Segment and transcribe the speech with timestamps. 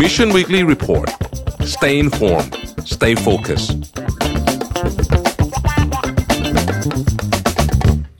[0.00, 1.08] Mission Weekly Report
[1.74, 2.50] Stay informed
[2.94, 3.70] Stay focused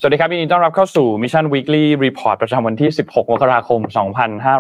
[0.01, 3.81] สวัสดีครับยินดีต้อนรับเข้าสู่ Mission Weekly Report ประจำวันที่ 16 มกราคม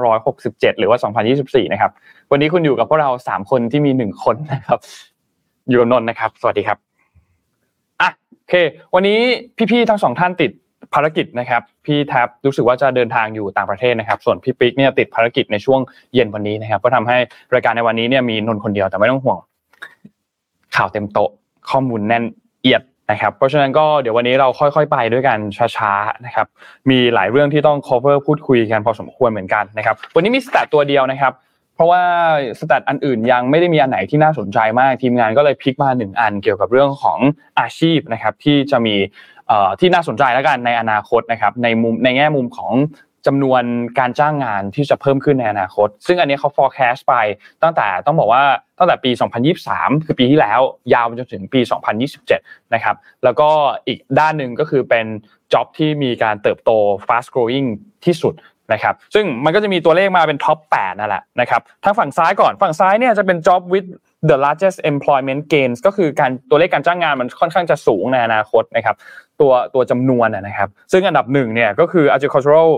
[0.00, 0.98] 2567 หรือว่า
[1.34, 1.90] 2024 นะครับ
[2.30, 4.78] วันนี้คุณอยู่กับพวกเรา 3 คนที่มี 1 คนนะครับ
[5.68, 6.78] อยู่กับนนท์นะครับ สวัสดีครับ
[8.00, 8.54] อะ โอเค
[8.94, 9.18] วันนี้
[9.70, 10.52] พี่ๆ ทั้งสองท่านติด
[10.94, 15.80] ภารกิจนะครับพี่แท็บรู้สึกว่าจะเดินทางอยู่ต่างประเทศนะครับ ส่วนพี่ปิ๊กเนี่ยติดภารกิจในช่วง
[16.14, 17.16] เย็นวันนี้นะครับ ก็ทำให้
[17.54, 19.38] รายการในวันนี้เนี่ยมีนนท์คนเดียวแต่ไม่ต้องห่วง
[20.76, 21.30] ข่าวเต็มโต๊ะ
[21.70, 22.24] ข้อมูลแน่น
[22.62, 25.38] เอียดนะครับ เพราะฉะนั้นก็เดี๋ยววันนี้เราค่อยๆ ไปด้วยกัน
[25.76, 26.46] ช้าๆนะครับ
[26.90, 31.34] มีหลายเรื่องที่ต้อง cover พูดคุยกันพอสมควรเหมือนกันนะครับ วันนี้มีสแตทตัวเดียวนะครับ
[31.74, 32.02] เพราะว่า
[32.60, 37.18] สแตทอันอื่นยังไม่ได้มีอันไหนที่น่าสนใจมากทีมงานก็เลยพิกมาหนึ่งอันเกี่ยวกับเรื่องของ
[37.60, 38.96] อาชีพนะครับที่จะมี
[39.80, 42.72] ที่น่าสนใจแล้วกันในอนาคตนะครับในมุมในแง่มุมของ
[43.26, 43.62] จำนวน
[43.98, 47.14] การจ้างงานที่จะเพิ่มขึ้นในอนาคต ซึ่งอันนี้เขา forecast ไป
[47.62, 48.42] ตั้งแต่ต้องบอกว่า
[48.78, 49.10] ตั้งแต่ปี
[49.58, 50.60] 2023 คือปีที่แล้ว
[50.94, 51.60] ยาวไปจนถึงปี
[52.16, 53.48] 2027 นะครับ แล้วก็
[53.86, 55.06] อีกด้านหนึ่งก็คือเป็น
[55.52, 56.70] job ที่มีการเติบโต
[57.08, 57.68] fast growing
[58.04, 58.34] ที่สุด
[58.72, 63.88] นะครับ ซึ่งมันก็จะมีตัวเลขมาเป็นท็อป8นั่นแหละนะครับทั้งฝั่งซ้ายก่อน ฝั่งซ้ายเนี่ยจะเป็น job with
[64.30, 68.96] the largest employment gains ก็คือการตัวเลขการจ้างงานมันค่อนข้างจะสูงในอนาคตนะครับ
[69.40, 72.70] ตัวตัวจำนวนนะครับซึ่งอันดับหนึ่งเนี่ยก็คือ agricultural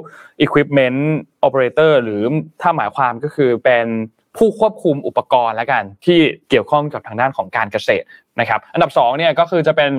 [0.45, 0.99] equipment
[1.47, 2.23] operator หรือ
[2.63, 3.87] ถ้าหมายความก็คือเป็น
[4.39, 8.07] ผู้ควบคุมอุปกรณ์แล้วกันที่เกี่ยวข้องกับทางด้านของการเกษตร
[8.41, 9.93] นะครับอันดับ2เนี่ยก็คือจะเป็น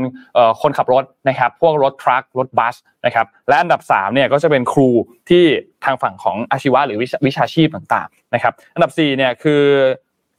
[0.62, 4.90] คนขับรถนะครับพวกรถทรัครถบัสนะครับและอันดับ3เนี่ยก็จะเป็นครู
[5.30, 5.44] ที่
[5.86, 9.64] ทางฝั่งของอาชีวะหรือวิชาชีพต่างๆนะครับอันดับ4เนี่ยคือ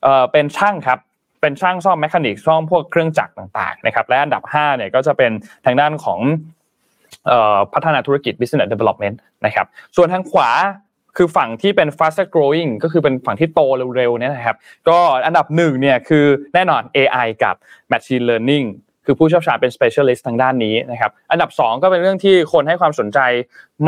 [0.03, 0.98] เอ่อเป็นช่างครับ
[1.41, 5.31] เป็นช่างซ่อมแมคานิกซ่อมพวกเครื่องจักรต่างๆนะครับและอันดับ5เนี่ยก็จะเป็น
[5.64, 6.20] ทางด้านของ
[7.72, 10.50] พัฒนาธุรกิจ business development นะครับส่วนทางขวา
[11.17, 13.61] คือฝั่งที่เป็น faster growing ก็คือเป็นฝั่งที่โต
[13.97, 14.56] เร็วๆเนี่ยนะครับ
[14.89, 17.55] ก็อันดับหนึ่งเนี่ยคือแน่นอน AI กับ
[17.93, 18.66] machine learning
[19.06, 23.18] คือผู้เชี่ยวชาญเป็น specialist ทางด้านนี้นะครับ อันดับ 2 ก็เป็นเรื่องที่คนให้ความสนใจ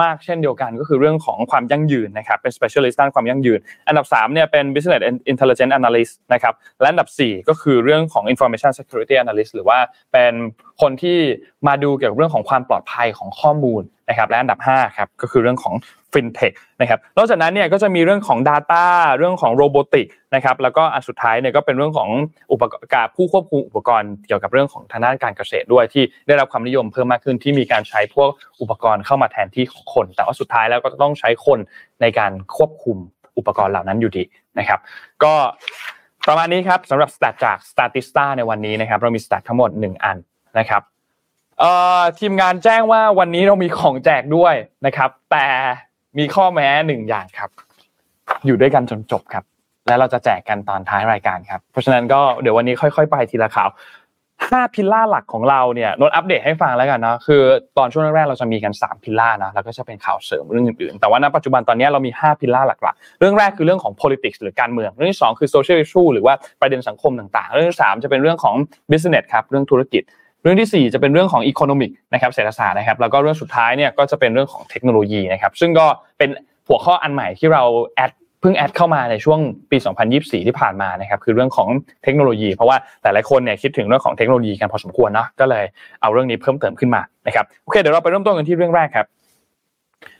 [0.02, 3.58] มากเช่นเดียวกัน ก็คือเรื่องของความยั่งยืนนะครับ เป็น specialist ด้านความยั่งยืน
[3.88, 5.02] อันดับ3เนี่ยเป็น business
[5.32, 9.78] intelligence analyst นะครับ และอันดับ 4 ก็คือเรื่องของ information security analyst หรือว่า
[10.12, 10.32] เป็น
[10.80, 11.18] คนที่
[11.66, 15.74] มาดูเกี่ยวกับเรื่องของความปลอดภัยของข้อมูล นะครับและอันดับ5ครับก็คือเรื่องของ
[16.12, 18.84] fintech นะครับนอกจากนั้นเนี่ยก็จะมีเรื่องของ data
[19.18, 22.10] เรื่องของ robotic นะครับแล้วก็อันสุดท้ายเนี่ยก็เป็นเรื่องของ
[22.52, 31.58] อุปกรณ์ผู้ควบคุมอุปกรณ์เกี่ยวกับเรื่องของทางด้านการเกษตรด้วยที่ได้รับความนิยมเพิ่มมากขึ้นที่มีการใช้พวกอุปกรณ์เข้ามาแทนที่ของคน แต่ว่าสุดท้ายแล้วก็ต้องใช้คน
[32.00, 32.96] ในการควบคุม
[33.38, 34.24] อุปกรณ์เหล่านั้นอยู่ดี
[34.58, 34.80] นะครับ
[35.24, 35.34] ก็
[36.26, 40.16] ประมาณนี้ครับสำหรับสแตทจาก Statista ในวันนี้นะครับเรามีสแตททั้งหมด 1 อัน
[40.58, 40.82] นะครับ
[42.18, 44.54] ทีมงานแจ้งว่าวันนี้เรามีของแจกด้วย
[44.86, 45.46] นะครับ แต่
[46.18, 47.50] มีข้อแม้หนึ่งอย่างครับ
[48.46, 49.44] อยู่ด้วยกันจนจบครับ
[49.86, 53.68] และเราจะแจกกันตอนท้ายรายการครับ เพราะฉะนั้นก็เดี๋ยววันนี้ค่อย ๆ ไปทีละข่าว
[54.48, 57.42] ห้าพิลล่าหลักของเราเนี่ยนดอัปเดตให้ฟังแล้วกันเนาะคือ
[57.78, 68.54] ตอนช่วงแรกๆเราจะมีกัน 3 พิลล่านะแล้วก็จะเป็นข่าวเสริมเรื่องอื่นๆ แต่ว่าณปัจจุบันตอนนี้เรามี 5 พิลล่าหลักๆ เรื่องแรกคือเรื่องของ politics หรือการเมือง เรื่องที่ 2 คือ social issue หรือว่าประเด็นสังคมต่างๆ เรื่องที่3จะเป็นเรื่องของ
[68.90, 70.02] business ครับเรื่องธุรกิจ
[70.44, 75.86] เรื่องที่ 4 จะเป็นเรื่องของอีโคโนมิกนะครับเศรษฐศาสตร์นะครับแล้วก็เรื่องสุดท้ายเนี่ยก็จะเป็นเรื่องของเทคโนโลยีนะครับซึ่งก็
[76.18, 76.30] เป็น
[76.68, 77.62] หัวข้ออันใหม่ที่เรา
[77.96, 79.38] แอดเพิ่งแอดเข้ามาในช่วง
[79.70, 79.76] ปี
[80.12, 81.68] 2024 ที่ผ่านมานะครับคือเรื่องของ
[82.04, 85.64] เทคโนโลยี เพราะว่าแต่หลายคนเนี่ยคิดถึงเรื่องของเทคโนโลยีกันพอสมควรเนาะก็เลย
[86.02, 89.06] เอาเรื่องนี้เพิ่มเติมขึ้นมานะครับโอเคเดี๋ยวเราไปเริ่มต้นกันที่เรื่องแรกครับ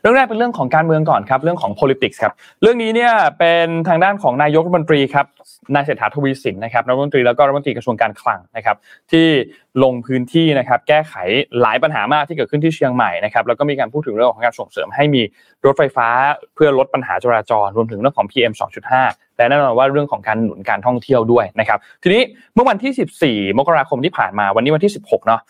[0.01, 5.27] เรื่องแรกเป็นเรื่องของการเมืองก่อนครับเรื่องของ politics ครับเรื่องนี้เนี่ยเป็นทางด้านของนายกรัฐมนตรีครับ
[5.75, 8.77] นายเศรษฐาทวีสินนะครับรัฐมนตรีแล้วก็รัฐมนตรีกระทรวงการคลังนะครับ
[9.13, 9.27] ที่
[9.83, 11.15] ลงพื้นที่นะครับแก้ไข
[11.61, 15.23] หลายปัญหามากที่เกิดขึ้นที่เชียงใหม่นะครับแล้วก็มีการพูดถึงเรื่องของการส่งเสริมให้มี
[15.65, 16.09] รถไฟฟ้า
[16.55, 18.53] เพื่อลดปัญหาจราจรรวมถึงเรื่องของ PM
[18.95, 22.23] 2.5 และแน่นอนว่าเรื่องของการหนุนการท่องเที่ยวด้วยนะครับทีนี้
[22.55, 25.41] เมื่อวันที่ 14 มกราคมที่ผ่านมาวันนี้วันที่ 16 เนาะ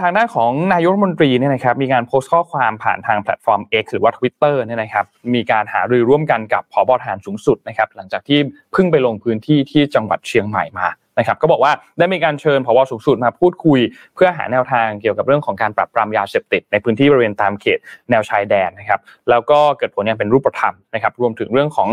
[0.00, 5.04] ทางด้านของนายกรัฐมนตรีเนี่ยนะครับมีการโพสต์ข้อความผ่านทางแพลตฟอร์ม X หรือว่า Twitter เนี่ยนะครับ
[5.34, 8.38] มีการหารือร่วมกันกับผบทหารสูงสุดนะครับหลังจากที่
[8.72, 10.88] เพิ่งไปลงพื้นที่ที่จังหวัดเชียงใหม่มา
[11.18, 13.80] นะครับก็บอกว่าได้มีการเชิญผบสูงสุดมาพูดคุย
[14.14, 17.78] เพื่อหาแนวทางเกี่ยวกับเรื่องของการปรับปรามยาเสพติดในพื้นที่บริเวณตามเขต
[18.10, 19.00] แนวชายแดนนะครับ
[19.30, 21.88] แล้วก็เกิดผลอย่างเป็นรูปธรรมนะครับรวมถึงเรื่องของ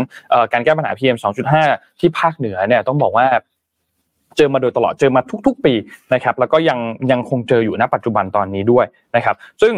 [0.52, 1.18] การแก้ปัญหา PM
[1.58, 3.26] 2.5 ที่ภาคเหนือเนี่ยต้องบอกว่า
[4.36, 5.74] เจอมาโดยตลอดเจอมาทุก ๆ ปี
[6.14, 6.78] นะครับแล้วก็ยัง
[7.10, 9.74] ยังคงเจออยู่ณปัจจุบันตอนนี้ด้วย นะครับซึ่ง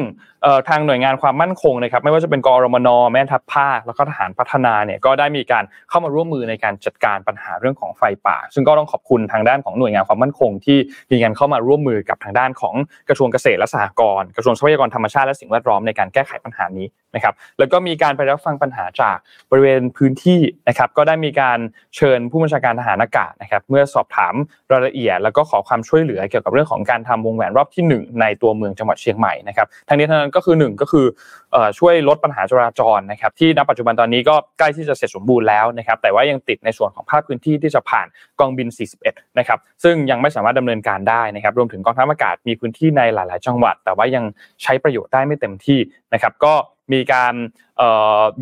[0.68, 10.78] ทางหน่วยงานความมั่นคงนะครับไม่ว่าจะเป็นกรมนแม่ทัพภาคแล้วก็ทหารพัฒนาเนี่ยก็ได้มีการเข้ามาร่วมมือในการจัดการปัญหาเรื่องของไฟป่า ซึ่งก็ต้องขอบคุณทางด้านของหน่วยงานความมั่นคง ที่
[11.10, 12.74] มีการเข้ามาร่วมมือกับทางด้านของ
[13.08, 19.16] กระทรวงเกษตรและสหกรณ์กระทรวงทรัพยากรธรรมชาติและสิ่งแวดล้อมในการแก้ไขปัญหานี้นะครับแล้วก็มีการไปรับฟังปัญหาจาก
[19.50, 21.58] บริเวณพื้นที่นะครับก็ได้มีการ
[21.96, 24.34] เชิญผู้บัญชาการทหารอากาศนะครับเมื่อสอบถาม
[24.72, 31.06] รายละเอียด แล้วก็ขอความช่วยเหลือเกี่ยวกับเรื่องของการทำวงแหวนรอบที่ 1 ในตัวเมืองจังหวัดเชียงใหม่นะครับทางนี้ทั้งนั้นก็คือ 1 ก็คือ
[31.78, 38.06] ช่วยลดปัญหาจราจรนะครับที่ณปัจจุบันตอนนี้ก็ใกล้ที่จะเสร็จสมบูรณ์แล้วนะครับแต่ว่ายังติดในส่วนของภาคพื้นที่ที่จะผ่าน
[38.40, 38.68] กองบิน
[39.02, 44.24] 41 นะครับซึ่งยังไม่สามารถดำเนินการได้นะครับรวมถึงกองทัพอากาศมีพื้นที่ในหลาย ๆ จังหวัด แต่ว่ายัง
[44.62, 45.78] ใช้ประโยชน์ได้ไม่เต็มที่
[46.14, 46.54] นะครับก็
[46.92, 47.34] มีการ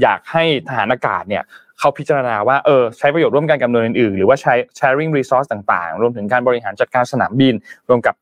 [0.02, 1.44] อยากให้ทหารอากาศเนี่ย
[1.78, 7.54] เขาพิจารณาว่าเออใช้ประโยชน์ร่วมกันกับหน่วยอื่นๆ หรือว่าใช้ sharing resource ต่างๆ รวมถึงการบริหารจัดการสนามบิน
[7.88, 8.14] รวมกับ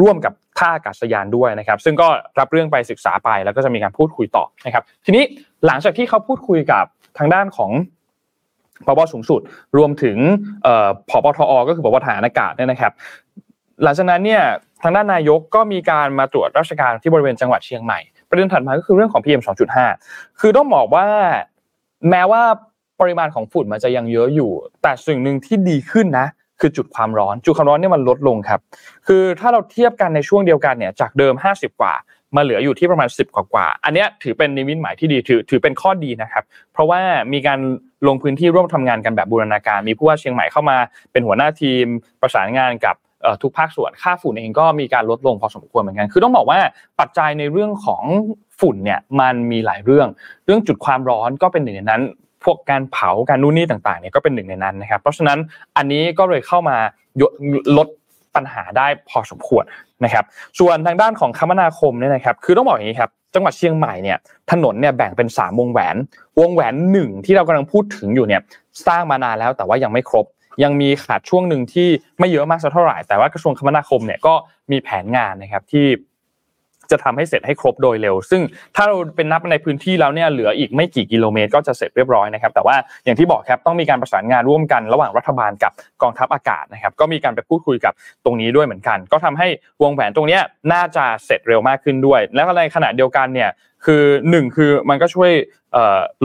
[0.00, 2.08] ร่วมกับท่าอากาศยานด้วยนะครับ ซึ่งก็
[2.38, 5.24] รับเรื่องไปศึกษาไปแล้วก็จะมีการพูดคุยต่อนะครับ ทีนี้
[5.66, 6.84] หลังจากที่เขาพูดคุยกับ
[7.18, 7.70] ทางด้านของ
[8.86, 9.40] พบสูงสุด
[9.76, 10.16] รวมถึง
[11.10, 12.92] พบทอ ก็คือพบฐานอากาศเนี่ยนะครับ
[13.82, 14.42] หลังจากนั้นเนี่ย
[14.82, 19.42] ทางด้านนายกก็มีการมาตรวจราชการที่บริเวณจังหวัดเชียงใหม่ ประเด็นถัดมาก็คือเรื่องของ PM
[19.90, 21.06] 2.5 คือต้องบอกว่า
[22.10, 22.42] แม้ว่า
[23.00, 24.50] ปริมาณของฝุ่นมันจะยังเยอะอยู่
[24.82, 26.26] แต่สิ่งหนึ่งที่ดีขึ้นนะ
[26.60, 28.60] คือจุดความร้อน จุดความร้อนเนี่ยมันลดลงครับ
[29.06, 31.94] คือถ้าเราเทียบกันในช่วงเดียวกันเนี่ยจากเดิม 50 กว่า
[32.36, 37.00] มาเหลืออยู่ที่ประมาณ 10 กว่ากว่า อันนี้ถือเป็นนิมิตหมายที่ดีถือถือเป็นข้อดีนะครับ เพราะว่า
[37.32, 37.58] มีการ
[38.06, 40.76] ลงพื้นที่ร่วมทำงานกันแบบบูรณาการ มีผู้ว่าเชียงใหม่เข้ามา
[41.12, 41.84] เป็นหัวหน้าทีม
[42.20, 42.96] ประสานงานกับ
[43.42, 46.58] ทุกภาคส่วนค่าฝุ่นเองก็มีการลดลงพอสมควรเหมือนกัน คือต้องบอกว่า
[47.00, 48.02] ปัจจัยในเรื่องของ
[48.60, 50.08] ฝุ่นเนี่ยมันมีหลายเรื่อง
[50.46, 52.02] เรื่องจุดความร้อนก็เป็นหนึ่งในนั้น
[52.44, 55.38] พวกการเผาการนู่นนี่ต่างๆเนี่ยก็เป็นหนึ่งในนั้นนะครับ เพราะฉะนั้น
[55.76, 56.76] อันนี้ก็เลยเข้ามา
[57.76, 57.88] ลด
[58.34, 59.64] ปัญหาได้พอสมควร
[60.04, 60.24] นะครับ
[60.58, 64.18] ส่วนทางด้านของคมนาคมเนี่ยนะครับ คือต้องบอกอย่างนี้ครับจังหวัดเชียงใหม่เนี่ย
[64.50, 65.96] ถนนเนี่ยแบ่งเป็น 3 วงแหวน
[66.40, 68.42] วงแหวนหนึ่งที่เรากำลังพูดถึงอยู่เนี่ย
[68.86, 70.26] สร้างมานานแล้วแต่ว่ายังไม่ครบ
[70.62, 71.88] ยังมีขาดช่วงหนึ่งที่
[72.18, 74.34] ไม่เยอะมากสักเท่าไหร่แต่ว่ากระทรวงคมนาคมเนี่ยก็
[74.70, 75.86] มีแผนงานนะครับที่
[76.92, 78.42] จะทำให้เสร็จให้ครบโดยเร็ว ซึ่ง
[78.76, 85.72] ถ้าเราเป็นนับในพื้นที่แล้วเนี่ยเหลืออีกไม่กี่กิโลเมตรก็จะเสร็จเรียบร้อยนะครับแต่ว่าอย่างที่บอกครับต้องมีการประสานงานร่วมกันระหว่างรัฐบาลกับ
[86.02, 87.92] กองทัพอากาศนะครับก็มีการไปพูดคุยกับ
[88.24, 89.48] ตรงนี้ด้วยเหมือนกัน ก็ทำให้
[89.82, 90.38] วงแหวนตรงนี้
[90.72, 93.50] น่าจะเสร็จเร็วมากขึ้นด้วย และในขณะเดียวกันเนี่ย
[93.84, 95.32] คือหนึ่งคือมันก็ช่วย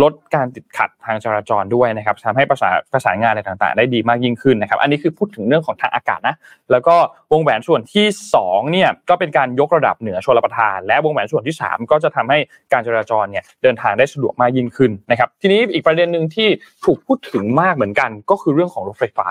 [0.01, 6.35] ลดการติดขัดทางจราจรด้วยนะครับทำให้ประสานประสานงานอะไรต่างๆ ได้ดีมากยิ่งขึ้นนะครับ อันนี้คือพูดถึงเรื่องของทางอากาศนะ
[6.71, 6.95] แล้วก็
[7.31, 8.05] วงแหวนส่วนที่
[8.39, 12.37] 2เนี่ยก็เป็นการยกระดับเหนือชลประทาน และวงแหวนส่วนที่ 3 ก็จะทำให้
[12.73, 16.47] การจราจรเนี่ยเดินทางได้สะดวกมากยิ่งขึ้นนะครับ ทีนี้อีกประเด็นหนึ่งที่
[16.85, 19.27] ถูกพูดถึงมากเหมือนกัน ก็คือเรื่องของรถไฟฟ้า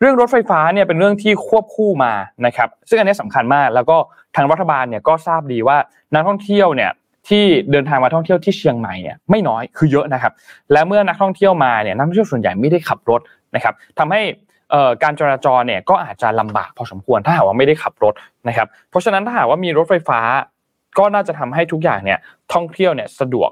[0.00, 2.12] เรื่องรถไฟฟ้าเนี่ยเป็นเรื่องที่ควบคู่มา
[2.46, 3.96] นะครับ ซึ่งอันนี้สำคัญมากแล้วก็
[4.36, 5.78] ทางรัฐบาลเนี่ยก็ทราบดีว่า
[6.14, 6.90] นักท่องเที่ยวเนี่ย
[7.28, 10.32] ที่เดินทางมาท่องเที่ยวที่เชียงใหม่เนี่ยไม่น้อยคือเยอะนะครับ
[10.72, 13.20] และเมื่อนักท่องเที่ยวมาเนี่ยนักท่องเที่ยวส่วนใหญ่ไม่ได้ขับรถ
[13.54, 14.20] นะครับทำให้
[15.02, 18.14] การจราจรเนี่ยก็อาจจะลำบากพอสมควรถ้าหากว่าไม่ได้ขับรถ
[18.48, 20.20] นะครับ เพราะฉะนั้นถ้าหากว่ามีรถไฟฟ้า
[20.98, 22.18] ก็น่าจะทำให้ทุกอย่างเนี่ย
[22.52, 23.50] ท่องเที่ยวเนี่ยสะดวก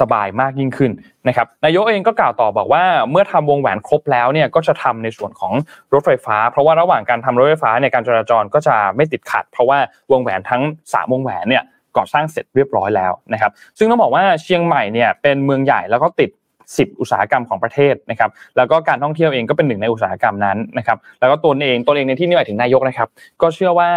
[0.00, 0.90] สบายมากยิ่งขึ้น
[1.28, 5.52] นะครับนายกเองก็กล่าวต่อบอกว่าเมื่อทำวงแหวนครบแล้วเนี่ยก็จะทำในส่วนของ
[5.92, 9.78] รถไฟฟ้า เพราะว่าระหว่างการทำรถไฟฟ้าเนี่ยการจราจรก็จะไม่ติดขัด เพราะว่า
[10.12, 11.64] วงแหวนทั้ง3วงแหวนเนี่ย
[11.96, 16.30] ก่อสร้างเสร็จเรียบร้อยแล้วนะครับ ซึ่งต้องบอกว่าเชียงใหม่เนี่ยเป็นเมืองใหญ่แล้วก็ติด
[16.64, 23.08] 10 อุตสาหกรรมของประเทศนะครับ แล้วก็การท่องเที่ยวเองก็เป็นหนึ่งในอุตสาหกรรมนั้นนะครับ แล้วก็ตนเองตนเองในที่นี้หมายถึงนายกนะครับ
[23.42, 23.90] ก็เชื่อว่า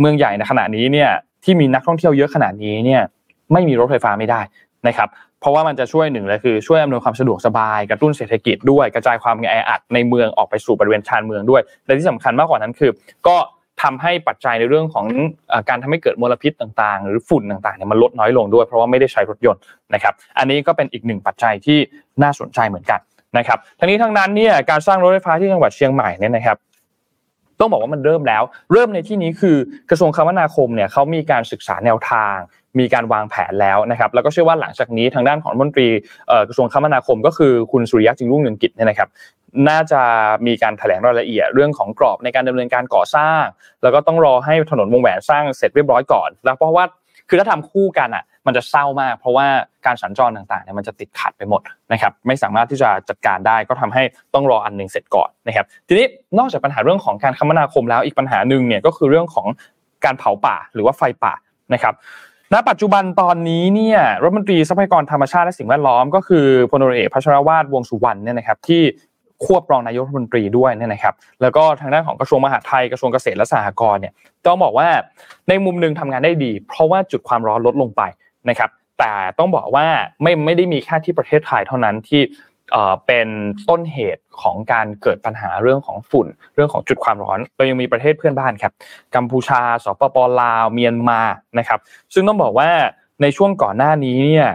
[0.00, 1.10] เมืองใหญ่ในขณะนี้เนี่ย
[1.44, 3.02] ที่มีนักท่องเที่ยวเยอะขนาดนี้เนี่ย
[3.52, 4.40] ไม่มีรถไฟฟ้าไม่ได้
[4.88, 5.08] นะครับ
[5.40, 12.90] เพราะว่ามันจะช่วยหนึ่งเลยคือช่วยอำนวยความสะดวกสบายกระตุ้นเศรษฐกิจด้วยกระจายความแออัดในเมืองออกไปสู่บริเวณชานเมืองด้วยและที่สำคัญมากกว่านั้นคือ
[13.28, 13.36] ก็
[13.82, 15.06] ทำให้ปัจจัยในเรื่องของ
[15.68, 19.62] การทำให้เกิดมลพิษต่างๆ หรือฝุ่นต่างๆเนี่ยมันลดน้อยลงด้วย เพราะว่าไม่ได้ใช้รถยนต์
[19.94, 21.78] นะครับอันนี้ก็เป็นอีกหนึ่งปัจจัยที่
[22.22, 23.00] น่าสนใจเหมือนกัน
[23.38, 26.56] นะครับทั้งนี้ทั้งนั้นเนี่ยการสร้างรถไฟฟ้าที่จังหวัดเชียงใหม่เนี่ยนะครับ
[27.60, 29.56] ต้องบอกว่ามันเริ่มแล้ว เริ่มในที่นี้คือ
[29.90, 32.36] กระทรวงคมนาคมเนี่ยเขามีการศึกษาแนวทาง
[32.78, 35.88] มีการวางแผนแล้วนะครับ แล้วก็เชื่อว่าหลังจากนี้ทางด้านของมนตรี
[36.48, 39.08] กระทรวงคมนาคม ก็คือคุณสุริยะจึงรุ่งเรืองกิจเนี่ยนะครับ
[39.68, 40.00] น่าจะ
[40.46, 43.42] มีการแถลงรายละเอียดเรื่องของกรอบในการดำเนินการก่อสร้าง
[43.82, 46.84] แล้วก็ต้องรอให้ถนนวงแหวนสร้างเสร็จเรียบร้อยก่อน แล้วเพราะว่า
[47.28, 49.46] คือถ้าทำคู่กันอะ มันจะเศร้ามาก เพราะว่า
[49.86, 51.60] การสัญจรต่างๆเนี่ยมันจะติดขัดไปหมด
[51.92, 54.02] นะครับไม่สามารถที่จะจัดการได้ก็ทำให้
[54.34, 56.06] ต้องรออันหนึ่งเสร็จก่อนนะครับทีนี้
[56.38, 59.46] นอกจากปัญหาเรื่องของการคมนาคมแล้วอีกปัญหาหนึ่งเนี่ยก็คือเรื่องของ
[60.04, 61.34] การเผาป่าหรือว่าไฟป่า
[61.74, 61.94] นะครับ
[62.52, 68.82] ณปัจจุบันตอนนี้เนี่ยรัฐมนตรีทรัพยากรธรรมชาติและสิ่งแวดล้อม ก็คือพลเอกพัชรวาทวงสุวรรณเนี่ยนะครับที่
[69.44, 74.12] ควบรองนายกรัฐมนตรีด้วยเนี่ยนะครับ แล้วก็ทางด้านของกระทรวงมหาดไทยกระทรวงเกษตรและสหกรณ์เนี่ย
[74.46, 74.88] ต้องบอกว่า
[75.48, 78.02] ในมุมหนึ่งทำงานได้ดี เพราะว่าจุดความร้อนลดลงไป
[78.48, 79.86] นะครับ แต่ต้องบอกว่า
[80.22, 82.22] ไม่ไม่ได้มีแค่ที่ประเทศไทยเท่านั้นที่
[83.06, 83.28] เป็น
[83.68, 88.72] ต้นเหตุของการเกิดปัญหาเรื่องของฝุ่น เรื่องของจุดความร้อน เรายังมีประเทศเพื่อนบ้านครับ
[89.14, 91.20] กัมพูชาสปปลาวเมียนมา
[91.58, 91.80] นะครับ
[92.14, 92.70] ซึ่งต้องบอกว่า
[93.22, 94.48] ในช่วงก่อนหน้านี้เนี่ย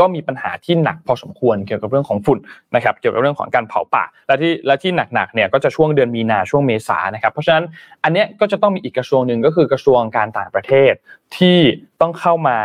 [0.00, 2.38] ก็มีปัญหาที่หนักพอสมควรเกี่ยวกับเรื่องของฝุ่น
[2.74, 7.64] นะครับเกี่ยวกับเรื่องของการเผาป่า และที่และที่หนักๆเนี่ยก็จะช่วงเดือนมีนาช่วงเมษานะครับ เพราะฉะนั้น
[8.04, 10.92] อันนี้ก็จะต้องมีอีกกระทรวงหนึ่งก็คือกระทรวงการต่างประเทศ
[11.36, 11.58] ที่
[12.00, 12.58] ต้องเข้ามา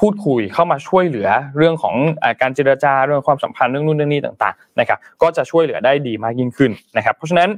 [0.00, 1.94] พูดคุยเข้ามาช่วยเหลือเรื่องของ
[2.42, 7.50] การเจรจาเรื่องความสัมพันธ์เรื่องนู่นเรื่องนี้ต่างๆนะครับก็จะช่วยเหลือได้ดีมากยิ่งขึ้นนะครับ เพราะฉะนั้น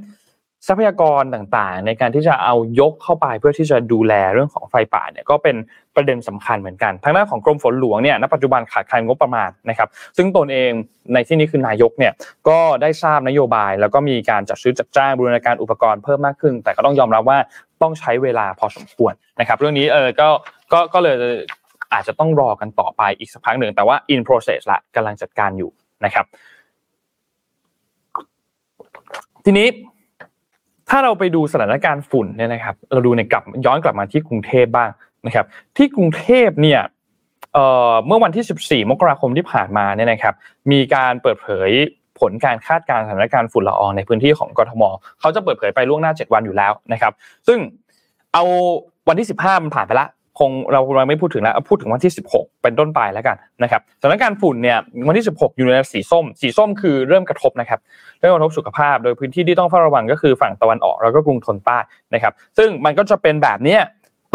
[0.66, 5.56] ทรัพยากรต่างๆ ในการที่จะเอายกเข้าไปเพื่อที่จะดูแลเรื่องของไฟป่าเนี่ยก็เป็น
[5.96, 10.70] ประเด็นสำคัญเหมือนกันทางด้านของกรมฝนหลวงเนี่ยณปัจจุบันขาดแคลนงบประมาณนะครับ ซึ่งตนเอง
[11.14, 12.12] ในที่นี้คือนายกเนี่ย
[12.48, 17.38] ก็ได้ทราบนโยบาย แล้วก็มีการจัดซื้อจัดจ้างบูรณาการอุปกรณ์เพิ่มมากขึ้น แต่ก็ต้องยอมรับว่า
[17.82, 20.28] ต้องใช้เวลาพอสมควรนะครับ เรื่องนี้เออก็
[20.72, 21.16] ก็ก็เลย
[21.92, 25.70] อาจจะต้องรอกันต่อไปอีกสักพักหนึ่งแต่ว่า in process ละกำลังจัดการอยู่
[26.04, 26.24] นะครับ
[29.46, 29.68] ทีนี้
[30.90, 34.90] ถ้าเราไปดูสถานการณ์ฝุ่นเนี่ยนะครับ เราดูในกลับย้อนกลับมาที่กรุงเทพบ้าง
[35.26, 36.80] นะครับ ที่กรุงเทพเนี่ย
[38.06, 40.34] เมื่อวันที่ 14 มกราคมที่ผ่านมาเนี่ยนะครับ
[40.72, 41.70] มีการเปิดเผย
[42.20, 44.82] ผลการคาดการณ์สถานการณ์ฝุ่นละอองในพื้นที่ของกทม
[45.20, 47.12] เขาจะเปิดเผยไปล่วงหน้า 7 วันอยู่แล้วนะครับ
[47.46, 47.58] ซึ่ง
[48.34, 48.44] เอา
[49.08, 50.06] วันที่ 15 มันผ่านไปละ
[50.40, 54.78] คงเราเราไม่พูดถึงแล้วพูดถึงวันที่ 16 เป็นต้นไปแล้วกันนะครับสถานการณ์ฝุ่นเนี่ย
[55.08, 57.80] วันที่ 16 อยู่ในสีส้ม สีส้มคือเริ่มกระทบนะครับ
[58.20, 61.78] เริ่มกระทบสุขภาพ โดยพื้นที่ที่ต้องเฝ้าระวังก็คือฝั่งตะวันออกแล้วก็กรุงทนใต้
[62.14, 63.78] นะครับ ซึ่งมันก็จะเป็นแบบนี้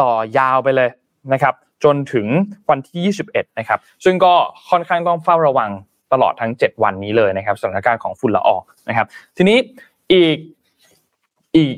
[0.02, 0.90] ต่อยาวไปเลย
[1.34, 2.28] นะครับ จนถึง
[2.70, 4.34] วันที่ 21 นะครับ ซึ่งก็
[4.70, 5.72] ค่อนข้างต้องเฝ้าระวัง
[6.14, 9.08] ตลอดทั้ง 7 วันนี้เลยนะครับสถานการณ์ของฝุ่นละอองนะครับ
[9.38, 9.58] ทีนี้
[10.14, 10.38] อีก
[11.56, 11.76] อีก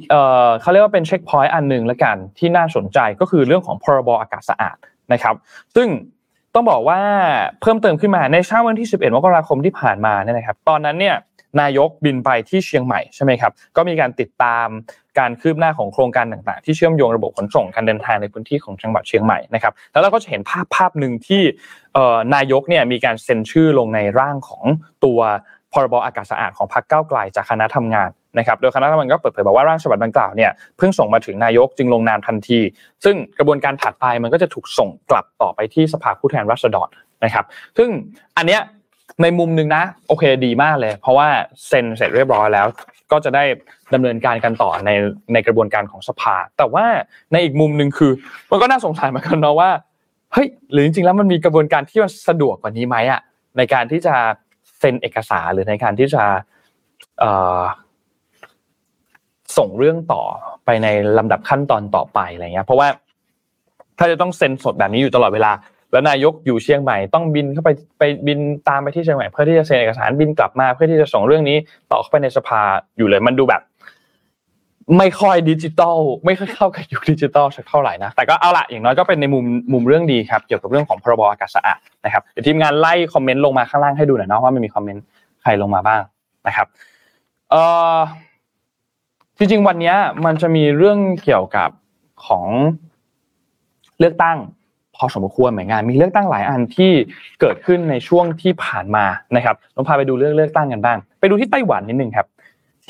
[0.62, 4.77] เขาเรียกว่าเป็นเช็คพอยต์อันหนึ่งละกันที่น่าสนใจก็คือเรื่องของพรบอากาศสะอาด
[5.13, 5.36] นะครับ
[5.75, 5.88] ซึ่ง
[6.53, 7.01] ต้องบอกว่า
[7.62, 11.15] เพิ่มเติมขึ้นมาในเช้าวันที่ 11 มกราคมที่ผ่านมาเนี่ยนะครับ ตอนนั้นเนี่ย
[11.62, 14.67] นายกบินไปที่เชียงใหม่ใช่ไหมครับ ก็มีการติดตาม
[15.19, 21.41] การคืบหน้าของโครงการต่างๆ ที่เชื่อมโยงระบบขนส่งการเดินทางในพื้นที่ของจังหวัดเชียงใหม่นะครับ แล้วเราก็จะเห็นภาพภาพหนึ่งที่
[22.36, 24.63] นายกเนี่ยมีการเซ็นชื่อลงในร่างของ
[25.05, 25.19] ตัว
[25.74, 32.60] พรบอากาศสะอาดของพรรคก้าวไกลจากคณะทำงาน นะครับโดยคณะทำงานตรีก็เปิดเผยบอกว่าร่างฉบับดังกล่าวเนี่ยเพิ่งส่งมาถึงนายกจึงลงนามทันที
[33.03, 36.89] ซึ่งกระบวนการถัดไปมันก็จะถูกส่งกลับต่อไปที่สภาผู้แทนราษฎร
[37.24, 37.46] นะครับ
[37.77, 37.89] ซึ่ง
[38.38, 38.62] อันเนี้ย
[39.22, 41.27] ในมุมหนึ่งนะโอเคดีมากเลย เพราะว่า
[41.67, 42.67] เซ็นเสร็จเรียบร้อยแล้ว
[43.12, 43.44] ก็จะได้
[43.94, 44.91] ดำเนินการกันต่อใน
[45.34, 46.86] ในกระบวนการของสภา แต่ว่า
[47.32, 48.12] ในอีกมุมหนึ่งคือ
[48.51, 49.70] มันก็น่าสงสัยเหมือนกันเนาะว่า
[50.34, 53.22] เฮ้ยหรือจริงๆแล้วมันมีกระบวนการที่มันสะดวกกว่านี้ไหมอะ
[53.58, 54.15] ในการที่จะ
[54.79, 56.24] เซ็นเอกสารหรือในการที่จะ
[59.57, 60.21] ส่งเรื่องต่อ
[60.65, 60.87] ไปใน
[61.17, 62.87] ลำดับขั้นตอนต่อไปอะไรเงี้ยเพราะว่า
[63.97, 65.51] ถ้าจะต้องเซ็นสดแบบนี้อยู่ตลอดเวลา
[65.91, 71.57] แล้วนายกอยู่เชียงใหม่ต้องบินเข้าไปไปบินตามไปที่เชียงใหม่เพื่อที่จะเซ็นเอกสารบินกลับมา เพื่อที่จะส่งเรื่องนี้
[71.91, 72.61] ต่อเข้าไปในสภา
[72.97, 73.61] อยู่เลยมันดูแบบ
[74.97, 85.03] ไม่ค่อยดิจิตอลไม่ค่อยเข้ากับยุคดิจิตอลสักเท่าไหร่นะแต่ก็เอาละอย่างน้อยก็เป็นในมุมมุมเรื่องดีครับ เกี่ยวกับเรื่องของพรบอากาศสะอาดนะครับเดี๋ยวทีมงานไล่คอมเมนต์ลงมาข้างล่างให้ดูหน่อยนะว่ามันมีคอมเมนต์
[85.41, 86.01] ใครลงมาบ้าง
[86.47, 86.67] นะครับ
[87.51, 87.61] เอ่
[87.95, 87.97] อ
[89.38, 89.94] จริงๆวันนี้
[90.25, 91.70] มันจะมีเรื่องเกี่ยวกับ
[92.25, 92.46] ของ
[94.00, 94.38] เลือกตั้ง
[94.96, 96.91] พอสมควรเหมือนกันมีเลือกตั้งหลายอันที่
[97.41, 102.27] เกิดขึ้นในช่วงที่ผ่านมานะครับลองพาไปดูเรื่องเลือกตั้งกันบ้าง ไปดูที่ไต้หวันนิดนึงครับ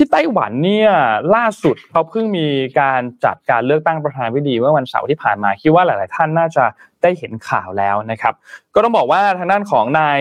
[0.00, 0.90] ที่ไต้หวันเนี่ย
[1.34, 2.46] ล่าสุดเขาเพิ่งมี
[2.80, 6.64] การจัดการเลือกตั้งประธานาธิบดีเมื่อวันเสาร์ที่ผ่านมาคิดว่าหลาย ๆ ท่านน่าจะ
[7.02, 8.34] ได้เห็นข่าวแล้วนะครับ
[8.74, 10.18] ก็ต้องบอกว่าทางด้านของนาย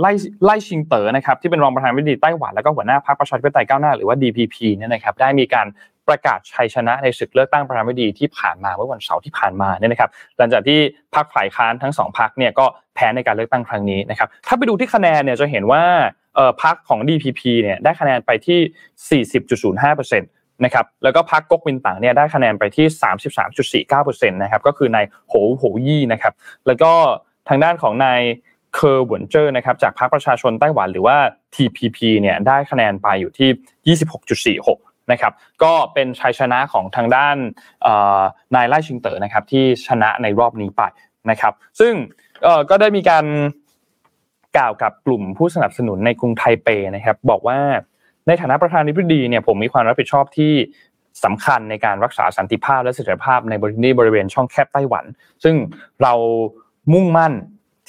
[0.00, 0.12] ไล่
[0.44, 5.66] ไล่ชิงเต๋อนะครับที่เป็นรองประธานาธิบดีไต้หวันแล้วก็หัวหน้าพรรคประชาธิปไตยก้าวหน้าหรือว่า DPP เนี่ยนะครับได้มีการ
[6.08, 10.78] ประกาศชัยชนะในศึกเลือกตั้งประธานาธิบดีที่ผ่านมาเมื่อวันเสาร์ที่ผ่านมาเนี่ยนะครับหลังจากที่
[11.14, 15.82] พรรคฝ่ายค้านทั้งสองพรรคเนี่ยก็แพ้ในการเลือกตั้งครั้งนี้นะครับถ้าไปดูที่คะแนนเนี่ยจะเห็นว่า
[16.62, 20.20] พรรคของ DPP เนี่ยได้คะแนนไปที่ 40.05%
[20.64, 22.86] นะครับแล้วก็พรรคก๊กมินตั๋งเนี่ยได้คะแนนไปที่
[23.84, 26.32] 33.49%นะครับก็คือนายโหโหยี่นะครับ
[26.66, 26.92] แล้วก็
[27.48, 28.20] ทางด้านของนาย
[28.74, 31.16] เคอร์หวนเจอร์นะครับจากพรรคประชาชนไต้หวันหรือว่า
[31.54, 33.96] TPP เนี่ยได้คะแนนไปอยู่ที่
[34.58, 37.36] 26.46 นะครับก็เป็นชัยชนะของทางด้าน
[38.54, 40.82] นายไล่ชิงเต๋อนะครับที่ชนะในรอบนี้ไป
[41.30, 41.92] นะครับซึ่ง
[42.70, 43.24] ก็ได้มีการ
[44.56, 47.58] กล่าวกับกลุ่มผู้สนับสนุนในกรุงไทเปนะครับ บอกว่า
[48.26, 50.52] ในฐานะประธานาธิบดีเนี่ยผมมีความรับผิดชอบที่
[51.24, 55.04] สำคัญในการรักษาสันติภาพและเสถียรภาพในบริเวณบริเวณช่องแคบไต้หวัน
[55.44, 55.54] ซึ่ง
[56.02, 56.12] เรา
[56.92, 57.32] มุ่งมั่น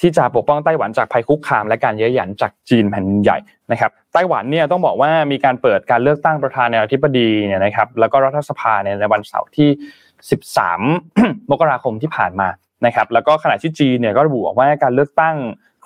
[0.00, 3.38] ที่จะปกป้องไต้หวันจากภัยคุกคาม และการเย้ยหยันจากจีนแผ่นใหญ่
[3.72, 9.68] นะครับไต้หวันเนี่ยต้องบอกว่ามีการเปิดการเลือกตั้งประธานาธิบดีเนี่ยนะครับแล้วก็รัฐสภาในวันเสาร์ที่
[10.40, 12.48] 13 มกราคมที่ผ่านมา
[12.86, 15.36] นะครับแล้วก็ขณะที่จีนเนี่ยก็ระบุว่าการเลือกตั้ง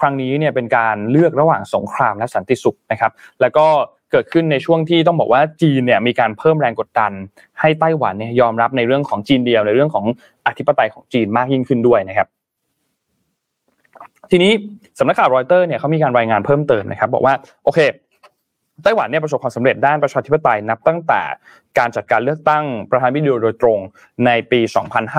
[0.00, 3.66] ครั้งนี้เนี่ยเป็นการเลือกระหว่างสงครามและสันติสุขนะครับ แล้วก็
[4.12, 7.12] เกิดขึ้นในช่วงที่ต้องบอกว่าจีนเนี่ยมีการเพิ่มแรงกดดัน
[7.60, 10.04] ให้ไต้หวันเนี่ยยอมรับในเรื่องของจีนเดียวในเรื่องของ
[10.46, 12.28] อธิปไตยของจีนมากยิ่งขึ้นด้วยนะครับ
[14.30, 14.52] ทีนี้
[14.98, 17.80] สำนักข่าวรอยเตอร์เนี่ยเขามีการรายงานเพิ่มเติมนะครับบอกว่าโอเค
[18.84, 21.22] ไต้หวันเนี่ยประสบความสำเร็จด้านประชาธิปไตยนับตั้งแต่
[21.78, 23.78] การจัดการเลือกตั้งประธานาธิบดีโดยตรง
[24.26, 24.60] ในปี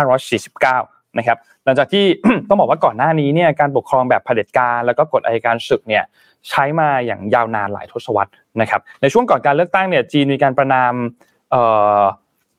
[0.06, 2.06] 2549 นะครับหลังจากที่
[2.48, 6.04] ต้องบอกว่าก่อนหน้านี้เนี่ยการปกครองแบบเผด็จการ แล้วก็กฎอัยการศึกเนี่ย
[6.50, 10.94] ใช้มาอย่างยาวนานหลายทศวรรษนะครับในช่วงก่อนการเลือกตั้งเนี่ยจีนมีการประนาม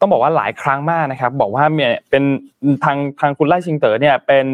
[0.01, 2.23] ต้องบอกว่าหลายครั้งมากนะครับ บอกว่าเนี่ยเป็น
[2.85, 4.47] ทางทางคุณไล่ชิงเต๋อเนี่ยเป็น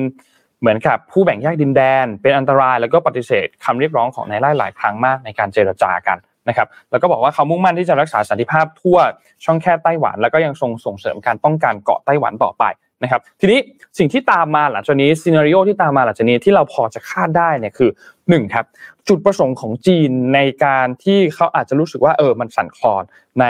[0.61, 8.99] เหมือนกับผู้แบ่งแยกดินแดน เป็นอันตรายแล้วก็ปฏิเสธคำเรียกร้องของนายไล่หลายครั้งมากในการเจรจากันนะครับแล้วก็บอกว่าเขามุ่งมั่นที่จะรักษาสันติภาพทั่ว
[9.45, 12.65] ช่องแคบไต้หวัน แล้วก็ยังทรงส่งเสริมการป้องกันเกาะไต้หวันต่อไป
[13.03, 13.59] นะครับทีนี้
[13.99, 18.67] สิ่งที่ตามมาหลังจากนี้ซีนารีโอที่ตามมาหลังจากนี้ที่เราพอจะคาดได้เนี่ยคือ1ครับ
[19.09, 23.03] จุดประสงค์ของจีนในการที่เขาอาจจะรู้สึกว่าเออมันสั่นคลอน
[23.41, 23.47] ใน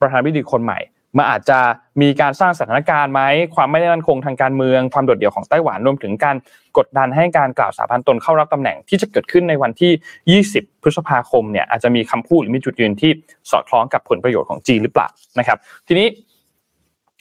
[0.00, 0.80] ประธานาธิบดีคนใหม่
[1.16, 1.58] มันอาจจะ
[2.00, 3.20] มีการสร้างสถานการณ์ไหม
[3.54, 6.36] ความไม่มั่นคงทางการเมือง ความโดดเดี่ยวของไต้หวันรวมถึงการ
[6.78, 13.10] กดดันให้การกล่าวสาบานตนเข้ารับตำแหน่งที่จะเกิดขึ้นในวันที่ 20 พฤษภาคมเนี่ยอาจจะมีคำพูดหรือมีจุดยืนที่
[13.50, 15.08] สอดคล้องกับผลประโยชน์ของจีนหรือเปล่า
[15.38, 15.58] นะครับ
[15.88, 16.06] ทีนี้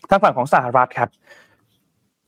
[0.10, 1.10] ทางฝั่งของสหรัฐครับ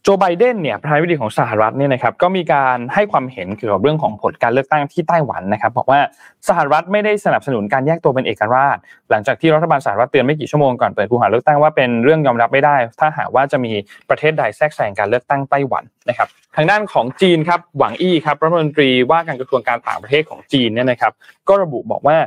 [0.06, 6.00] โจไบเดนเนี่ยประธานาธิบดีของสหรัฐเนี่ยนะครับก็มีการให้ความเห็นเกี่ยวกับเรื่องของผลการเลือกตั้งที่ไต้หวันนะครับบอกว่า
[6.48, 8.78] สหรัฐไม่ได้สนับสนุนการแยกตัวเป็นเอกราช
[9.10, 13.72] หลังจากที่รัฐบาลสหรัฐเตือนไม่กี่ชั่วโมงก่อนเปิดคูหาเลือกตั้งว่าเป็นเรื่องยอมรับไม่ได้ ถ้าหากว่าจะมี
[14.10, 21.14] ประเทศใดแทรกแซงการเลือกตั้งไต้หวันนะครับทางด้านของจีนครับหวังอี้ครับรัฐมนตรีว่าการกระทรวงการต่างประเทศของจีนเนี่ยนะครับ
[21.48, 22.18] ก็ระบุบอกว่า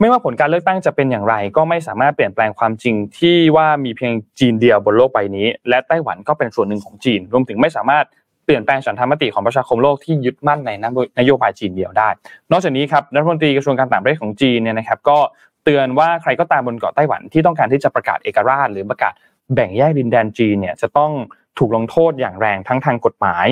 [0.00, 8.04] ไม่ว่าผลการเลือกตั้งจะเป็นอย่างไร ก็ไม่สามารถเปลี่ยนแปลงความจริงที่ว่ามีเพียงจีนเดียวบนโลกใบนี้ และไต้หวันก็เป็นส่วนหนึ่งของจีน รวมถึงไม่สามารถ
[8.44, 10.70] เปลี่ยนแปลงฉันทามติของประชาคมโลกที่ยึดมั่นใน
[11.18, 12.08] นโยบายจีนเดียวได้
[12.52, 15.18] นอกจากนี้ครับรัฐมนตรีกระทรวงการต่างประเทศของจีนเนี่ยนะครับก็
[15.64, 19.12] เตือนว่าใครก็ตามบนเกาะไต้หวันที่ต้องการที่จะประกาศเอกราช หรือประกาศ
[19.54, 21.12] แบ่งแยกดินแดนจีนเนี่ยจะต้อง
[21.58, 23.46] ถูกลงโทษอย่างแรงทั้งทางกฎหมาย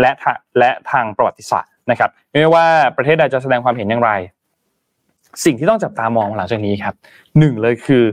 [0.00, 0.10] และ
[0.58, 4.10] และทางประวัติศาสตร์นะครับไม่ว่าประเทศใดจะแสดงความเห็นอย่างไร
[5.44, 6.94] สิ่งที่ต้องจับตามองหลังจากนี้ครับ
[7.38, 8.04] หนึ่งเลยคือ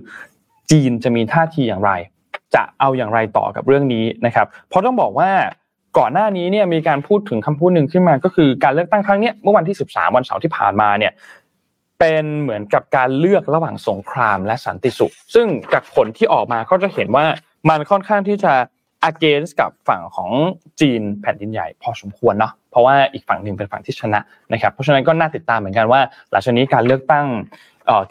[0.72, 1.92] จีนจะมีท่าทีอย่างไร
[2.56, 5.30] จะเอาอย่างไรต่อกับเรื่องนี้นะครับ เพราะต้องบอกว่า
[5.98, 11.14] ก่อนหน้านี้เนี่ยมีการพูดถึงคำพูดหนึ่งขึ้นมาก็คือการเลือกตั้งครั้งนี้เมื่อวันที่ 13 วันเสาร์ที่ผ่านมาเนี่ย
[12.00, 17.26] เป็นเหมือนกับการเลือกระหว่างสงครามและสันติสุข ซึ่งจากผลที่ออกมาก็จะเห็นว่า
[17.70, 18.54] มันค่อนข้างที่จะ
[19.10, 20.30] against กับฝั่งของ
[20.82, 24.20] จีนแผ่นดินใหญ่พอสมควรเนาะเพราะว่าอีกฝั่งหนึ่งเป็นฝั่งที่ชนะ
[24.54, 27.26] นะครับเพราะฉะนั้นก็น่าติดตามเหมือนกันว่า หลังจากนี้การเลือกตั้ง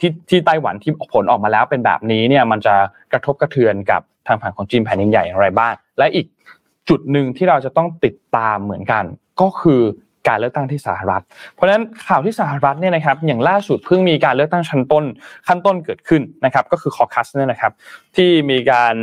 [0.01, 2.75] ที่ที่ไต้หวันที่ผลออกมาแล้วเป็นแบบนี้เนี่ยมันจะ
[3.13, 6.27] กระทบกระเทือนกับทางฝั่งของจีนแผ่นดินใหญ่อย่างไรบ้างและอีก
[6.89, 9.05] จุดหนึ่งที่เราจะต้องติดตามเหมือนกัน
[9.41, 9.83] ก็คือ
[10.31, 11.23] การเลือกตั้งที่สหรัฐ
[11.55, 15.05] เพราะฉะนั้นข่าวที่สหรัฐเนี่ยนะครับอย่างล่าสุดเพิ่งมีการเลือกตั้งชั้นต้น
[15.49, 17.73] ขั้นต้นเกิดขึ้นนะครับก็คือ caucus เนี่ยนะครับ
[18.17, 18.95] ที่มีการ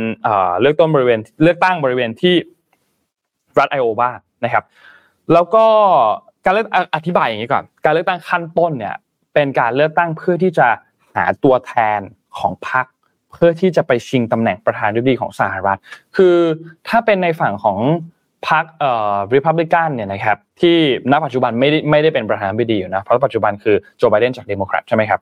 [0.60, 2.34] เลือกต้นบริเวณเลือกตั้งบริเวณที่
[3.58, 4.10] รัฐไอโอวา
[4.44, 4.64] นะครับ
[5.32, 5.64] แล้วก็
[6.44, 8.96] การเลือกอธิบายอย่างนี้ก่อนการเลือกตั้งขั้นต้นเนี่ย
[9.34, 10.68] เป็นการเลือกตั้งเพื่อที่จะ
[11.16, 12.00] หาตัวแทน
[12.38, 12.86] ของพรรค
[13.32, 15.78] เพื่อที่จะไปชิงตำแหน่งประธานาธิบดีของสหรัฐ
[16.16, 16.36] คือ
[16.88, 17.78] ถ้าเป็นในฝั่งของ
[18.48, 20.76] พรรคเอ่อริพับลิกันเนี่ยนะครับที่
[21.12, 25.20] ณปัจจุบันไม่ได้ไม่ได้เป็นประธานาธิบดีอยู่นะเพราะปัจจุบันคือโจไบเดนจากเดโมแครตใช่ไหมครับ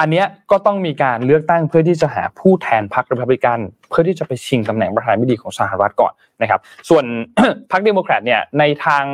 [0.00, 7.04] อันเนี้ยก็ต้องมีการเลือกตั้งเพื่อที่จะหาผู้แทนพรรคริพับลิกันเพื่อที่จะไปชิงตำแหน่งประธานาธิบดีของสหรัฐก่อนนะครับ ส่วน
[7.70, 9.04] พรรคเดโมแครตเนี่ยในทาง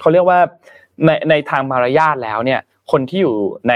[0.00, 0.38] เขาเรียกว่า
[1.06, 3.36] ในในทางมารยาทแล้วเนี่ยคนที่อยู่
[3.68, 3.74] ใน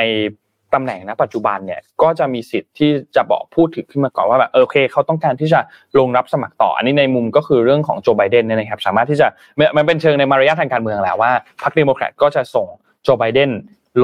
[0.75, 5.61] ตำแหน่งณปัจจุบันเนี่ยก็จะมีสิทธิ์ที่จะบอกพูดถึงขึ้นมาก่อนว่าแบบโอเคเขาต้องการที่จะ
[5.99, 9.27] ลงรับสมัครต่อ อันนี้ในมุมก็คือเรื่องของโจไบเดนเนี่ยนะครับสามารถที่จะ
[9.77, 12.67] มันเป็นเชิงในมารยาททางการเมืองแล้วว่าพรรคเดโมแครตก็จะส่ง
[13.03, 13.51] โจไบเดน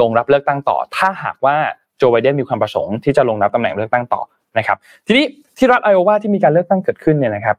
[0.01, 1.55] ลงรับเลือกตั้งต่อ ถ้าหากว่า
[1.97, 4.21] โจไบเดนมีความประสงค์ที่จะลงรับตำแหน่งเลือกตั้งต่อ
[4.57, 4.77] นะครับ
[5.07, 5.25] ทีนี้
[5.57, 7.57] ที่รัฐไอโอวาที่มีการเลือกตั้งเกิดขึ้นเนี่ยนะครับ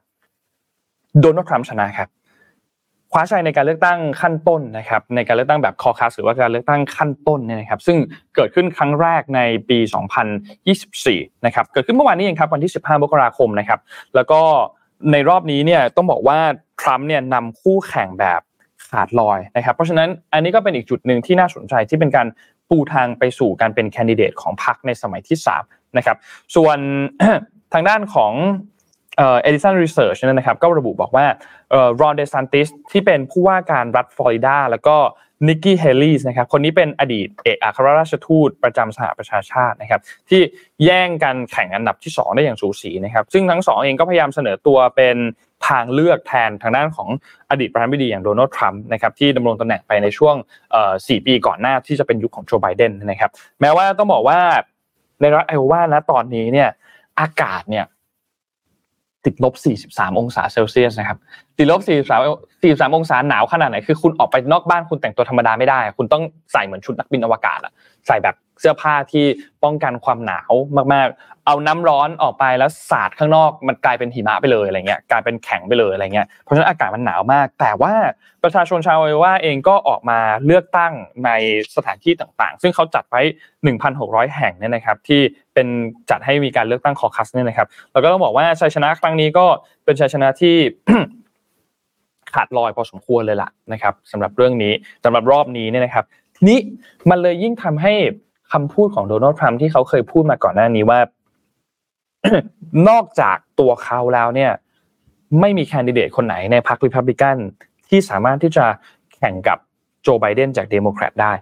[1.20, 2.08] โดนัลด์ทรัมป์ชนะครับ
[3.12, 7.98] คว้าชัยในการเลือกตั้งขั้นต้นนะครับในการเลือกตั้งแบบคอคัสหรือว่าการเลือกตั้งขั้นต้นเนี่ยนะครับซึ่ง
[8.34, 9.78] เกิดขึ้นครั้งแรกในปี
[10.62, 13.80] 2024 นะครับเกิดขึ้นเมื่อวานนี้เองครับวันที่ 15 มกราคมนะครับ
[14.14, 14.40] แล้วก็
[15.12, 16.38] ในรอบนี้เนี่ยต้องบอกว่า
[16.80, 18.40] ทรัมป์เนี่ยนำคู่แข่งแบบ
[18.88, 22.26] ขาดลอยนะครับเพราะฉะนั้นอันนี้ก็เป็นอีกจุดหนึ่งที่น่าสนใจที่เป็นการ
[22.70, 26.16] ปูทางไปสู่การเป็นแคนดิเดตของพรรคในสมัยที่3นะครับ
[26.56, 26.78] ส่วน
[27.72, 28.32] ทางด้านของ
[29.18, 31.26] เอ่อ Edison Research นั่นนะครับก็ระบุบอกว่า
[32.00, 34.96] รอนเดซันติสที่เป็นผู้ว่าการรัฐฟลอริดาแล้วก็
[35.48, 40.00] นิกกี้เฮลีสนะครับคนนี้เป็นอดีตเอกอัครราชทูตประจำสหประชาชาตินะครับ
[40.30, 40.40] ที่
[40.84, 45.16] แย่งกันแข่งอันดับที่ 2 ได้อย่างสูสีนะครับซึ่งทั้งสองเองก็พยายามเสนอตัวเป็น
[45.68, 47.08] ทางเลือกแทนทางด้านของ
[47.50, 50.34] อดีตประธานาธิบดีอย่างโดนัลด์ทรัมป์นะครับที่ดำรงตำแหน่งไปในช่วง
[51.08, 54.40] สี่ปีก่อนหน้าที่จะเป็นยุคของโจไบเดนนะครับแม้ว่าต้องบอกว่า
[55.20, 56.68] ในรัฐไอโอวานะตอนนี้เนี่ย
[57.20, 57.84] อากาศเนี่ย
[59.24, 59.54] ติดลบ
[59.96, 61.18] 43 องศาเซลเซียสนะครับ
[61.58, 67.72] ติดลบ 43 43 องศาหนาวขนาดไหนคือคุณออกไปนอกบ้านคุณแต่งตัวธรรมดาไม่ได้ คุณต้องใส่เหมือนชุดนักบินอวกาศอะ
[68.06, 69.24] ใส่แบบ เสื้อผ้าที่
[69.64, 70.52] ป้องกันความหนาว
[70.94, 77.94] มากๆ เอาน้ำร้อนออกไปแล้วสาดข้างนอกมันกลายเป็นหิมะไปเลยอะไรเงี้ยกลายเป็นแข็งไปเลยอะไรเงี้ยเพราะฉะนั้นอากาศมันหนาวมาก แต่ว่า
[78.42, 80.92] ประชาชนชาวไอว่าเองก็ออกมาเลือกตั้ง
[81.24, 81.30] ใน
[81.76, 83.22] สถานที่ต่างๆ ซึ่งเขาจัดไว้
[83.78, 85.20] 1,600 แห่งเนี่ยนะครับที่
[85.54, 85.66] เป็น
[86.10, 89.46] จัดให้มีการเลือกตั้งคอคัสเนี่ยนะครับแล้วก็ต้องบอกว่าชัยชนะครั้งนี้ก็
[89.84, 90.56] เป็นชัยชนะที่
[92.34, 94.72] ขาดลอยพอสมควรเลยล่ะนะครับสำหรับเรื่องนี้
[95.04, 96.04] สำหรับรอบนี้เนี่ยนะครับ
[96.36, 96.58] ทีนี้
[97.10, 97.94] มันเลยยิ่งทำให้
[98.52, 101.00] คำพูดของโดนัลด์ทรัมป์ที่เขาเคยพูดมาก่อนหน้านี้ว่า
[102.88, 104.52] นอกจากตัวเขาแล้วเนี่ย
[105.40, 107.36] ไม่มีแคนดิเดตคนไหนในพรรคริพับลิกัน
[107.88, 108.66] ที่สามารถที่จะ
[109.14, 109.58] แข่งกับ
[110.02, 111.32] โจไบเดนจากเดโมแครตได้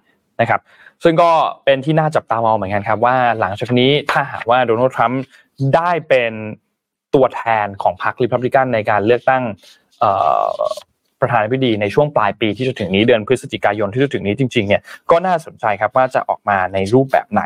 [0.40, 0.61] นะครับ
[1.03, 1.31] ซึ่งก็
[1.64, 5.23] เป็นที่น่าจับตามองเหมือนกันครับ ว่าหลังจากนี้ถ้าหากว่าโดนัลด์ทรัมป์
[5.75, 6.33] ได้เป็น
[7.14, 9.42] ตัวแทนของพรรคริพับลิกันในการเลือกตั้ง
[11.20, 17.42] ประธานาธิบดีในช่วงปลายปีที่จะถึงนี้เดือนพฤศจิกายนที่จะถึงนี้จริงๆเนี่ยก็น่าสนใจครับว่าจะออกมาในรูปแบบไหน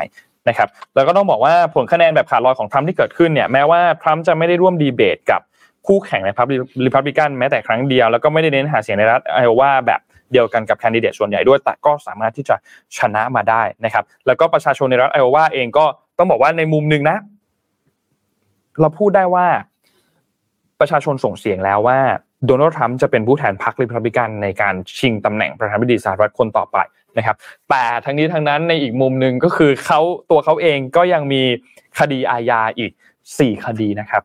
[0.49, 5.41] นะครับแล้วก็ต้องบอกว่าผลคะแนนแบบขาดลอยของทรัมป์ที่เกิดขึ้นเนี่ยแม้ว่าทรัมป์จะไม่ได้ร่วมดีเบตกับ
[5.87, 6.47] คู่แข่งในพรรค
[6.85, 12.55] ริพับลิกันแม้แต่ครั้งเดียว แล้วก็ไม่ได้เน้นหาเสียงในรัฐไอโอวาแบบเดียวกันกับแคนดิเดตส่วนใหญ่ด้วย แต่ก็สามารถที่จะ
[12.97, 15.85] ชนะมาได้นะครับ แล้วก็ประชาชนในรัฐไอโอวาเองก็
[16.17, 17.17] ต้องบอกว่าในมุมหนึ่งนะ
[18.81, 19.47] เราพูดได้ว่า
[20.79, 21.99] ประชาชนส่งเสียงแล้วว่า
[22.45, 26.77] โดนัลด์ทรัมป์จะเป็นผู้แทนพรรคริพับลิกันในการชิงตำแหน่งประธานาธิบดีสหรัฐคนต่อไป
[27.17, 27.35] นะครับ
[27.69, 30.01] แต่ทั้งนี้ทั้งนั้นในอีกมุมหนึ่งก็คือเขา
[30.31, 31.43] ตัวเขาเองก็ยังมี
[31.99, 32.91] คดีอาญาอีก
[33.39, 34.23] สี่คดีนะครับ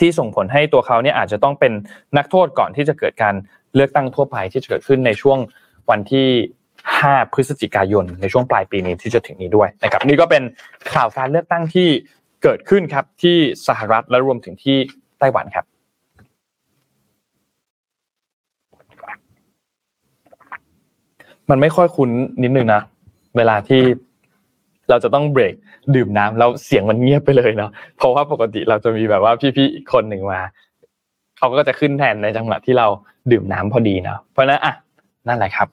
[0.00, 1.72] ที่ส่งผลให้ตัวเขาเนี่ยอาจจะต้องเป็น
[2.16, 3.34] นักโทษก่อนที่จะเกิดการ
[3.74, 5.38] เลือกตั้งทั่วไปที่จะเกิดขึ้นในช่วง
[5.90, 6.28] วันที่
[6.78, 10.42] 5 พฤศจิกายน ในช่วงปลายปีนี้ที่จะถึงนี้ด้วยนะครับ นี่ก็เป็น
[10.94, 11.88] ข่าวการเลือกตั้งที่
[12.42, 13.36] เกิดขึ้นครับที่
[13.68, 14.76] สหรัฐและรวมถึงที่
[15.18, 15.66] ไต้หวันครับ
[21.50, 22.10] มันไม่ค่อยคุ้น
[22.42, 22.82] นิดนึงนะ
[23.36, 23.82] เวลาที่
[24.90, 25.54] เราจะต้องเบรก
[25.94, 30.40] ดื่มน้ำแล้วเสียงมันเงียบไปเลยเนาะเพราะว่าปกติเราจะมีแบบว่าพี่ๆอีกคนหนึ่งมา
[31.38, 32.86] เขาก็จะขึ้นแทนในจังหวะที่เรา
[33.30, 34.74] ดื่มน้ำพอดีเนาะเพราะนั้นอะ
[35.28, 35.68] นั่นแหละครับ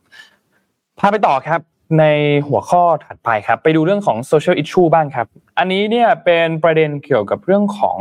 [1.00, 1.62] พาไปต่อครับ
[2.00, 2.06] ใน
[2.48, 7.98] หัวข้อถัดไปครับ ไปดูเรื่องของ social issue บ้างครับ อันนี้เนี่ยเป็นประเด็นเกี่ยวกับเรื่องของ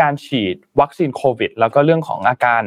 [0.00, 2.62] การฉีดวัคซีนโควิด แล้วก็เรื่องของอาการ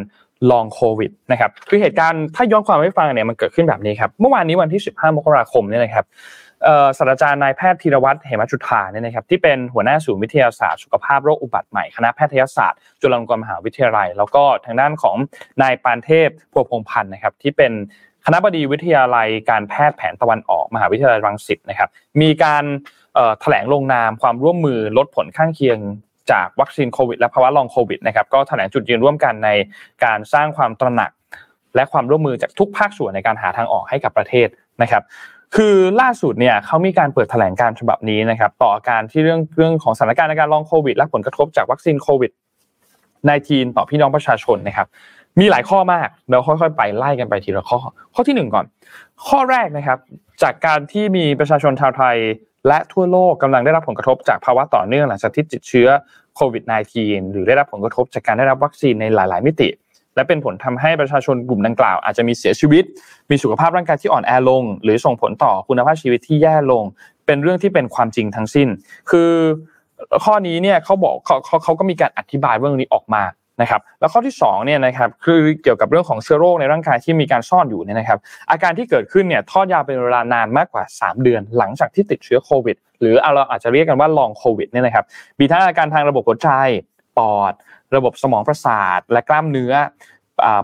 [0.52, 6.06] ลองโควิดนะครับคือเหตุการณ์ถ้าย้อนความให้ฟังเนี่ยมันเกิดขึ้นแบบนี้ครับเมื่อวานนี้วันที่ 15 มกราคมเนี่ยนะครับ
[6.98, 15.16] ศาสตราจารย์นายแพทย์ธีรวัตรเหมจุธาเนี่ยนะครับที่เป็นหัวหน้าศูนย์วิทยาศาสตร์สุขภาพโรคอุบัติใหม่คณะแพทยศาสตร์ จุฬาลงกรณ์มหาวิทยาลัย แล้วก็ทางด้านของ
[15.62, 17.72] นายปานเทพพัวพงพันธ์นะครับที่เป็น
[18.26, 21.90] คณะบดีวิทยาลัยการแพทย์แผนตะวันออกมหาวิทยาลัยรังสิตนะครับ
[22.22, 22.64] มีการ
[23.42, 25.80] แถลงลงนามความร่วมมือลดผลข้างเคียง
[26.32, 29.50] จากวัคซีนโควิดและภาวะลองโควิดนะครับก็แถลงจุดยืนร่วมกันใน
[30.04, 31.12] การสร้างความตระหนัก
[31.76, 34.48] และความร่วมมือจากทุกภาคส่วนในการหาทางออกให้กับประเทศ
[34.82, 35.04] นะครับ
[35.56, 42.32] คือล่าสุดเนี่ยเขามีการเปิดแถลงการฉบับนี้นะครับต่ออาการที่เรื่องเรื่องของสถานการณ์ในการลองโควิด และผลกระทบจากวัคซีนโควิด
[43.04, 44.88] -19 ต่อพี่น้องประชาชนนะครับ
[45.40, 47.80] มีหลายข้อมากเราค่อยๆ ไปไล่กันไปทีละข้อ
[48.14, 48.66] ข้อที่หนึ่งก่อน
[49.28, 50.00] ข้อแรกนะครับ
[50.44, 52.18] จากการที่มีประชาชนชาวไทย
[52.68, 55.88] และทั่วโลกกำลังได้รับผลกระทบจากภาวะต่อเนื่องหลังจากที่ติดเชื้อ
[56.36, 56.64] โควิด
[56.98, 59.70] -19 หรือได้รับผลกระทบจากการได้รับวัคซีนในหลาย ๆ มิติ
[60.16, 62.84] และเป็นผลทำให้ประชาชนกลุ่มดังกล่าวอาจจะมีเสียชีวิต
[63.30, 66.84] มีสุขภาพร่างกายที่อ่อนแอลง หรือส่งผลต่อคุณภาพชีวิตที่แย่ลง
[67.26, 68.68] เป็นเรื่องที่เป็นความจริงทั้งสิ้น
[69.12, 69.32] คือ
[70.24, 73.24] ข้อนี้เนี่ยเขาบอกเขาเขาก็มีการอธิบายเรื่องนี้ออกมา
[73.62, 78.20] นะครับแล้วข้อที่2เนี่ยนะครับคือเกี่ยวกับเรื่องของเชื้อโรคในร่างกายที่มีการซ่อนอยู่เนี่ยนะครับ
[78.52, 85.06] อาการที่เกิดขึ้นเนี่ยทอดยาวเป็นเวลานานมากกว่า 3 เดือน หลังจากที่ติดเชื้อโควิด หรือเราอาจจะเรียกกันว่าลองโควิดเนี่ยนะครับ
[85.40, 86.50] มีทั้งอาการทางระบบหัวใจ
[87.18, 87.54] ปอด
[87.96, 89.74] ระบบสมองประสาท และกล้ามเนื้อ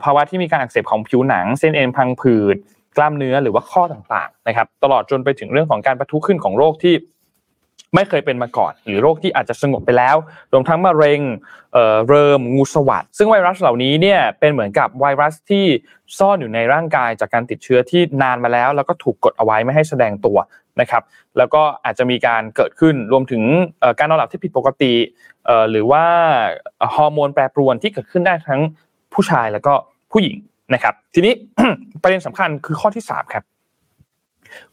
[0.03, 2.55] ภาวะที่มีการอักเสบของผิวหนัง เส้นเอ็นพังผืด
[2.97, 6.93] กล้ามเนื้อหรือว่าข้อต่างๆนะครับตลอดจนไปถึงเรื่องของการประทุขึ้นของโรคที่
[7.95, 10.15] ไม่เคยเป็นมาก่อน หรือโรคที่อาจจะสงบไปแล้ว
[10.51, 11.21] รวมทั้งมะเร็ง
[11.73, 15.65] เอ่อเริมงูสวัสดซึ่งไวรัสเหล่านี้เนี่ยเป็นเหมือนกับไวรัสที่
[16.17, 20.37] ซ่อนอยู่ในร่างกายจากการติดเชื้อที่นานมาแล้ว แล้วก็ถูกกดเอาไว้ไม่ให้แสดงตัว
[20.81, 21.03] นะครับ
[21.37, 23.43] แล้วก็อาจจะมีการเกิดขึ้นรวมถึง
[23.99, 24.93] การนอนหลับที่ผิดปกติ
[25.71, 26.03] หรือว่า
[26.95, 28.61] ฮอร์โมนแปรปรวนที่เกิดขึ้นได้ทั้ง
[29.13, 29.73] ผู้ชายแล้วก็
[30.11, 30.35] ผู้หญิง
[30.73, 31.33] นะครับ ทีนี้
[32.01, 33.43] ประเด็นสำคัญคือข้อที่3ครับ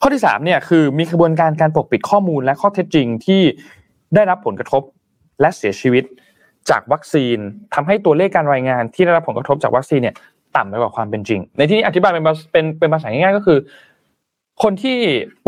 [0.00, 3.42] ข้อที่3เนี่ยคือมีกระบวนการการปกปิดข้อมูลและข้อเท็จจริงที่
[4.14, 4.82] ได้รับผลกระทบ
[5.40, 6.04] และเสียชีวิต
[6.70, 7.38] จากวัคซีน
[7.74, 10.14] ทำให้ตัวเลขการรายงานที่ได้รับผลกระทบจากวัคซีนเนี่ย
[10.56, 13.58] ต่ำไปกว่าความเป็นจริง ในที่นี้อธิบายเป็นเป็นเป็นภาษาง่ายๆก็คือ
[14.62, 14.96] คนที่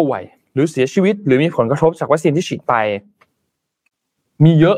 [0.01, 2.75] ป่วยหรือเสียชีวิต หรือมีผลกระทบจากวัคซีนที่ฉีดไป
[4.45, 4.77] มีเยอะ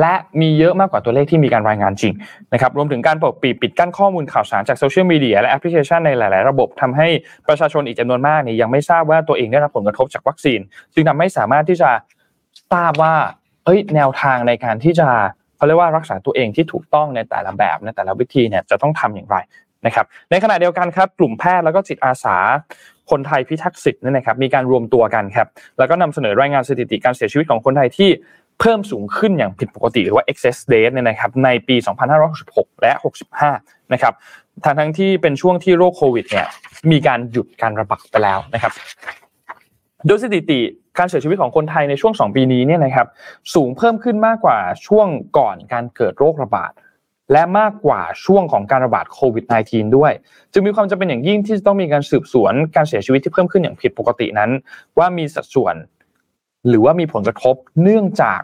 [0.00, 2.14] และมีเยอะมากกว่าตัวเลขที่มีการรายงานจริง
[2.52, 7.08] นะครับรวมถึงการปกปิดปิดกั้นข้อมูลข่าวสารจากโซเชียลมีเดียและแอปพลิเคชันในหลาย ๆ ระบบทำให้
[7.48, 10.60] ประชาชนอีกจำนวนมากเนี่ยยังไม่ทราบว่าตัวเองได้รับผลกระทบจากวัคซีน
[10.94, 11.90] จึงทำให้สามารถที่จะ
[12.72, 13.14] ทราบว่า
[13.64, 15.08] เอ้ยแนวทางในการที่จะ
[15.56, 19.36] เขาเรียกว่ารักษาตัวเองที่ถูกต้องในแต่ละแบบในแต่ละวิธีเนี่ยจะต้องทำอย่างไร
[19.86, 22.36] นะครับในขณะเดียวกันครับกลุ่มแพทย์แล้วก็จิตอาสา
[23.10, 28.10] คนไทยพิทักษ์สิทธิ์นี่นะครับมีการรวมตัวกันครับแล้วก็นำเสนอรายงานสถิติการเสียชีวิตของคนไทยที่
[28.60, 31.76] เพิ่มสูงขึ้นอย่างผิดปกติหรือว่า excess death เนี่ยนะครับในปี
[32.28, 32.92] 2566 และ
[33.42, 34.14] 65 นะครับ
[34.64, 36.46] ทั้งทั้งที่เป็นช่วงที่โรคโควิดเนี่ย
[36.90, 38.72] มีการหยุดการระบาดไปแล้วนะครับ
[40.06, 40.60] โดยสถิติ
[40.98, 43.06] การเสียชีวิตของคนไทยในช่วง 2 ปีนี้เนี่ยนะครับ
[43.54, 46.72] สูงเพิ่มขึ้นมากกว่าช่วงก่อนการเกิดโรคระบาด
[47.32, 50.12] และมากกว่าช่วงของการระบาดโควิด -19 ด้วย
[50.52, 54.50] จึงมีความจำเป็นอย่างยิ่งที่จะต้องมีการสืบสวนการเสียชีวิตที่เพิ่มขึ้นอย่างผิดปกตินั้น
[54.98, 55.74] ว่ามีสัดส่วน
[56.68, 58.40] หรือว่ามีผลกระทบเนื่องจาก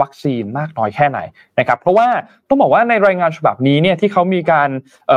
[0.00, 1.18] วัคซีนมากน้อยแค่ไหน
[1.58, 2.08] นะครับเพราะว่า
[2.48, 4.68] ต้องบอกว่าในรายงานฉบับนี้เนี่ยที่เขามีการ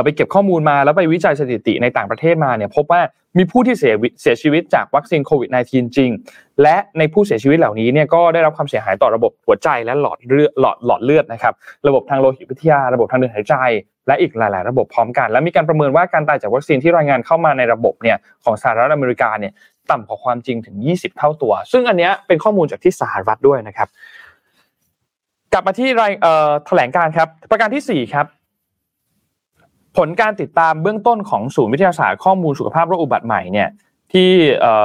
[0.04, 3.00] ไปเก็บข้อมูลมาแล้วไปวิจัยสถิติในต่างประเทศมาเนี่ยพบว่า
[3.38, 6.10] มีผู้ที่เสียเสียชีวิตจากวัคซีนโควิด -19 จริง
[6.62, 11.54] และในผู้เสียชีวิตเหล่านี้เนี่ยก็ได้รับความเสียหายต่อระบบหัวใจและหลอดเลือดหลอดหลอดเลือดนะครับ
[11.88, 13.54] ระบบทางโลหิตวิทยาระบบทางเดินหายใจ
[14.06, 19.52] และอีกหลาย ๆ ระบบพร้อมกัน และมีการประเมินว่าการตายจากวัคซีนที่รายงานเข้ามาในระบบเนี่ยของสหรัฐอเมริกาเนี่ย
[19.90, 23.88] ต่ำกว่าความจริงถึง 20 เท่าตัว ซึ่งอันนี้เป็นข้อมูลจากที่สหรัฐด้วยนะครับ
[25.52, 26.12] กลับมาที่ราย
[26.66, 28.26] แถลงการครับ ประการที่ 4 ครับ
[29.96, 33.68] ผลการติดตามเบื้องต้นของศูนย์วิทยาศาสตร์ข้อมูลสุขภาพโรคอุบัติใหม่เนี่ย
[34.12, 34.28] ที่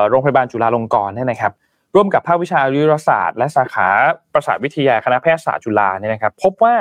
[0.09, 1.53] โรงพยาบาลจุฬาลงกรณ์เนี่ยนะครับ
[1.95, 3.87] ร่วมกับภาควิชาวิทยาศาสตร์ และสาขา
[4.33, 6.75] ประสาทวิทยาคณะแพทยศาสตร์จุฬาเนี่ยนะครับ พบว่า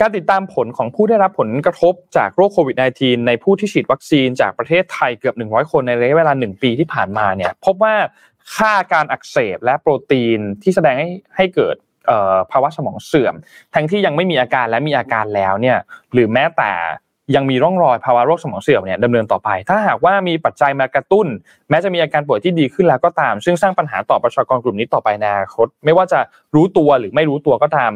[0.00, 7.94] การติดตามผลของผู้ได้รับผลกระทบจากโรคโควิด -19 ในผู้ที่ฉีดวัคซีนจากประเทศไทยเกือบ 100 คนในระยะเวลา 1 ปีที่ผ่านมาเนี่ยพบว่า
[8.56, 11.76] ค่าการอักเสบและโปรตีนที่แสดงให้ให้เกิด
[12.52, 13.34] ภาวะสมองเสื่อม
[13.74, 15.78] ทั้งที่ยังไม่มีอาการและมีอาการแล้วเนี่ย
[16.12, 16.72] หรือแม้แต่
[17.36, 21.26] ยังมีร่องรอยภาวะโรคสมองเสื่อมเนี่ยดำเนินต่อไป ถ้าหากว่ามีปัจจัยมากระตุ้น
[21.70, 26.20] แม้จะมีอาการป่วยที่ดีขึ้นแล้วก็ตาม ซึ่งสร้างปัญหาต่อประชากรกลุ่มนี้ต่อไปในอนาคต ไม่ว่าจะ
[26.54, 27.92] รู้ตัวหรือไม่รู้ตัวก็ตาม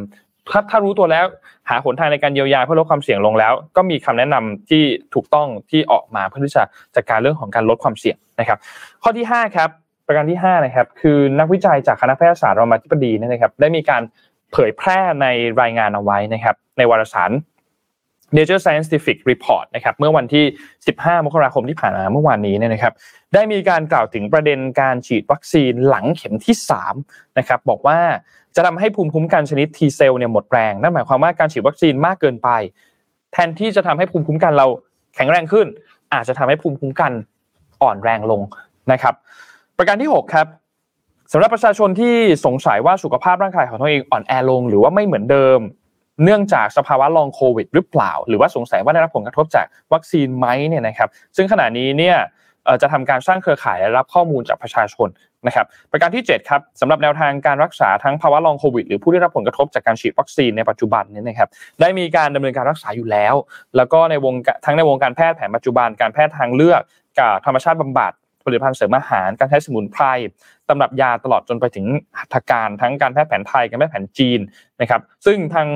[0.51, 1.27] ถ้าถ้ารู้ตัวแล้ว
[1.69, 4.83] หาหนทางในการเยียวยาเพื่อลดความเสี่ยงลงแล้ว ก็มีคำแนะนำที่
[5.15, 8.59] ถูกต้องที่ออกมาเพื่อที่จะจัดการเรื่องของการลดความเสี่ยงนะครับ
[9.03, 9.71] ข้อที่5ครับ
[10.07, 14.03] ประการที่5นะครับคือนักวิจัยจากคณะแพทยศาสตร์รามาธิบดีนะครับได้มีการ
[14.53, 15.27] เผยแพร่ใน
[15.61, 17.33] รายงานเอาไว้นะครับในวารสาร
[18.37, 20.45] Nature Scientific Report นะครับเมื่อวันที่
[20.87, 22.93] 15 มกราคมที่ผ่านมาเมื่อวานนี้เนี่ยนะครับ
[23.35, 26.57] ได้มีการกล่าวถึงประเด็นการฉีดวัคซีนหลังเข็มที่
[26.97, 27.99] 3นะครับบอกว่า
[28.57, 32.49] จะทำให้ภูมิคุ้มกันชนิด T เซลเนี่ยหมดแรง นั่นหมายความว่าการฉีดวัคซีนมากเกินไป
[33.33, 34.67] แทนที่จะทำให้ภูมิคุ้มกันเรา
[35.15, 35.67] แข็งแรงขึ้น
[36.15, 37.13] อาจจะทำให้ภูมิคุ้มกัน
[37.83, 38.41] อ่อนแรงลง
[38.93, 39.15] นะครับ
[39.79, 40.47] ประการที่ 6 ครับ
[41.33, 42.15] สำหรับประชาชนที่
[42.47, 45.61] สงสัยว่าสุขภาพร่างกายของตัวเองอ่อนแอลง หรือว่าไม่เหมือนเดิม
[46.25, 52.17] เนื่องจากสภาวะลองโควิดหรือเปล่า หรือว่าสงสัยว่าได้รับผลกระทบจากวัคซีนไหมเนี่ยนะครับ ซึ่งขณะนี้เนี่ย
[52.83, 55.09] จะทำการสร้างเครือข่ายและรับข้อมูลจากประชาชน
[55.47, 61.49] นะครับประการที่7ครับสำหรับแนวทางการรักษาทั้งภาวะลองโควิดหรือผู้ได้รับผลกระทบจากการฉีดวัคซีนในปัจจุบันนี้นะครับ
[61.81, 63.35] ได้มีการดำเนินการรักษาอยู่แล้ว
[63.77, 66.81] แล้วก็ในวงทั้งในวงการแพทย์แผนปัจจุบันการแพทย์ทางเลือก
[67.19, 68.13] กับธรรมชาติบำบัด
[68.45, 70.05] ผลิตภัณฑ์เสริมอาหารการใช้สมุนไพร
[70.69, 71.87] ตำรับยาตลอดจนไปถึง
[72.19, 74.41] หัตถการทั้งการแพทย์แผนไทยการแพทย์แผนจีน
[74.81, 75.69] นะครับซึ่งทาง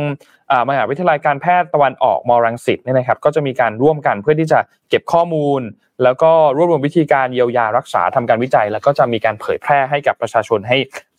[0.68, 5.60] มหาวิทยาลัยการแพทย์ตะวันออกมรังสิตเนี่ยนะครับก็จะมีการร่วมกันเพื่อที่จะเก็บข้อมูล
[6.02, 10.76] แล้วก็รวบรวมวิธีการเยียวยารักษาทำการวิจัย แล้วก็จะมีการเผยแพร่ให้กับประชาชนให้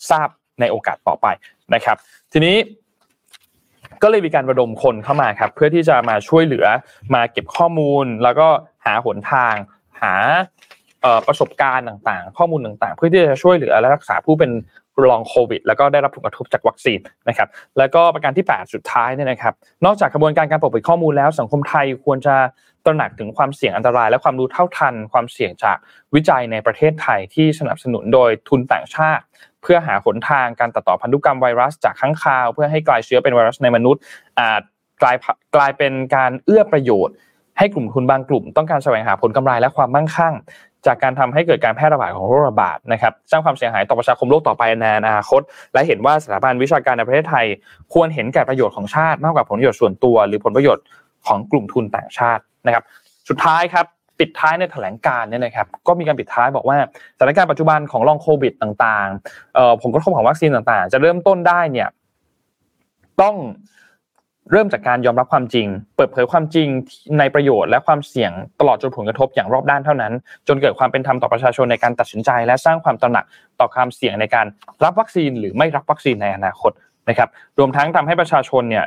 [0.10, 0.30] ทราบ
[0.60, 1.28] ในโอกาสต่อไป
[1.74, 1.98] นะครับ
[2.34, 2.56] ทีนี้
[4.02, 6.66] ก็เลยมีการระดมคนเข้ามาครับเพื่อที่จะมาช่วยเหลือ
[7.14, 8.48] มาเก็บข้อมูล แล้วก็
[8.86, 9.56] หาหนทาง
[10.02, 10.14] หา
[11.28, 14.52] ประสบการณ์ต่างๆ ข้อมูลต่างๆ เพื่อที่จะช่วยเหลือและรักษาผู้เป็น
[15.12, 19.54] ลองโควิด แล้วก็ได้รับผลกระทบจากวัคซีนนะครับ แล้วก็ประการที่ 8 สุดท้ายเนี่ยนะครับ
[19.86, 22.36] นอกจากกระบวนการการปกปิดข้อมูลแล้ว สังคมไทยควรจะ
[22.86, 25.78] ตระหนักถึงความเสี่ยงอันตราย และความรู้เท่าทัน ความเสี่ยงจาก
[26.16, 29.24] วิจัยในประเทศไทยที่สนับสนุนโดยทุนต่างชาติ
[29.62, 34.02] เพื่อหาหนทางการตัดต่อพันธุกรรมไวรัสจากข้างคาว เพื่อให้กลายเชื้อเป็นไวรัสในมนุษย์
[34.40, 34.62] อาจ
[35.02, 35.16] กลาย
[35.56, 37.16] กลายเป็นการเอื้อประโยชน์
[37.58, 40.34] ให้กลุ่มทุนบางกลุ่มต้องการแสวงหาผลกำไรและความมั่งคั่ง
[40.88, 45.42] จากการทำให้เกิดการแพร่ระบาดของโรคระบาดนะครับสร้างความเสียหายต่อประชาคมโลกต่อไปในอนาคต
[45.74, 47.46] และเห็นว่าสถาบันวิชาการในประเทศไทย
[47.94, 50.86] ควรเห็นแก่ประโยชน์ของชาติมากกว่าผลประโยชน์ส่วนตัว หรือผลประโยชน์
[51.28, 52.84] ของกลุ่มทุนต่างชาตินะครับ
[53.30, 53.86] สุดท้ายครับ
[54.20, 56.78] ปิดท้ายในแถลงการเนี่ยนะครับก็มีการปิดท้ายบอกว่า
[57.18, 61.90] สถานการณ์ปัจจุบันของลองโควิดต่างๆผมก็ทบของวัคซีนต่างๆ จะเริ่มต้นได้เนี่ย
[63.22, 63.36] ต้อง
[64.52, 66.68] เริ่มจากการยอมรับความจริง เปิดเผยความจริง
[67.20, 70.14] ในประโยชน์และความเสี่ยงตลอดจนผลกระทบอย่างรอบด้านเท่านั้น
[70.48, 73.26] จนเกิดความเป็นธรรมต่อประชาชนในการตัดสินใจ และสร้างความตระหนัก
[73.60, 74.46] ต่อความเสี่ยงในการ
[74.84, 76.72] รับวัคซีน หรือไม่รับวัคซีนในอนาคต
[77.10, 77.30] นะครับ
[77.60, 78.86] รวมทั้งทำให้ประชาชนเนี่ย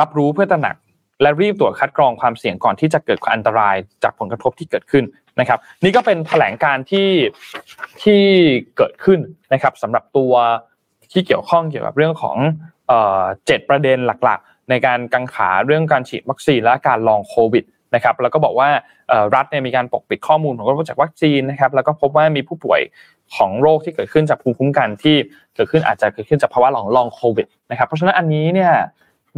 [0.00, 0.76] รับรู้เพื่อตระหนัก
[1.22, 5.04] และรีบตรวจคัดกรองความเสี่ยงก่อนที่จะเกิดอันตรายจากผลกระทบที่เกิดขึ้น
[5.40, 7.10] นะครับ นี่ก็เป็นแถลงการที่
[8.02, 8.22] ที่
[8.76, 9.20] เกิดขึ้น
[9.52, 10.32] นะครับสำหรับตัว
[11.12, 12.36] ที่เกี่ยวข้องเกี่ยวกับเรื่องของ
[13.46, 18.68] เจ็ดประเด็นหลักๆ ในการกังขาเรื่องการฉีดวัคซีนและการลองโควิดนะครับแล้วก็บอกว่า
[19.34, 22.80] รัฐเนี่ยมีการปกปิดข้อมูลของโรคจากวัคซีนนะครับแล้วก็พบว่ามีผู้ป่วย
[23.36, 25.16] ของโรคที่เกิดขึ้นจากภูมิคุ้มกันที่
[25.54, 28.72] เกิดขึ้นอาจจะเกิดขึ้นจากภาวะหลองลองโควิดนะครับเพราะฉะนั้นอันนี้เนี่ย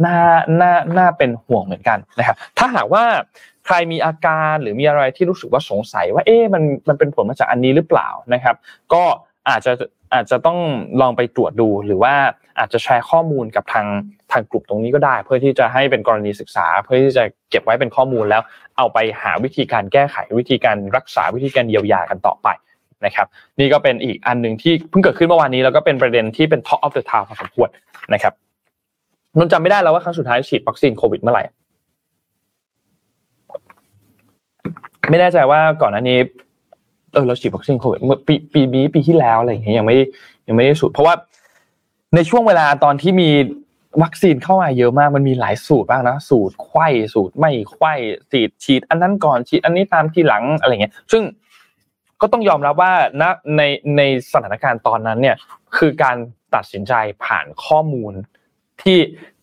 [0.05, 0.17] น่า
[0.61, 3.03] น่าน่าเป็นห่วงเหมือนกันนะครับถ้าหากว่า
[3.65, 8.55] ใครมีอาการหรือมีอะไรที่รู้สึกว่าสงสัยว่าเอ๊ะมันมันเป็นผลมาจากอันนี้หรือเปล่านะครับ
[8.93, 9.03] ก็
[9.49, 9.71] อาจจะ
[10.13, 10.59] อาจจะต้อง
[11.01, 12.15] ลองไปตรวจดูหรือว่า
[12.61, 13.87] อาจจะแชร์ข้อมูลกับทาง
[14.31, 18.41] ทางกลุ่มตรงนี้ก็ได้ เพื่อที่จะให้เป็นกรณีศึกษา เพื่อที่จะเก็บไว้เป็นข้อมูลแล้ว
[18.77, 22.47] เอาไปหาวิธีการแก้ไขวิธีการรักษาวิธีการเยียวยากันต่อไป
[23.05, 23.27] นะครับ
[23.59, 27.69] นี่ก็เป็นอีกอันหนึ่งที่เพิ่งเกิดขึ้นเมื่อวานนี้แล้วก็เป็นประเด็นที่เป็น top of the town พอสมควร
[28.13, 28.33] นะครับ
[29.37, 31.43] นนจำไม่ได้แล้วว่าครั้งสุดท้ายฉีดวัคซีนโควิดเมื่อไหร่
[35.09, 36.19] ไม่แน่ใจว่าก่อนหน้านี้
[37.13, 39.95] เออเราฉีดวัคซีนโควิดเมื่อปีปีนี้ปีที่แล้วอะไรอย่างเงี้ยยังไม่
[40.47, 41.15] ยังไม่ได้สูตรเพราะว่า
[42.15, 43.29] ในช่วงเวลาตอนที่มี
[44.03, 47.93] วัคซีนเข้ามาเยอะมากมันมีหลายสูตรบ้างนะสูตรไข้สูตรไม่ไข้
[48.31, 51.23] ฉีดฉีด อันนั้นก่อนฉีดอันนี้ตามทีหลังอะไรเงี้ย ซึ่ง
[52.21, 53.23] ก็ต้องยอมรับว่าณ
[53.57, 53.61] ใน
[53.97, 54.01] ใน
[54.33, 55.35] สถานการณ์ตอนนั้นเนี่ย
[55.77, 56.17] คือการ
[56.55, 56.93] ตัดสินใจ
[57.25, 58.13] ผ่านข้อมูล
[58.81, 58.97] ที่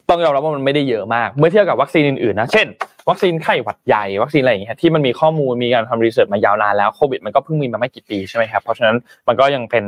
[0.09, 2.67] ต้องยอมรับว่ามันไม่ได้เยอะมาก เมื่อเทียบกับวัคซีนอื่นๆนะเช่น
[3.09, 8.97] วัคซีนไข้หวัดใหญ่วัคซีนอะไรอย่างเงี้ยที่มันมีข้อมูลมีการทำรีเสิร์ชมายาวนานแล้วโควิดมันก็เพิ่งมีมาไม่กี่ปีใช่ไหมครับเพราะฉะนั้น
[9.29, 9.85] มันก็ยังเป็น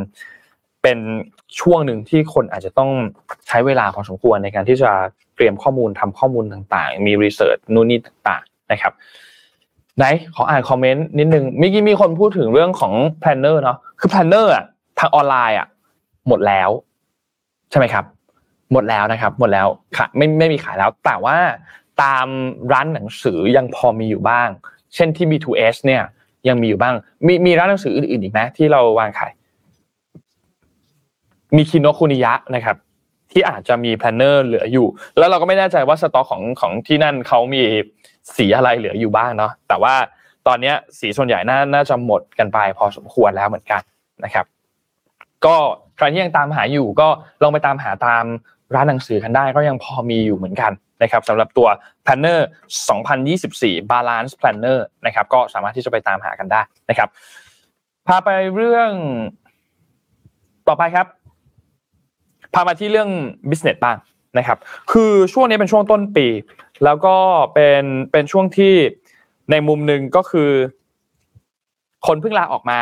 [0.83, 0.99] เป็น
[1.61, 2.91] ช่วงหนึ่งที่คนอาจจะต้อง
[3.49, 4.91] ใช้เวลาพอสมควรในการที่จะ
[5.35, 8.93] เตรียมข้อมูลทำข้อมูลต่างๆ มี research นู่นนี่ต่างๆนะครับ
[9.97, 14.65] ไหนขออ่านคอมเมนต์นิดนึงเมื่อกี้มีคนพูดถึงเรื่องของ planner เนาะคือ planner อะ
[14.99, 15.67] ทางออนไลน์อะ
[16.29, 16.71] หมดแล้ว
[17.71, 18.05] ใช่ไหมครับ
[18.73, 19.67] หมดแล้วนะครับ หมดแล้ว
[19.97, 21.37] ขายไม่ไม่มีขายแล้ว แต่ว่า
[22.03, 22.27] ตาม
[22.73, 24.49] ร้านหนังสือยังพอมีอยู่บ้าง
[24.95, 26.03] เช่นที่ B2S เนี่ย
[26.49, 26.95] ยังมีอยู่บ้าง
[27.27, 29.33] มีมีร้านหนังสืออื่นๆอีกไหมที่เราวางขาย
[31.57, 32.77] มีคินโนคุนิยะนะครับ
[33.33, 34.87] ที่อาจจะมี planner เหลืออยู่
[35.19, 37.63] แล้วเราก็ไม่แน่ใจว่าสต็อกของของที่นั่นเขามี
[38.37, 39.95] สีอะไรเหลืออยู่บ้างเนาะแต่ว่า
[40.47, 43.83] ตอนนี้สีส่วนใหญ่น่าน่าจะหมดกันไปพอสมควรแล้วเหมือนกัน
[44.25, 44.47] นะครับ
[45.45, 45.57] ก็
[45.97, 47.09] ใครที่ยังตามหาอยู่ก็
[47.43, 48.25] ลองไปตามหาตาม
[48.75, 51.69] ร้านหนังสือกันได้ก็ยังพอมีอยู่เหมือนกันนะครับสำหรับตัว
[52.07, 52.41] Planner
[53.15, 56.61] 2024 Balance Planner นะครับก็สามารถที่จะไปตามหากันได้
[56.91, 57.09] นะครับ
[58.07, 58.91] พาไปเรื่อง
[60.69, 61.07] ต่อไปครับ
[62.55, 63.11] พามาที่เรื่อง
[63.51, 63.97] business บ้าง
[64.39, 64.59] นะครับ
[64.93, 66.27] คือช่วงนี้เป็นช่วงต้นปี
[66.85, 67.17] แล้วก็
[67.55, 67.83] เป็น
[68.13, 68.75] เป็นช่วงที่
[69.51, 70.51] ในมุมหนึ่งก็คือ
[72.07, 72.79] คนเพิ่งลาออกมา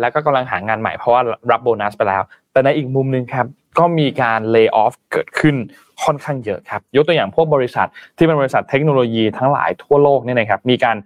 [0.00, 3.46] แล้วก็กำลังหางานใหม่เพราะว่ารับโบนัสไปแล้ว แต่ในอีกมุมหนึ่งครับ
[3.78, 5.56] ก็มีการเลิกออฟเกิดขึ้น
[6.04, 10.96] ค่อนข้างเยอะครับ ยกตัวอย่างพวกบริษัทที่เป็นบริษัทเทคโนโลยีทั้งหลายทั่วโลกนี่นะครับ มีการ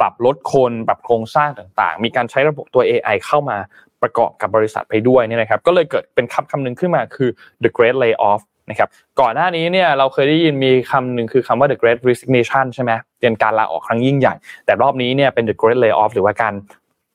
[0.00, 3.58] ปรับลดคน ปรับโครงสร้างต่างๆ มีการใช้ระบบตัว AI เข้ามา
[4.02, 7.30] ประกอบกับบริษัทไปด้วยเนี่ยนะครับ ก็เลยเกิดเป็นคำคำหนึ่งขึ้นมาคือ
[7.64, 8.88] the great layoff นะครับ
[9.20, 14.34] ก่อนหน้านี้เนี่ยเราเคยได้ยินมีคำหนึ่งคือคำว่า the great resignation ใช่ไหมเป็นการลาออกครั้งยิ่งใหญ่
[14.64, 16.54] แต่รอบนี้เนี่ยเป็น the great layoff หรือว่าการ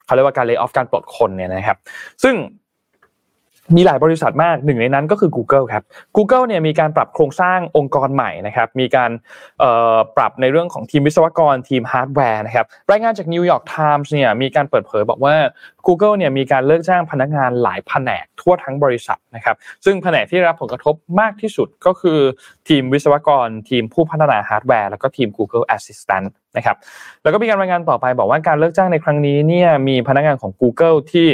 [0.06, 1.78] เขาเรียกว่าการ lay off การปลดคนเนี่ยนะครับ
[2.23, 2.36] ซึ่ง
[3.76, 5.84] มีหลายบริษัทมากหนึ่งในนั้นก็คือ Google ครับ
[6.18, 9.12] Google เนี่ยมีการปรับโครงสร้างองค์กรใหม่นะครับมีการ
[10.18, 15.36] ปรับในเรื่องของทีมวิศวกรทีมฮาร์ดแวร์นะครับรายงานจาก New York Times เนี่ยมีการเปิดเผยบอกว่า
[15.88, 22.20] Google เนี่ยมีการเลิกจ้างพนักงานหลายแผนกทั่วทั้งบริษัทนะครับซึ่งแผนกที่รับผลกระทบมากที่สุดก็คือ
[22.68, 26.28] ทีมวิศวกร ทีมผู้พัฒนาฮาร์ดแวร์แล้วก็ทีม Google Assistant
[26.58, 26.78] นะครับ
[27.24, 31.28] แล้วก็มีการรายงานต่อไปบอกว่าการเลิกจ้างในครั้งนี้เนี่ยมีพนักงานของ Google ที่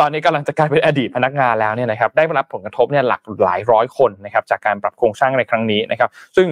[0.00, 6.46] ตอนนี้กำลังจะกลายเป็นอดีตพนักงานแล้วเนี่ยนะครับได้รับผลกระทบเนี่ยหลักหลายร้อยคนนะครับจากการปรับโครงสร้างในครั้งนี้นะครับซึ่ง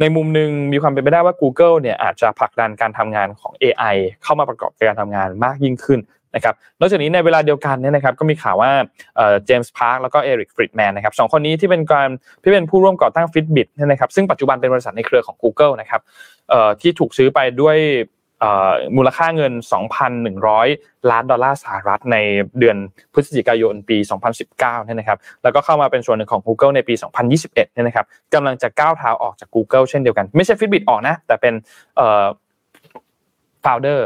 [0.00, 6.00] ในมุมหนึ่งมีความเป็นไปได้ว่า Google เนี่ยอาจจะผลักดันการทำงานของ AI เข้ามาประกอบการทำงานมากยิ่งขึ้น
[6.34, 8.70] นะครับนอกจากนี้ในเวลาเดียวกันเนี่ยนะครับก็มีข่าวว่า
[9.44, 12.08] เจมส์พาร์คแล้วก็เอริกฟรีดแมนนะครับสองคนนี้ที่เป็นการ
[12.42, 16.00] ที่เป็นผู้ร่วมก่อตั้ง Fitbit เนี่ยนะครับซึ่งปัจจุบันเป็นบริษัทในเครือของ Google นะครับ
[16.80, 17.76] ที่ถูกซื้อไปด้วย
[18.96, 19.52] มูลค่าเงิน
[20.32, 22.16] 2,100 ล้านดอลลาร์สหรัฐใน
[22.58, 22.76] เดือน
[23.12, 23.96] พฤศจิกายนปี
[24.40, 26.94] 2019เนี่ยนะครับ แล้วก็เข้ามาเป็นส่วนหนึ่งของ Google ในปี
[27.28, 31.54] 2021เนี่ยนะครับกำลังจะก้าวเท้าออกจาก Google เช่นเดียวกัน ไม่ใช่ Fitbit ออกนะ แต่เป็น
[33.64, 34.00] founder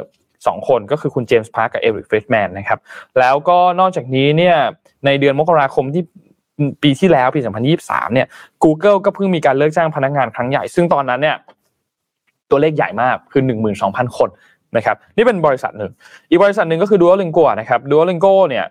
[0.46, 2.78] สองคนก็คือคุณเจมส์พาร์กกับเอริกฟรีดแมนนะครับ
[3.20, 4.56] แล้วก็นอกจากนี้เนี่ย
[5.06, 6.02] ในเดือนมกราคมที่
[6.82, 7.40] ปีที่แล้วปี
[7.76, 8.26] 2023 เนี่ย
[8.64, 11.36] Google ก็เพิ่งมีการเลิกจ้างพนักงานครั้งใหญ่ ซึ่งตอนนั้นเนี่ย
[12.50, 13.42] ตัวเลขใหญ่มากคือ
[13.80, 14.28] 12,000 คน
[14.76, 15.92] นะครับนี่เป็นบริษัทหนึ่ง
[16.30, 18.64] อีกบริษัทหนึ่งก็คือ Duolingo นะครับ Duolingo เนี่ย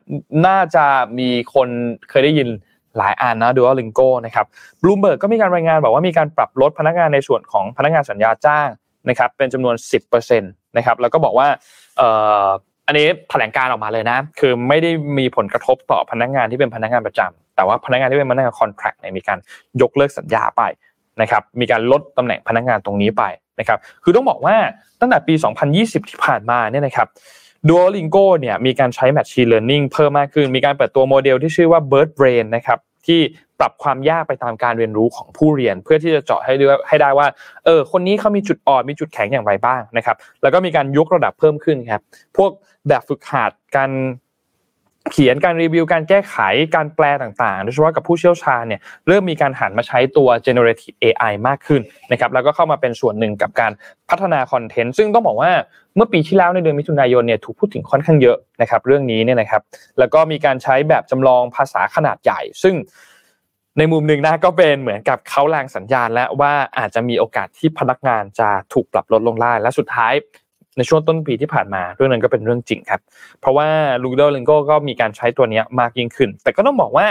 [0.48, 0.86] น่าจะ
[1.20, 1.68] มีคน
[2.10, 2.48] เคยได้ยิน
[2.98, 4.46] หลายอันนะ Duolingo นะครับ
[4.82, 8.68] บลูเบิร์กก็มีการรายงานบอกว่ามีการปรับลดพนักงานในส่วนของพนักงานสัญญาจ้าง
[9.10, 9.76] นะครับเป็นจำนวน
[10.12, 11.48] 10%นะครับแล้วก็บอกว่า
[12.88, 19.40] อันนี้แถลงการออกมาเลยนะ คือไม่ได้มีผลกระทบต่อพนักงานที่เป็นพนักงานประจำแต่ว่าพนักงานที่เป็นพนักงานคอนแทรคเนี่ยมีการ
[19.82, 20.62] ยกเลิกสัญญาไป
[21.22, 23.24] นะครับ มีการลดตำแหน่งพนักงานตรงนี้ไป
[23.60, 24.56] นะครับคือต้องบอกว่า
[25.00, 25.34] ตั้งแต่ปี
[25.72, 27.08] 2020 ที่ผ่านมาเนี่ยนะครับ
[27.70, 33.20] Duolingo เนี่ยมีการใช้ Machine Learning เพิ่มมากขึ้น มีการเปิดตัวโมเดลที่ชื่อว่า Bird Brain นะครับที่
[33.60, 37.28] ปรับความยากไปตามการเรียนรู้ของผู้เรียน เพื่อที่จะเจาะให้ได้ให้ได้ว่า
[37.66, 42.02] เออคนนี้เขามีจุดอ่อนมีจุดแข็งอย่างไรบ้างนะครับ แล้วก็มีการยกระดับเพิ่มขึ้นครับ
[42.38, 42.52] พวก
[42.88, 43.92] แบบฝึกหัดการ
[45.12, 46.36] เขียนการรีวิวการแก้ไข
[46.76, 51.82] การแปลต่างๆ โดยเฉพาะกับผู้เชี่ยวชาญเนี่ยเริ่มมีการหันมาใช้ตัว generative AI มากขึ้น
[52.12, 53.72] นะครับแล้วก็เข้ามาเป็นส่วนหนึ่งกับการ
[54.10, 55.52] พัฒนาคอนเทนต์ซึ่งต้องบอกว่า
[55.96, 59.62] เมื่อปีที่แล้วในเดือนมิถุนายนเนี่ยถูกพูดถึงค่อนข้างเยอะนะครับเรื่องนี้เนี่ยนะครับ
[60.00, 62.76] แล้วก็มีการใช้แบบจำลองภาษาขนาดใหญ่ ซึ่ง
[63.78, 70.14] ในมุมหนึ่งนะก็เป็นเหมือนกับเขาแรงสัญญาณและว่าอาจจะมีโอกาสที่พนักงานจะถูกปรับลดลงได้และสุดท้าย
[70.78, 73.02] ในช่วงต้นปีที่ผ่านมาเรื่องนั้นก็เป็นเรื่องจริงครับ
[73.42, 73.68] เพราะว่า
[74.04, 77.08] Duolingo ก็มีการใช้ตัวนี้มากยิ่งขึ้น แต่ก็ต้องบอกว่า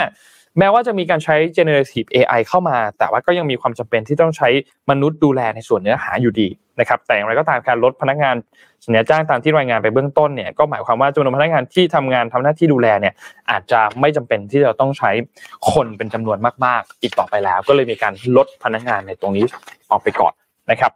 [0.58, 4.48] แม้ว่าจะมีการใช้ generative AI เข้ามา แต่ว่าก็ยังมีความจำเป็นที่ต้องใช้
[4.90, 6.48] มนุษย์ดูแลในส่วนเนื้อหาอยู่ดี
[6.80, 8.36] นะครับแต่อย่างไรก็ตามการลดพนักงาน
[8.84, 13.14] สัญญาจ้างตามที่รายงานไปเบื้องต้นเนี่ยก็หมายความว่าจำนวนพนักงานที่ทำงานทำหน้าที่ดูแลเนี่ย
[13.50, 15.10] อาจจะไม่จำเป็นที่จะต้องใช้
[15.72, 19.44] คนเป็นจำนวนมากๆ อีกต่อไปแล้ว ก็เลยมีการลดพนักงานในตรงนี้
[19.90, 20.32] ออกไปก่อน
[20.70, 20.92] นะครับ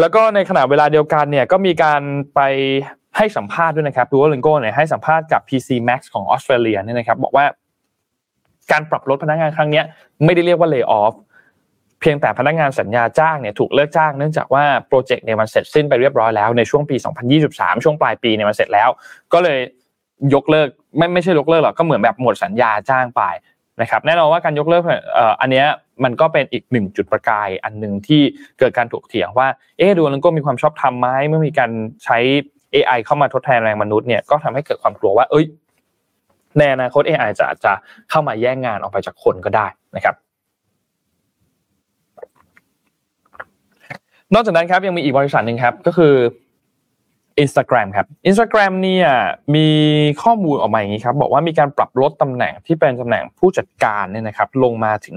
[0.00, 2.02] แล้วก็ในขณะเวลาเดียวกันเนี่ยก็มีการ
[2.34, 2.40] ไป
[3.16, 7.44] ให้สัมภาษณ์ด้วยนะครับดูว่าลิงโก้เนี่ยให้สัมภาษณ์กับ PC Max ของออสเตรเลียเนี่ยนะครับบอกว่า
[8.72, 9.82] การปรับลดพนักงานครั้งนี้
[10.24, 11.14] ไม่ได้เรียกว่า lay off
[12.00, 16.96] เพียงแต่พนักงานสัญญาจ้างเนี่ยถูกเลิกจ้างเนื่องจากว่าโปรเจกต์เนี่ยมันเสร็จสิ้นไปเรียบร้อยแล้วในช่วงปี
[17.40, 18.88] 2023 ช่วงปลายปีเนี่ยมันเสร็จแล้ว
[19.32, 19.58] ก็เลย
[20.34, 23.22] ยกเลิกไม่ไม่ใช่ยกเลิกหรอกก็เหมือนแบบหมดสัญญาจ้างไป
[23.80, 24.82] นะครับแน่นอนว่าการยกเลิก
[25.40, 25.64] อันนี้
[26.04, 28.22] มันก็เป็นอีกหนึ่งจุดประกายอันหนึ่งที่
[28.58, 29.48] เกิดการถกเถียงว่า
[29.78, 31.70] เอ๊ะดูแลังก็มีความชอบทำไหมเมื่อมีการ
[32.04, 32.18] ใช้
[32.74, 35.44] AI เข้ามาทดแทนแรงมนุษย์เนี่ยก็ทำให้เกิดความกลัวว่า เอ้ย
[36.58, 37.72] ในอนาคต AI จะจะ
[38.10, 39.66] เข้ามาแย่งงานออกไปจากคนก็ได้
[39.96, 40.14] นะครับ
[44.34, 46.14] นอกจากนั้นครับยังมีอีกบริษัทหนึ่งครับก็คือ
[47.44, 49.08] Instagram ครับ Instagram เนี่ย
[49.54, 49.68] มี
[50.22, 55.16] ข้อมูลออกมาอย่างนี้ครับบอกว่ามีการปรับลดตำแหน่งที่เป็นตำแหน่งผู้จัดการเนี่ยนะครับลงมาถึง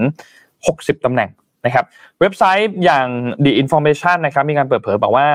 [0.57, 1.29] 60ตำแหน่ง
[1.65, 1.85] นะครับ
[2.19, 3.07] เว็บไซต์อย่าง
[3.43, 5.27] The Information นะครับมีการเปิดเผยบอกว่า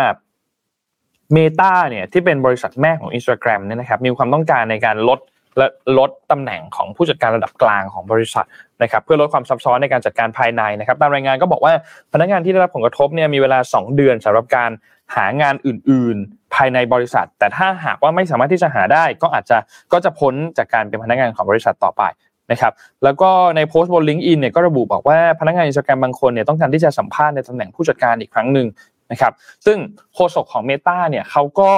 [1.37, 5.20] Meta เนี่ยที่เป็นบริษัทแม่ของ Instagram เนี่ยนะครับมีความต้องการในการลด
[5.59, 5.66] และ
[5.99, 8.47] ลดตำแหน่งของผู้จัดการระดับกลางของบริษัท
[8.82, 11.72] นะครับเพื่อลดความซับซ้อนในการจัดการภายในนะครับตามรายงานก็บอกว่า
[12.12, 14.70] พนักงานที่ได้รับผลกระทบเนี่ยมีเวลา 2 เดือนสำหรับการ
[15.16, 16.16] หางานอื่น
[16.55, 19.57] ภายในบริษัท แต่ถ้าหากว่าไม่สามารถที่จะหาได้ก็อาจจะ
[19.92, 22.02] ก็จะพ้นจากการเป็นพนักงานของบริษัทต่อไป
[22.50, 22.72] นะครับ
[23.05, 28.66] แล้วก็ในโพสต์บนลิงก์อินเนี่ยก็ระบุบอกว่าพนักงานอินสตาแกรมบางคนเนี่ยต้องการที่จะสัมภาษณ์ในตำแหน่งผู้จัดการอีกครั้งหนึ่ง
[29.11, 29.32] นะครับ
[29.66, 29.78] ซึ่ง
[30.14, 31.70] โฆษกของ Meta เนี่ยเขาก็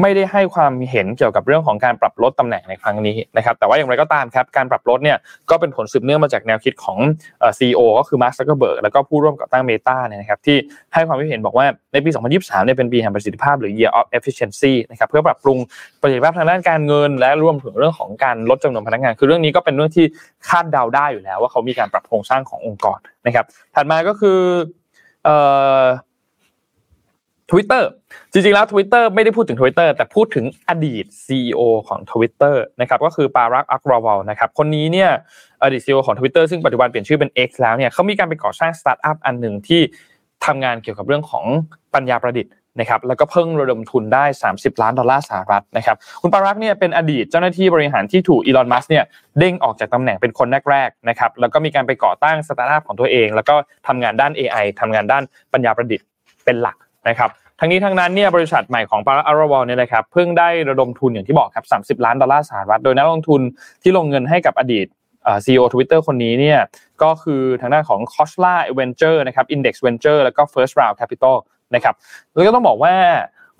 [0.00, 5.18] ไม่ได้ให้ความเห็นเกี่ยวกับเรื่องของการปรับลดตำแหน่งในครั้งนี้นะครับแต่ว่าอย่างไรก็ตามครับการปรับลดเนี่ย
[5.50, 6.98] ก็เป็นผลสืบเนื่องมาจากแนวคิดของ
[7.58, 10.56] ซีอีโอก็คือมาร์คซักเกอร์เบิร์กแล้วก็ผู้ร่วมก่อตั้งเมตาเนี่ยนะครับที่
[10.94, 15.58] ให้ความคิดเห็นบอกว่าในปี 2023เนี่ยเป็นปีแห่งประสิทธิภาพหรือ year of efficiency นะครับเพื่อปรับปรุง
[16.00, 20.06] ประสิทธิภาพทางด้านการเงิน และรวมถึงเรื่องของการลดจำนวนพนักงาน คือเรื่องนี้ก็เป็นเรื่องที่
[20.48, 24.40] คาดเดาได้อยู่แล้ว ว่าเขามีการปรับโครงสร้างขององค์กรนะครับถัดมาก็คือ
[25.28, 25.30] อ
[25.80, 25.84] อ
[27.50, 27.84] Twitter
[28.32, 35.10] จริงๆแล้ว Twitter ไม่ได้พูดถึง Twitter แต่พูดถึงอดีต CEO ของ Twitter นะครับก็คือปารักอักราวาลนะครับคนนี้เนี่ย
[35.62, 39.80] อดีต CEO ของ Twitter ซึ่งปัจจุบันเปลี่ยนชื่อเป็น X แล้วเนี่ยเขามีการไปก่อสร้างสตาร์ทอัพอันหนึ่งที่
[40.46, 41.44] ทำงานเกี่ยวกับเรื่องของ
[41.94, 44.24] ปัญญาประดิษฐ์นะครับแล้วก็เพิ่งระดมทุนได้
[44.54, 49.04] 30 ล้านดอลลาร์สหรัฐนะครับคุณปารักเนี่ยเป็นอดีตเจ้าหน้าที่บริหารที่ถูกอีลอนมัสก์เนี่ย
[49.38, 53.54] เด้งออกจากตำแหน่งเป็นคนแรกๆนะครับแล้วก็มีการไปก่อตั้งสตาร์ทอัพของตัวเอง แล้วก็
[53.86, 55.22] ทำงานด้าน AI ทำงานด้าน
[55.52, 56.06] ปัญญาประดิษฐ์
[56.44, 56.76] เป็นหลัก
[57.08, 57.30] นะครับ
[57.60, 63.40] ทั้งนี้ทั้งนั้นเนี่ยบริษัทใหม่ของปารักอักราวาลเนี่ยนะครับเพิ่งได้ระดมทุนอย่างที่บอกครับ 30 ล้านดอลลาร์สหรัฐ โดยนักลงทุน
[63.82, 64.86] ที่ลงเงินให้กับอดีต
[65.44, 66.60] ซีอีโอทวิตเตอร์คนนี้เนี่ย
[67.02, 71.36] ก็คือทางด้านของ c o s l a Venture นะครับ Index Venture แล้วก็ First Round Capital
[71.74, 71.94] นะครับ
[72.34, 72.94] แล้วก็ต้องบอกว่า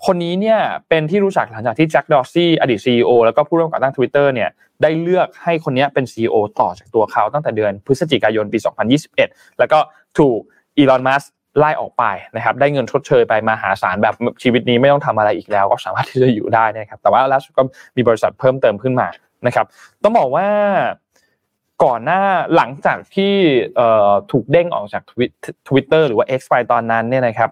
[0.05, 4.49] คนนี้เนี่ยเป็นที่รู้จักหลังจากที่แจ็คดอร์ซี่อดีต CEO แล้วก็ผู้ร่วมก่อตั้ง Twitter เนี่ย
[4.81, 8.59] ได้เลือกให้คนนี้เป็น CEO ต่อจากตัวเขาตั้งแต่เดือนพฤศจิกายนปี
[9.07, 9.79] 2021 แล้วก็
[10.19, 10.39] ถูก
[10.77, 11.23] อีลอนมัส
[11.57, 12.03] ไล่ออกไป
[12.35, 17.63] นะครับ ได้เงินชดเชยไปมาหาศาลแบบชีวิตนี้ไม่ต้องทำอะไรอีกแล้ว ก็สามารถที่จะอยู่ได้นะครับ แต่ว่าล่าสุดก็
[17.95, 19.07] มีบริษัทเพิ่มเติมขึ้นมา
[19.47, 19.65] นะครับ
[20.03, 20.47] ต้องบอกว่า
[21.83, 22.21] ก่อนหน้า
[22.55, 23.33] หลังจากที่
[24.31, 25.03] ถูกเด้งออกจาก
[25.67, 27.49] ทวิตเตอร์หรือว่า X ไปตอนนั้นเนี่ยนะครับ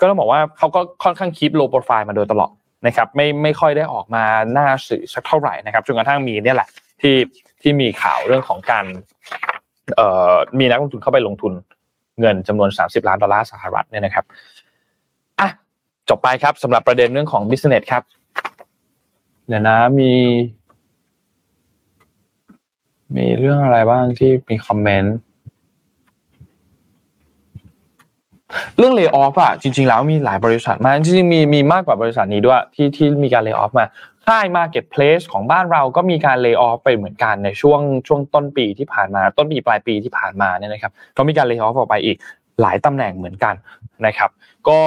[0.00, 2.52] ก็ต้องบอกว่าเขาก็ค่อนข้าง keep low profile มาโดยตลอด
[2.86, 6.68] นะครับ ไม่ไม่ค่อยได้ออกมาหน้าสื่อสักเท่าไหร่นะครับจนกระทั่งมีเนี่ยแหละ
[7.00, 7.16] ที่
[7.62, 8.84] ที่มีข่าวเรื่องของการ
[10.58, 11.52] มีนักลงทุนเข้าไปลงทุน
[12.20, 14.24] เงินจำนวน 30 ล้านดอลลาร์สหรัฐเนี่ยนะครับ
[15.40, 15.48] อะ
[16.08, 18.02] จบไปครับสำหรับประเด็นเรื่องของ business ครับ
[19.48, 20.12] เดี๋ยวนะมี
[23.16, 25.16] มีเรื่องอะไรบ้างที่มีคอมเมนต์
[28.78, 33.86] เรื่อง lay off อะจริง ๆ แล้วมีหลายบริษัทมากจริงๆมีมีมากกว่าบริษัทนี้ด้วยที่ที่มีการ lay off มา
[34.26, 42.16] ค่าย marketplace ของบ้านเราก็มีการ lay off ไปเหมือนกันในช่วงช่วงต้นปีที่ผ่านมาต้นปีปลายปีที่ผ่านมาเนี่ยนะครับก็มีการ lay off ออกไปอีก
[42.60, 43.54] หลายตำแหน่งเหมือนกัน
[44.06, 44.30] นะครับ
[44.68, 44.80] ก็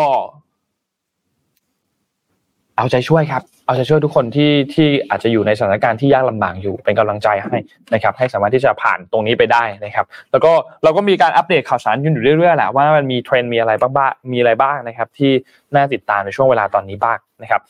[2.78, 7.58] เอาใจช่วยครับ เอาใจช่วยทุกคนที่ที่อาจจะอยู่ในสถานการณ์ที่ยากลำบากอยู่เป็นกำลังใจให้
[7.94, 10.52] นะครับให้สามารถที่จะผ่านตรงนี้ไปได้นะครับ แล้วก็
[10.84, 15.32] เราก็มีการอัปเดตข่าวสารอยู่เรื่อยๆแหละว่ามันมีเทรนด์มีอะไรบ้างมีอะไรบ้างนะครับ ที่
[15.76, 17.62] น่าติดตามในช่วงเวลาตอนนี้บ้างนะครับ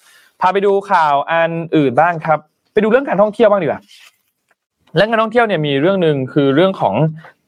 [0.41, 2.39] พาไปดูข่าวอันอื่นบ้างครับ
[2.73, 3.81] ไปดูเรื่องการท่องเที่ยวบ้างดีกว่า
[4.95, 6.95] เรื่องการท่องเที่ยวเนี่ยมีเรื่องหนึ่งคือเรื่องของ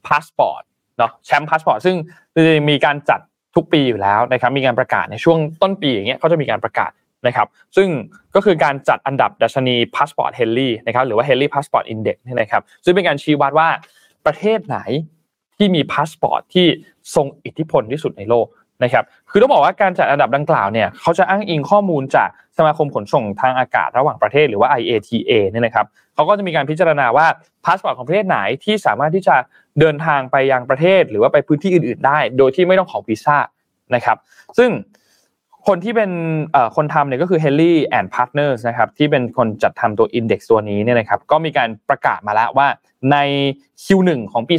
[0.08, 0.64] พาสปอร์ต
[0.98, 1.96] เนาะแชมป์พาสปอร์ตซึ่ง
[2.36, 3.20] จะมีการจัด
[3.56, 6.92] ทุกปีอยู่แล้วนะครับมีการประกาศในช่วงต้นปีอย่างเงี้ยเขาจะมีการประกาศ
[7.28, 7.88] นะครับซึ่ง
[8.36, 13.70] ก็คือการจัดอันดับดัชนีพาสปอร์ตเฮนลีย์นะครับหรือว่า Henley Passport Index นี่นะครับซึ่งเป็นการชี้วัดว่า
[14.26, 14.78] ประเทศไหน
[15.58, 16.68] ที่มีพาสปอร์ตที่
[17.16, 18.48] ทรงอิทธิพลที่สุดในโลก
[18.84, 27.28] นะครับคือต้องบอกว่าการจัดอันดับดังกล่าวเนี่ยเขาจะอ้างอิงข้อมูลจากสมาคมขนส่งทางอากาศระหว่างประเทศหรือว่า IATA เนี่ยนะครับเขาก็จะมีการพิจารณาว่า
[27.66, 29.36] พาสปอร์ตของประเทศไหนที่สามารถที่จะ
[29.80, 33.38] เดินทางไปยังประเทศ หรือว่าไปพื้นที่อื่น ๆ ได้ โดยที่ไม่ต้องขอวีซ่า
[33.96, 34.18] นะครับ
[34.58, 34.70] ซึ่ง
[35.68, 36.12] คนที่เป็น
[36.76, 42.68] คนทำเนี่ยก็คือ Henley and Partners นะครับที่เป็นคนจัดทำตัว Index ตัวนี้เนี่ยนะครับก็มีการประกาศมาแล้วว่า
[43.12, 43.18] ใน
[43.84, 44.56] Q1 ของปี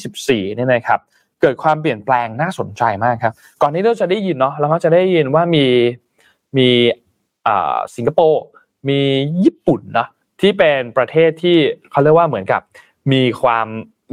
[0.00, 1.00] 2024เนี่ยนะครับ
[1.40, 3.32] เกิดความเปลี่ยนแปลงน่าสนใจมากครับ
[3.62, 5.64] ก่อนนี้เราจะได้ยินเนาะเราก็จะได้ยินว่ามี
[6.56, 6.68] มี
[7.96, 8.44] สิงคโปร์
[8.88, 8.98] มี
[9.44, 10.08] ญี่ปุ่นนะ
[10.40, 11.56] ที่เป็นประเทศที่
[11.90, 12.60] เขาเรียกว่าเหมือนกับ
[13.12, 13.66] มีความ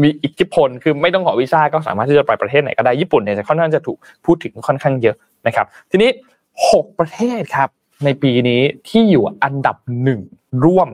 [0.04, 5.18] มีอิทธิพลคือไม่ต้องขอวีซ่าก็สามารถที่จะไปประเทศไหนก็ได้ญี่ปุ่นเนี่ยจะค่อนข้างจะถูกพูดถึงค่อนข้างเยอะ
[5.48, 6.12] นะครับทีนี้
[6.58, 7.70] 6 ประเทศครับ
[8.06, 10.20] ในปีนี้ที่อยู่อันดับหนึ่ง
[10.66, 10.90] ร่วม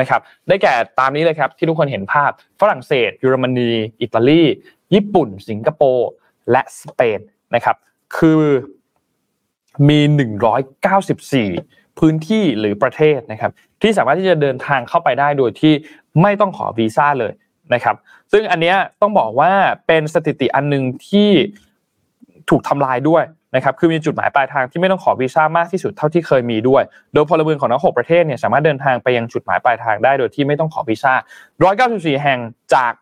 [0.00, 2.30] นะครับได้แก่ตามนี้เลยครับที่ทุกคนเห็นภาพ
[2.60, 3.70] ฝรั่งเศสเยอรมนี
[4.00, 4.42] อิตาลี
[4.94, 6.10] ญี่ปุ่น สิงคโปร์
[6.50, 7.20] และสเปน
[7.54, 7.76] นะครับ
[8.16, 8.42] คือ
[9.88, 10.00] มี
[11.38, 15.72] 194 พื้นที่หรือประเทศนะครับที่สามารถที่จะเดินทางเข้าไปได้โดยที่
[16.22, 17.32] ไม่ต้องขอวีซ่าเลย
[17.74, 17.96] นะครับ
[18.32, 19.52] ซึ่งอันนี้ต้องบอกว่า
[19.86, 21.30] เป็นสถิติอันหนึ่งที่
[22.50, 23.24] ถูกทำลายด้วย
[23.54, 26.82] นะครับคือมีจุดหมายปลายทางที่ไม่ต้องขอวีซ่ามากที่สุดเท่าที่เคยมีด้วย
[27.14, 31.14] โดยพลเมืองของทั้งหประเทศเนี่ยสามารถเดินทางไปยังจุดหมายปลายทางได้โดยที่ไม่ต้องขอวีซ่า
[31.68, 32.38] 194 แห่ง
[32.74, 32.92] จาก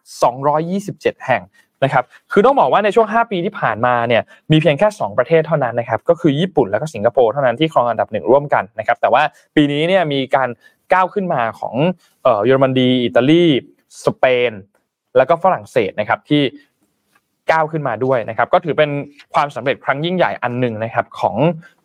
[0.59, 1.43] 227 แห่ง
[1.85, 9.23] นะครับคือต้องบอกว่าในช่วง 5 ปีที่ผ่านมาเนี่ยมีเพียงแค่ 2 ประเทศเท่านั้นนะครับก็คือญี่ปุ่นแล้วก็สิงคโปร์เท่านั้นที่ครองอันดับหนึ่งร่วมกันนะครับแต่ว่า
[9.57, 10.49] ปีนี้เนี่ยมีการ
[10.93, 11.75] ก้าวขึ้นมาของ
[12.45, 13.45] เยอรมนีอิตาลี
[14.05, 14.53] สเปน
[15.17, 16.43] แล้วก็ฝรั่งเศสนะครับที่
[17.51, 18.91] ก้าวขึ้นมาด้วยนะครับ ก็ถือเป็น
[19.35, 21.37] ความสำเร็จครั้งยิ่งใหญ่อันหนึ่งนะครับของ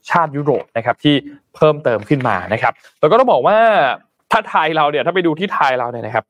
[0.10, 1.16] ชาติยุโรปนะครับที่
[1.56, 3.58] เพิ่มเติมขึ้นมานะครับแล้วก็ต้องบอกว่า
[4.32, 6.26] ถ้าไทยเราเนี่ยถ้าไปดูที่ไทยเราเนี่ยนะครับ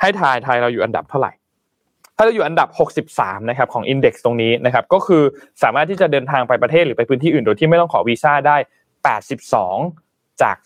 [0.00, 1.32] ให้ไทยไทยเราอยู่อันดับเท่าไหร่
[2.16, 2.68] ถ้าเราอยู่อันดับ
[3.08, 5.22] 63 นะครับของ index ตรงนี้นะครับ ก็คือ
[5.62, 8.56] สามารถที่จะเดินทางไปประเทศหรือไปพื้นที่อื่นโดยที่ไม่ต้องขอวีซ่าได้
[9.68, 10.56] 82 จาก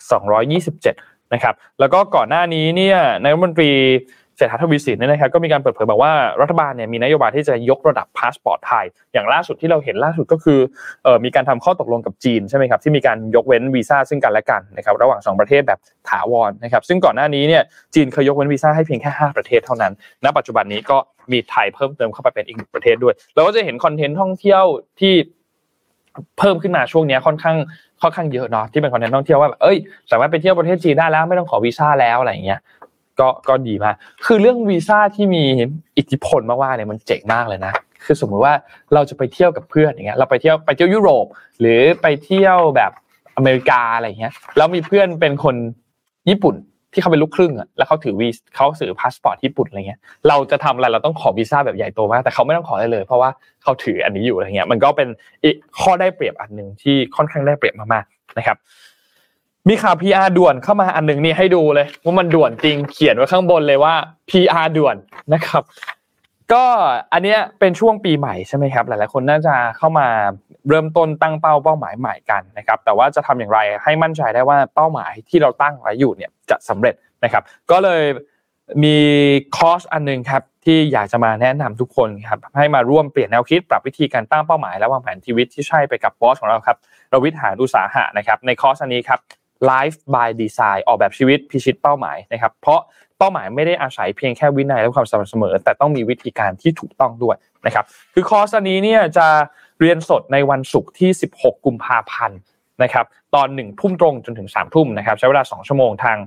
[0.61, 6.11] 227 นะครับ แล้วก็ก่อนหน้านี้เนี่ยนายกรัฐมนตรี เศรษฐาทวีสินเนี่ยนะครับก็มีการเปิดเผยบอกว่า
[6.41, 10.59] รัฐบาลเนี่ยมีนโยบายที่จะยกระดับพาสปอร์ตไทย อย่างล่าสุดที่เราเห็นล่าสุดก็คือ
[11.25, 15.79] มีการทำข้อตกลงกับจีนใช่ไหมครับที่มีการยกเว้นวีซ่าซึ่งกันและกันนะครับระหว่าง 2 ประเทศแบบ
[16.09, 17.63] ถาวรนะครับซึ่งก่อนหน้านี้เนี่ย
[17.95, 20.97] จีนเคยยกเว้นวีซ่าให้เพียงแค่ 5 ประเทศเท่านั้น ณ ปัจจุบันนี้ก็
[21.31, 24.63] มีไทยเพิ่มเติมเข้าไปเป็นอีกประเทศด้วยเราก็จะเห็นคอนเทนต์ท่องเที่ยว
[24.99, 25.13] ที่
[26.39, 27.57] เพิ่มขึ้นมาช่วงนี้ค่อนข้าง
[28.01, 29.77] ค่อนข้างเยอะเนาะที่เป็นคอนเทนต์ท่องเที่ยวว่าเอ้ย
[30.11, 32.59] สามารถไปเที่ยวประเทศจีนได้แล้วไม่ต้องขอวีซ่าแล้วอะไรอย่างเงี้ย
[33.21, 33.95] ก็ก็ดีมาก
[34.25, 35.43] คือเรื่องวีซ่าที่มี
[35.97, 37.73] อิทธิพลมากๆเนี่ยมันเจ๋งมากเลยนะ
[38.05, 38.53] คือสมมุติว่า
[38.93, 41.25] เราจะไปเที่ยวกับเพื่อนอย่างเงี้ยเราไปเที่ยวไปเที่ยวยุโรป
[41.59, 42.91] หรือไปเที่ยวแบบ
[43.37, 45.55] อเมริกาอะไรเงี้ยแล้วมีเพื่อนเป็นคน
[46.29, 46.55] ญี่ปุ่น
[46.93, 53.29] ที่เขาเป็นลูกครึ่งอะแล้วเขาถือวีเขาถือพาสปอร์ตญี่ปุ่นอะไรเงี้ยเราจะทำอะไรเราต้องขอวีซ่าแบบใหญ่โตมากแต่เขาไม่ต้องขอได้เลย เพราะว่า
[53.63, 55.07] เขาถืออันนี้อยู่อะไรเงี้ยมันก็เป็น
[55.43, 58.57] อีกข้อได้เปรียบอันหนึ่งที่ค่อนข้างได้เปรียบมากๆนะครับ
[59.69, 63.93] มีข่าว PR ด่วนเข้ามาอันหนึ่งนี่ให้ดูเลยว่ามันด่วนจริงเขียนไว้ข้างบนเลยว่า
[64.29, 64.95] PR ด่วน
[65.33, 65.63] นะครับ
[66.53, 66.65] ก็
[67.13, 70.07] อันเนี้ยเป็นช่วงปีใหม่ใช่ไหมครับ หลายๆคนน่าจะเข้ามา
[70.69, 78.03] เริ่มต้นตั้งเป้าเป้าหมายใหม่กันนะครับ แต่ว่าจะทำอย่างไรให้มั่นใจได้ว่าเป้าหมายที่เราตั้งไว้อยู่เนี่ยจะสำเร็จนะครับ ก็เลย
[78.83, 78.97] มี
[79.57, 86.77] คอร์สอันนึงครับที่อยากจะมาแนะนำทุกคนครับให้มาร่วมเปลี่ยนแนวคิดปรับวิธีการตั้งเป้าหมายและวางแผนชีวิตที่ใช่ไปกับบอสของเราครับ
[87.13, 89.19] รวิทหาอุตสาหะนะครับในคอร์สอันนี้ครับ
[89.69, 92.79] Life by Design ออกแบบชีวิตพิชิตเป้าหมายนะครับเพราะ
[93.17, 97.35] เป้าหมายไม่ได้อาศัยเพียงแค่วินัยและความสม่ำเสมอ แต่ต้องมีวิธีการที่ถูกต้องด้วย
[97.65, 99.27] นะครับคือคอร์สนนี้เนี่ยจะ
[99.79, 102.39] เรียนสดในวันศุกร์ที่ 16 กุมภาพันธ์
[102.83, 103.05] นะครับ
[103.35, 106.17] ตอน1ทุ่มตรงจนถึง3ทุ่มนะครับใช้เวลา 2 ชั่วโมงทาง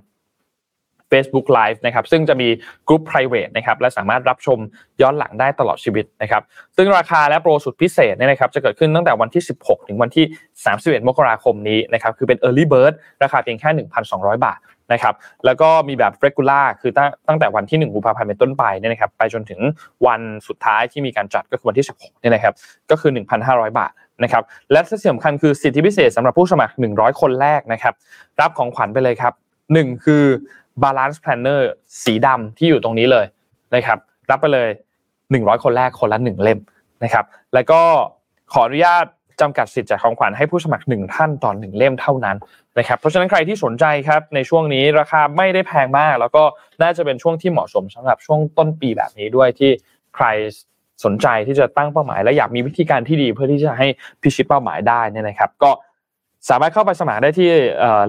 [1.12, 2.48] Facebook Live นะครับซึ่งจะมี
[2.88, 4.58] กลุ่ม private นะครับและสามารถรับชม
[5.02, 6.42] ย้อนหลังได้ตลอดชีวิตนะครับ
[6.76, 10.24] ซึ่งราคาและโปรสุดพิเศษเนี่ยนะครับจะเกิดขึ้นตั้งแต่วันที่ 16 ถึงวันที่
[10.66, 13.70] 31 มกราคมนี้นะครับคือเป็น Early Bird ราคาเพียงแค่
[14.08, 14.60] 1,200 บาท
[14.92, 15.14] นะครับ
[15.46, 19.60] แล้วก็มีแบบ regular คือตั้งตั้งแต่วันที่ 1 กุมภาพันธ์เป็นต้นไปเนี่ยนะครับไปจนถึง
[20.06, 22.54] วันสุดท้ายที่มีการจัดก็คือวันที่ 16เนี่ยนะครับ
[22.90, 23.10] ก็คือ
[23.44, 23.92] 1,500 บาท
[24.22, 24.42] นะครับ
[24.72, 27.94] และที่สำคัญคือสิทธิพิเศษสำหรับผู้สมัคร 100 คนแรกนะครับ
[28.40, 29.32] รับของขวัญไปเลยครับ
[29.74, 30.24] 1คือ
[30.82, 31.70] Balance Planner
[32.04, 33.26] สีดำที่อยู่ตรงนี้เลย
[33.74, 33.98] นะครับ
[34.30, 34.68] รับไปเลย
[35.16, 36.60] 100 คนแรกคนละ1เล่ม
[37.04, 37.80] นะครับ แล้วก็
[38.52, 39.04] ขออนุญาต
[39.40, 42.36] จำกัดสิทธิ์จากของขวัญให้ผู้สมัคร 1 ท่านต่อ1เล่มเท่านั้น
[42.78, 46.42] นะครับ เพราะฉะนั้นใครที่สนใจครับในช่วงนี้ราคาไม่ได้แพงมาก แล้วก็
[46.82, 49.70] น่าจะเป็นช่วงที่เหมาะสมสำหรับช่วงต้นปีแบบนี้ด้วยที่
[50.16, 50.26] ใคร
[51.04, 53.86] สนใจที่จะตั้งเป้าหมาย และอยากมีวิธีการที่ดีเพื่อที่จะให้
[54.22, 55.70] พิชิตเป้าหมายได้นี่นะครับ ก็
[56.50, 57.50] สามารถเข้าไปสมัครได้ที่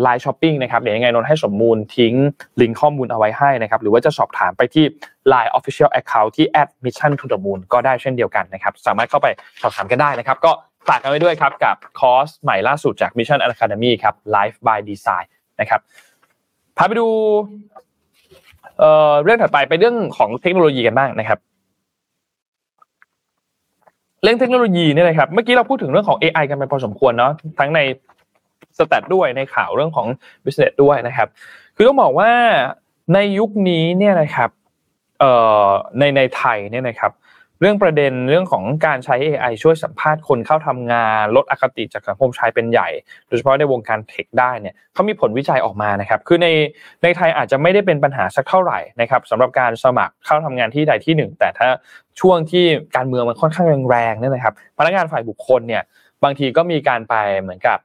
[0.01, 2.13] LINE Shopping นะครับเดี๋ยวยังไงนนให้สมมูลทิ้ง
[2.61, 4.85] ลิงก์ข้อมูลเอาไว้ให้นะครับหรือว่าจะสอบถามไปที่
[5.31, 6.45] Line Official Account ที่
[6.83, 9.27] @mission to the moon ก็ได้เช่นเดียวกันนะครับสามารถเข้าไป
[9.61, 10.51] สอบถามกันได้นะครับ ก็
[10.87, 15.27] ฝากกันไว้ด้วยครับกับคอร์สใหม่ล่าสุดจาก Mission Academy ครับ Life by Design
[15.59, 15.79] นะครับ
[16.77, 17.07] พาไปดู
[19.23, 21.39] เรื่องถัดไปไปเรื่องของเทคโนโลยีกันบ้างนะครับ
[24.23, 27.79] เรื่องเทคโนโลยีเนี่ยนะครับเมื่อกี้เราพูดถึงเรื่องของ AI กันไปพอสมควรเนาะทั้งใน
[28.77, 30.07] สแตทด้วยในข่าวเรื่องของ
[30.43, 31.27] business ด้วยนะครับ
[31.75, 32.31] คือต้องบอกว่า
[33.13, 34.49] ในยุคนี้เนี่ยนะครับ
[35.99, 37.13] ในในไทยเนี่ยนะครับ
[37.61, 42.89] เรื่องประเด็นเรื่องของการใช้ AI ช่วยสัมภาษณ์คนเข้าทำงานลดอคติจากสังคมชายเป็นใหญ่
[43.27, 46.47] โดยเฉพาะในวงการเทคได้เนี่ยเขามีผลวิจัยออกมานะครับ คือใน
[47.03, 51.67] ในไทยอาจจะไม่ได้เป็นปัญหาสักเท่าไหร่นะครับสำหรับการสมัครเข้าทำงานที่ใดที่หนึ่ง แต่ถ้า
[52.21, 55.83] ช่วงที่การเมืองมันค่อนข้างแรงๆเนี่ยนะครับ พนักงานฝ่ายบุคคลเนี่ย
[56.23, 57.79] บางทีก็มีการไปเหมือนกับ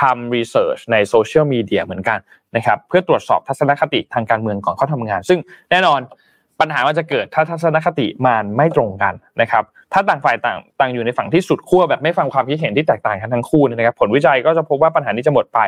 [0.00, 2.18] ทำ research ในโซเชียลมีเดียเหมือนกัน
[2.56, 5.38] นะครับเพื่อตรวจสอบทัศนคติทางการเมืองก่อนเข้าทำงาน ซึ่ง
[5.70, 6.00] แน่นอน
[6.60, 15.60] ปัญหามันจะเกิดถ้าทัศนคติมันไม่ตรงกันนะครับถ้าต่างฝ่ายต่างต่างอยู่ในฝั่งที่สุดขั้วแบบไม่ฟังความคิดเห็นที่แตกต่างกันทั้งคู่นะครับผลวิจัยก็จะพบว่าปัญหานี้จะหมดไป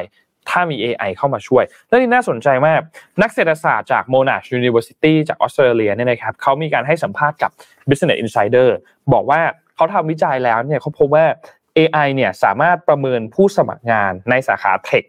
[0.50, 2.80] ถ้ามี AI เข้ามาช่วยและนี่น่าสนใจมาก
[3.22, 7.50] นักเศรษฐศาสตร์จาก Monash University จากออสเตรเลียเนี่ยนะครับเขามีการให้สัมภาษณ์กับ
[7.88, 8.68] Business Insider
[9.12, 9.40] บอกว่า
[9.76, 11.24] เขาทำวิจัยแล้วเนี่ยเขาพบว่า
[11.78, 15.04] AI เนี่ยสามารถประเมินผู้สมัครงานในสาขาเทค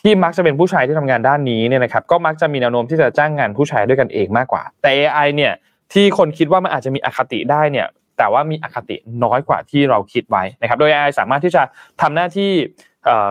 [0.00, 5.52] ที่มักจะเป็นผู้ชายที่ทำงานด้านนี้เนี่ยนะครับก็มักจะมีแนวโน้มที่จะจ้างงานผู้ชายด้วยกันเองมากกว่า แต่ AI เนี่ย
[5.92, 7.86] ที่คนคิดว่ามันอาจจะมีอคติได้เนี่ย
[8.18, 11.62] แต่ว่ามีอคติน้อยกว่าที่เราคิดไว้นะครับโดย AI สามารถที่จะ
[12.00, 12.50] ทำหน้าที่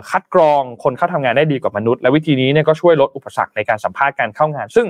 [0.09, 4.87] คัดกรองคนเข้าทำงานได้ดีกว่ามนุษย์ และวิธีนี้เนี่ยก็ช่วยลดอุปสรรคในการสัมภาษณ์การเข้างาน ซึ่ง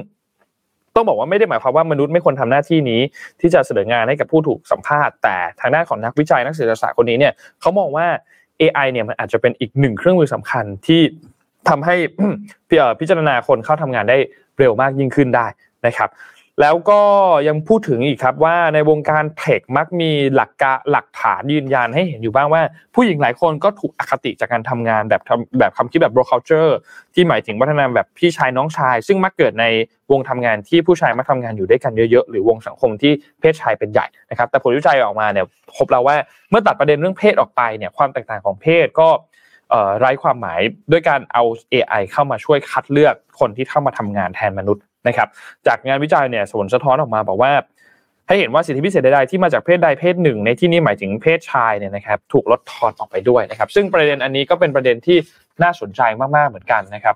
[0.95, 3.01] ต้องบอกว่าไม่ได้หมายความว่ามนุษย์ไม่ควรทาหน้าที่นี้
[3.41, 8.07] ที่จะเสนองานให้กับผู้ถูกสัมภาษณ์แต่ทางด้านของนักวิจัยนักเศรษฐศาสตร์คนนี้เนี่ยเขามองว่า
[8.61, 11.01] AI เนี่ยมันอาจจะเป็นอีกหนึ่งเครื่องมือสำคัญที่
[11.69, 11.95] ทำให้
[12.99, 14.17] พิจารณาคนเข้าทำงานได้
[14.59, 15.47] เร็วมากยิ่งขึ้นได้
[15.85, 16.09] นะครับ
[16.59, 17.01] แล้วก็
[17.47, 22.61] ยังพูดถึงอีกครับว่าในวงการเทคมักมีหลักกะหลักฐานยืนยันให้เห็นอยู่บ้างว่า
[22.95, 25.21] ผู้หญิงหลายคนก็ถูกอคติจากการทำงานแบบ
[25.59, 26.71] แบบคำคิดแบบ bro culture
[27.13, 29.65] ที่หมายถึงวัฒนธรรมแบบพี่ชายน้องชาย ซึ่งมักเกิดใน
[30.11, 35.45] วงทำงานที่ผู้ชายมาทำงานอยู่ด้วยกันเยอะๆ หรือวงสังคมที่เพศชายเป็นใหญ่นะครับ แต่ผลวิจัยออกมาเนี่ย
[35.75, 36.15] พบแล้วว่า
[36.49, 39.09] เมื่อตัดประเด็นเรื่องเพศออกไปเนี่ยความแตกต่างของเพศก็
[39.99, 40.59] ไร้ความหมาย
[40.91, 41.43] ด้วยการเอา
[41.73, 45.27] AI เข้ามาช่วยคัดเลือกคนที่เข้ามาทำงานแทนมนุษย์ นะครับ
[45.67, 47.51] จากงานวิจัยเนี่ยสวนสะท้อนออกมาบอกว่า
[48.27, 55.17] ให้เห็นว่าสิทธิพิเศษใดๆที่มาจากเพศใดเพศหนึ่ง ในที่นี้หมายถึงเพศชายเนี่ยนะครับถูกลดทอนออกไปด้วยนะครับ ซึ่งประเด็นอันนี้ก็เป็นประเด็นที่
[55.63, 56.01] น่าสนใจ
[56.35, 57.15] มากๆเหมือนกันนะครับ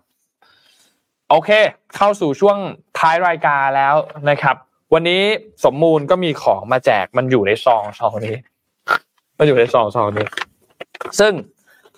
[1.30, 1.50] โอเค
[1.96, 2.58] เข้าสู่ช่วง
[3.00, 3.96] ท้ายรายการแล้ว
[4.30, 4.56] นะครับ
[4.94, 5.24] วันนี้
[5.66, 8.38] สมมูลก็มีของมาแจกมันอยู่ในซองซองนี้
[9.38, 10.28] มันอยู่ในซองซองนี้
[11.20, 11.34] ซึ่ง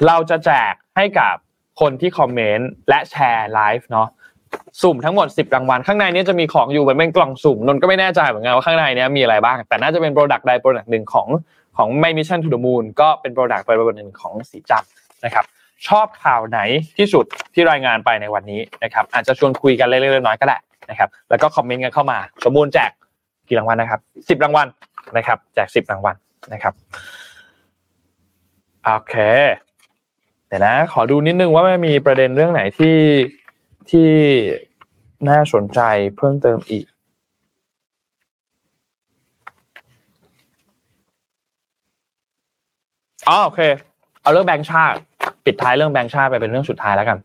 [0.07, 1.35] เราจะแจกให้กับ
[1.79, 4.07] คนที่คอมเมนต์และแชร์ไลฟ์เนาะ
[4.81, 11.27] สุ่มทั้งหมด 10 รางวัลข้างในนี้จะมีของอยู่เป็นกล่องสุ่มนนก็ไม่แน่ใจเหมือนกันว่าข้างในนี้มีอะไรบ้าง แต่น่าจะเป็น product ใด product หนึ่งของ
[11.77, 14.83] ของ Mission To The Moon ก็เป็น product ใด product หนึ่งของสีจับ
[15.25, 15.45] นะครับ
[15.87, 16.59] ชอบข่าวไหน
[16.97, 20.57] ที่สุดที่รายงานไปในวันนี้นะครับอาจจะชวนคุยกันเล็กๆน้อยๆก็ได้
[20.89, 22.91] นะครับแล้วก็คอมเมนต์กันเข้ามา สมมูลแจก
[23.47, 24.67] กี่รางวัลนะครับสิบรางวัล
[25.17, 26.15] นะครับแจกสิบรางวัล
[26.53, 26.73] นะครับ
[28.83, 29.15] โอเค
[30.47, 32.95] เดี๋ยวนะ ขอดูนิดนึงว่ามันมีประเด็นเรื่องไหนที่
[33.91, 34.11] ที่
[35.29, 35.79] น่าสนใจ
[36.17, 36.85] เพิ่มเติมอีก
[43.29, 43.61] อ๋อโอเค
[44.21, 44.99] เอาเรื่องแบงค์ชาติ
[45.45, 47.17] ปิดท้ายเรื่องแบงค์ชาติไปเป็นเรื่องสุดท้ายแล้วกัน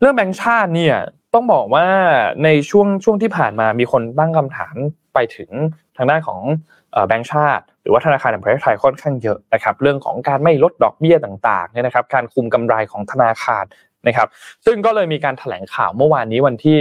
[0.00, 0.96] เรื่องแบงค์ชาติเนี่ย
[1.34, 1.86] ต้องบอกว่า
[2.44, 4.74] ในช่วงช่วงที่ผ่านมามีคนตั้งคำถาม
[5.14, 5.50] ไปถึง
[5.96, 6.40] ทางด้านของ
[7.08, 13.64] แบงค์ชาติ หรือว่าธนาคารแห่งประเทศไทยค่อนข้างเยอะนะครับ เรื่องของการไม่ลดดอกเบี้ยต่างๆเนี่ยนะครับ การคุมกำไรของธนาคาร
[14.06, 14.28] นะครับ
[14.66, 16.76] ซึ่งก็เลยมีการถแถลงข่าวเมื่อวานนี้วันที่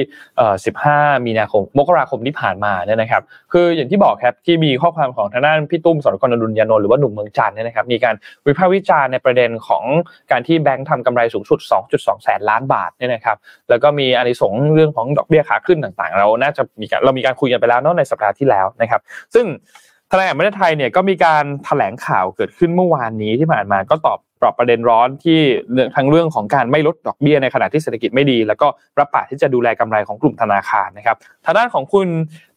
[0.62, 3.22] 15 มีนาคม มกราคมที่ผ่านมาเนี่ยนะครับ
[3.54, 8.16] คืออย่างที่บอกครับที่มีข้อความของทางด้านพี่ตุ้มสรกรดุลยานนท์หรือว่าหนุ่มเมืองจันเนี่ยนะครับมีการ
[8.48, 9.84] วิพากษ์วิจารณ์ในประเด็นของ
[10.32, 11.60] การที่แบงค์ทำกำไรสูงสุด
[11.92, 13.38] 2.2 แสนล้านบาทเนี่ยนะครับ
[13.70, 19.02] แล้วก็มีอานิสงส์เรื่องของดอกเบี้ยขาขึ้นต่างๆ เราน่าจะมีการเรามีการคุยกันไปแล้วเนาะในสัปดาห์ที่แล้วนะครับ
[19.34, 19.46] ซึ่ง
[20.12, 25.40] ธนาคารประเทศไทยเนี่ยก็มีการแถลงข่าวเกิดขึ้นเมื่อวานนี้ที่ผ่านมาก็ตอบ ปรับประเด็นร้อนที่
[25.96, 28.68] ทั้งเรื่องของการไม่ลดดอกเบี้ยในขณะที่เศรษฐกิจไม่ดี แล้วก็
[29.00, 32.08] รับปากที่จะดูแลกำไรของกลุ่มธนาคารนะครับทางด้านของคุณ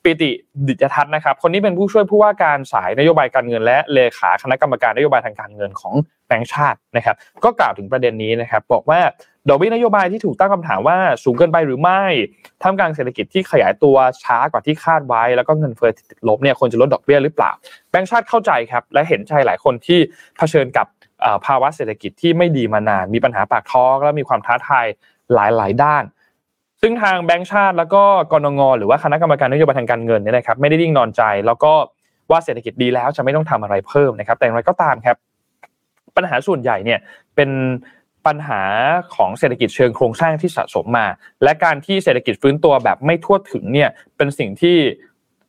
[0.02, 0.30] ปิติ
[0.68, 5.94] ดิจทัศน์นะครับ คนนี้เป็นผู้ช่วยผู้ว่าการสายนโยบายการเงิน และเลขาคณะกรรมการนโยบายทางการเงินของ
[6.26, 9.00] แบงก์ชาตินะครับ ก็กล่าวถึงประเด็นนี้นะครับ บอกว่า
[9.48, 12.02] ดอกเบี้ยนโยบายที่ถูกตั้งคำถามว่าสูงเกินไปหรือไม่
[12.62, 17.50] ท่ามกลางเศรษฐกิจที่ขยายตัวช้ากว่าที่คาดไว้ แล้วก็เงินเฟ้อติดลบเนี่ยควรจะลดดอกเบี้ยหรือเปล่า
[17.90, 19.98] แบงก์ชาติเข้าใจครับและเห็นใจหลายคนที่
[20.38, 20.86] เผชิญกับ
[21.46, 24.86] ภาวะเศรษฐกิจที่ไม่ดีมานาน มีปัญหาปากท้องและมีความท้าทาย
[25.34, 26.04] หลาย ๆ ด้าน
[26.80, 28.02] ซึ่งทางแบงก์ชาติ แล้วก็
[28.32, 31.72] กรงงหรือว่าคณะกรรมการนโยบายทางการเงินเนี่ยนะครับไม่ได้ดิ่งนอนใจ แล้วก็
[32.30, 35.16] ว่าเศรษฐกิจดีแล้วจะไม่ต้องทำอะไรเพิ่มนะครับ แต่อย่างไรก็ตามครับ
[36.16, 36.98] ปัญหาส่วนใหญ่เนี่ย
[37.36, 37.50] เป็น
[38.26, 38.62] ปัญหา
[39.14, 41.06] ของเศรษฐกิจเชิงโครงสร้างที่สะสมมา
[41.42, 44.76] และการที่เศรษฐกิจฟื้นตัวแบบไม่ทั่วถึงเนี่ยเป็นสิ่งที่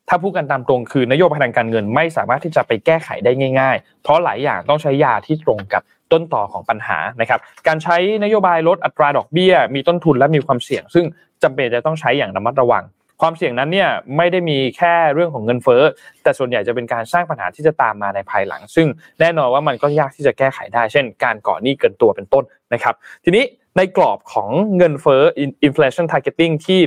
[0.10, 5.82] ถ้าพูดกันตามตรงคือนโยบายทางการเงินไม่สามารถที่จะไปแก้ไขได้ง่าย ๆ เพราะหลายอย่างต้องใช้ยาที่ตรงกับ
[6.12, 11.06] ต้นต่อของปัญหานะครับ การใช้นโยบายลดอัตราดอกเบี้ย มีต้นทุนและมีความเสี่ยง ซึ่ง
[11.44, 12.84] จำเป็นจะต้องใช้อย่างระมัดระวัง
[13.22, 15.84] ความเสี่ยงนั้นเนี่ยไม่ได้มีแค่เรื่องของเงินเฟ้อ
[16.24, 18.88] แต่ส่วนใหญ่จะเป็นการสร้างปัญหาที่จะตามมาในภายหลัง ซึ่ง
[19.20, 22.44] แน่นอนว่ามันก็ยากที่จะแก้ไขได้ เช่น การก่อหนี้เกินตัวเป็นต้น
[22.74, 23.44] นะครับ ทีนี้
[23.78, 25.22] ในกรอบของเงินเฟ้อ
[25.68, 26.82] inflation targeting ที่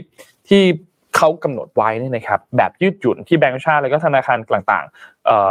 [0.49, 0.63] ที่
[1.21, 4.87] เขากำหนดไว้นี่นะครับแบบยืดหยุ่นที่แบงก์ชาติแล้วก็ธนาคารต่าง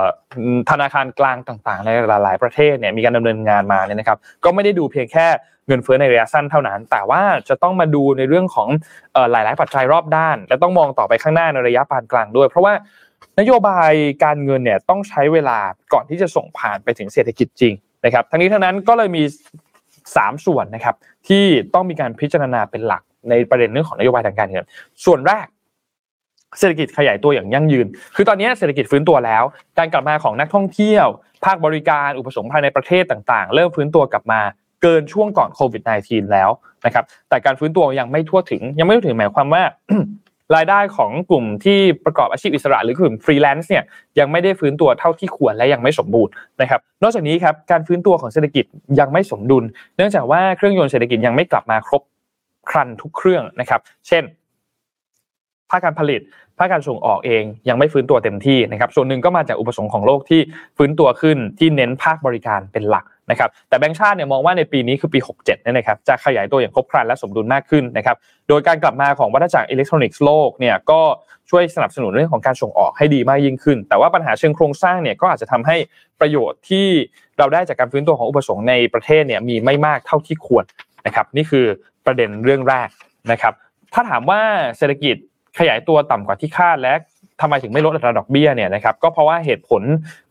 [0.01, 5.27] ๆธนาคารกลางต่างๆ ในหลาย ๆประเทศเนี่ยมีการดำเนินงานมาเนี่ยนะครับ ก็ไม่ได้ดูเพียงแค่
[5.67, 8.67] เงินเฟ้อในระยะสั้นเท่านั้น แต่ว่าจะต้องมาดูในเรื่องของ
[9.31, 12.73] หลาย ๆ ปัจจัยรอบด้าน และต้องมองต่อไปข้างหน้าในระยะปานกลางด้วย เพราะว่า
[13.39, 13.91] นโยบาย
[14.23, 15.57] การเงินเนี่ยต้องใช้เวลา
[15.93, 17.73] ก่อนที่จะส่งผ่านไปถึงเศรษฐกิจจริง
[18.05, 19.23] นะครับ ทั้งนี้ทั้งนั้นก็เลยมี
[19.83, 20.95] 3 ส่วนนะครับ
[21.27, 21.43] ที่
[21.73, 24.65] ต้องมีการพิจารณาเป็นหลักในประเด็นเรื่องของนโยบายทางการเงิน
[25.05, 25.45] ส่วนแรก
[26.59, 29.43] เศรษฐกิจขยายตัวอย่างยั่งยืน คือตอนนี้เศรษฐกิจฟื้นตัวแล้ว
[29.77, 31.07] การกลับมาของนักท่องเที่ยว
[31.45, 34.41] ภาคบริการอุปสงค์ภายในประเทศต่างๆ เริ่มฟื้นตัวกลับมา
[34.81, 36.49] เกินช่วงก่อนโควิด -19 แล้ว
[36.85, 39.63] นะครับ แต่การฟื้นตัวยังไม่ทั่วถึง ยังไม่ทั่วถึงหมายความว่า
[40.55, 43.83] รายได้ของกลุ่มที่ประกอบอาชีพอิสระหรือกลุ่มฟรีแลนซ์เนี่ย
[44.19, 48.65] ยังไม่ได้ฟื้นตัวเท่าที่ควรและยังไม่สมบูรณ์นะครับ นอกจากนี้ครับการฟื้นตัวของเศรษฐกิจ
[48.99, 49.63] ยังไม่สมดุล
[49.97, 52.01] เนื่องจากว่าเครื่องยนต์เศรษฐกิจยังไม่กลับมาครบ
[52.69, 54.23] ครันทุกเครื่องนะครับ เช่น
[55.71, 56.21] ภาคการผลิต
[56.59, 60.41] ภาคการส่งออกเองยังไม่ฟื้นตัวเต็มที่นะครับส่วนหนึ่งก็มาจากอุปสงค์ของโลกที่
[60.77, 68.15] ฟื้นตัวขึ้นที่เน้นภาคบริการเป็นหลักนะครับแต่แบงก์ชาติเนี่ยมองว่าในปีนี้คือปี 67เนี่ยนะครับจะขยายตัวอย่างครบครันและสมดุลมากขึ้นนะครับ
[68.49, 71.01] โดยการกลับมาของวัฏจักรอิเล็กทรอนิกส์โลกเนี่ยก็
[71.49, 75.75] ช่วยสนับสนุนเรื่องของการส่งออกให้ดีมากยิ่งขึ้น แต่ว่าปัญหาเชิงโครงสร้างเนี่ยก็อาจจะทำให้
[76.19, 76.87] ประโยชน์ที่
[77.37, 80.65] เราได้จากการฟื้นตัวของอุปสงค์ในประเทศเนี่ยมีไม่มากเท่าที่ควร
[81.05, 81.65] นะครับนี่คือ
[82.05, 82.89] ประเด็นเรื่องแรก
[83.31, 83.53] นะครับ
[83.93, 84.41] ถ้าถามว่า
[84.77, 85.15] เศรษฐกิจ
[85.59, 86.93] ขยายตัวต่ำกว่าที่คาดและ
[87.41, 89.83] ทำไมถึงไม่ลดอัตราดอกเบี้ยเนี่ยนะครับก็เพราะว่าเหตุผล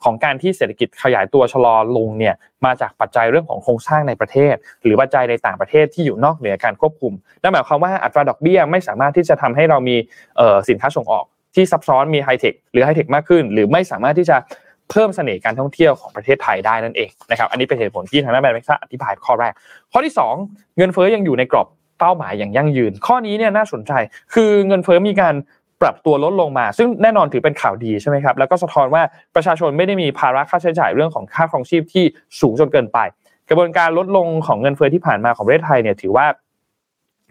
[0.05, 4.55] ของการที่เศรษฐกิจขยายตัวชะลอลงเนี่ยมาจากปัจจัยเรื่องของโครงสร้างในประเทศ
[4.85, 7.13] หรือปัจจัยในต่างประเทศที่อยู่นอกเหนือการควบคุม
[7.43, 9.97] นั่นหมายความว่าอัตราดอกเบี้ยไม่สามารถที่จะทำให้เรามี
[10.69, 11.25] สินค้าส่งออก
[11.55, 14.37] ที่ซับซ้อนมีไฮเทคหรือไฮเทคมากขึ้น หรือไม่สามารถที่จะ
[14.91, 19.53] เพิ่มเสน่ห์การท่องเที่ยวของประเทศไทยได้นั่นเองนะครับอันนี้เป็นเหตุผลที่ทางด้านแบงก์ชาติอธิบายข้อแรก
[19.93, 20.15] ข้อที่
[20.45, 21.67] 2 เงินเฟ้อยังอยู่ในกรอบ
[21.99, 23.93] เป้าหมายอย่างยั่งยืน ข้อนี้เนี่ยน่าสนใจ
[24.35, 25.35] คือเงินเฟ้อมีการ
[25.83, 29.03] ปรับตัวลดลงมา ซึ่งแน่นอนถือเป็นข่าวดีใช่ไหมครับ แล้วก็สะท้อนว่า
[29.35, 32.05] ประชาชนไม่ได้มีภาระค่าใช้จ่ายเรื่องของค่าครองชีพที่
[32.41, 32.99] สูงจนเกินไป
[33.49, 36.27] กระบวนการลดลงของเงินเฟ้อที่ผ่านมาของประเทศไทยเนี่ยถือว่า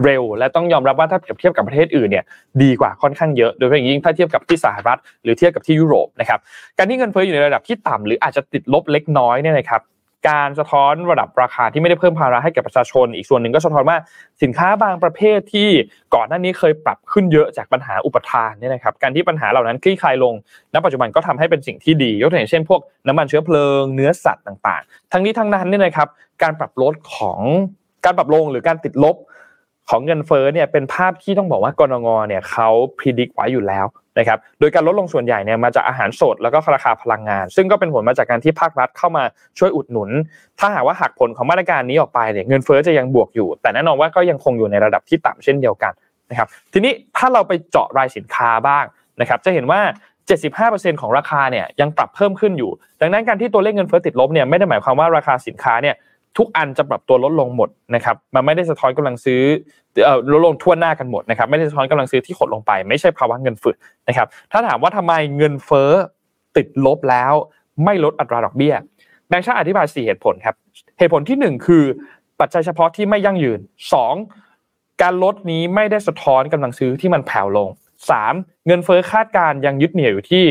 [0.06, 2.26] เร็ว และต้องยอมรับว่าถ้าเปรียบเทียบกับประเทศอื่นเนี่ย
[2.64, 6.40] ดีกว่าค่อนข้างเยอะ โดยเฉพาะอย่างยิ่งถ้าเทียบกับที่สหรัฐหรือเทียบกับที่ยุโรปนะครับ
[6.78, 9.82] การที่เงินเฟ้ออยู่ในระดับที่ต่ำหรืออาจจะติดลบเล็กน้อยเนี่ยนะครับ
[10.30, 13.98] การสะท้อนระดับราคาที่ไม่ได้เพิ่มภาระให้แก่ประชาชน อีกส่วนหนึ่งก็สะท้อนว่า
[14.44, 15.70] สินค้าบางประเภทที่
[16.16, 20.34] ก่อนหน้านี้เคยปรับขึ้นเยอะจากปัญหาอุปทานเนี่ยนะครับการที่ปัญหาเหล่านั้นคลี่คลายลง
[20.74, 26.08] ณปัจจุบันก็ทำให้เป็นสิ่งที่ดี ยกตัวอย่างเช่นพวกน้ำมันเชื้อเพลิงเนื้อสัตว์ต่างๆ ทั้งนี้ทั้งนั้นเนี่ยนะครับ
[26.44, 27.42] การปรับลดของ
[28.06, 29.16] การปรับลงหรือการติดลบ
[29.90, 33.86] ของเงินเฟ้อเนี่ยเป็นภาพที่ต้องบอกว่ากรงงเนี่ยเขาพิจิตรไว้อยู่แล้ว
[34.18, 39.24] นะครับโดยการลดลงส่วนใหญ่เนี่ยมาจากอาหารสดแล้วก็ราคาพลังงาน ซึ่งก็เป็นผลมาจากการที่ภาครัฐเข้ามา
[39.60, 40.10] ช่วยอุดหนุน
[40.60, 45.94] ถ้าหากว่าหักผลของมาตรการนี้ออกไปเนี่ยเงินเฟ้อจะยังบวกอยู่ แต่แน่นอนว่าก็ยังคงอยู่ในระดับที่ต่ำเช่นเดียวกัน
[46.30, 48.86] นะครับทีนี้ถ้าเราไปเจาะรายสินค้าบ้าง
[49.22, 49.82] นะครับจะเห็นว่า
[50.42, 55.96] 75%ของราคาเนี่ยยังปรับเพิ่มขึ้นอยู่ ดังนั้นการที่ตัวเลขเงินเฟ้อติดลบเนี่ยไม่ได้หมายความว่าราคาสินค้าเนี่ย
[56.38, 59.42] ทุกอันจะปรับตัวลดลงหมดนะครับ มันไม่ได้สะท้อนกำลังซื้อ
[60.32, 63.76] ลดลงทั่วหน้ากันหมดนะครับไม่ได้สะท้อนกำลังซื้อที่หดลงไป ไม่ใช่ภาวะเงินฝืด
[64.08, 65.92] นะครับถ้าถามว่าทำไมเงินเฟ้อ
[66.58, 67.34] ติดลบแล้ว
[67.86, 68.76] ไม่ลดอัตราดอกเบี้ย
[69.28, 70.56] แบงค์ชาติอธิบาย 4 เหตุผลครับ
[70.98, 71.84] เหตุผลที่ 1 คือ
[72.40, 73.60] ปัจจัยเฉพาะที่ไม่ยั่งยืน
[74.32, 75.02] 2.
[75.02, 77.70] การลดนี้ไม่ได้สะท้อนกำลังซื้อที่มันแผ่วลง
[78.18, 78.68] 3.
[78.68, 80.46] เงินเฟ้อคาดการยังยึดเหนี่ยวอยู่ที่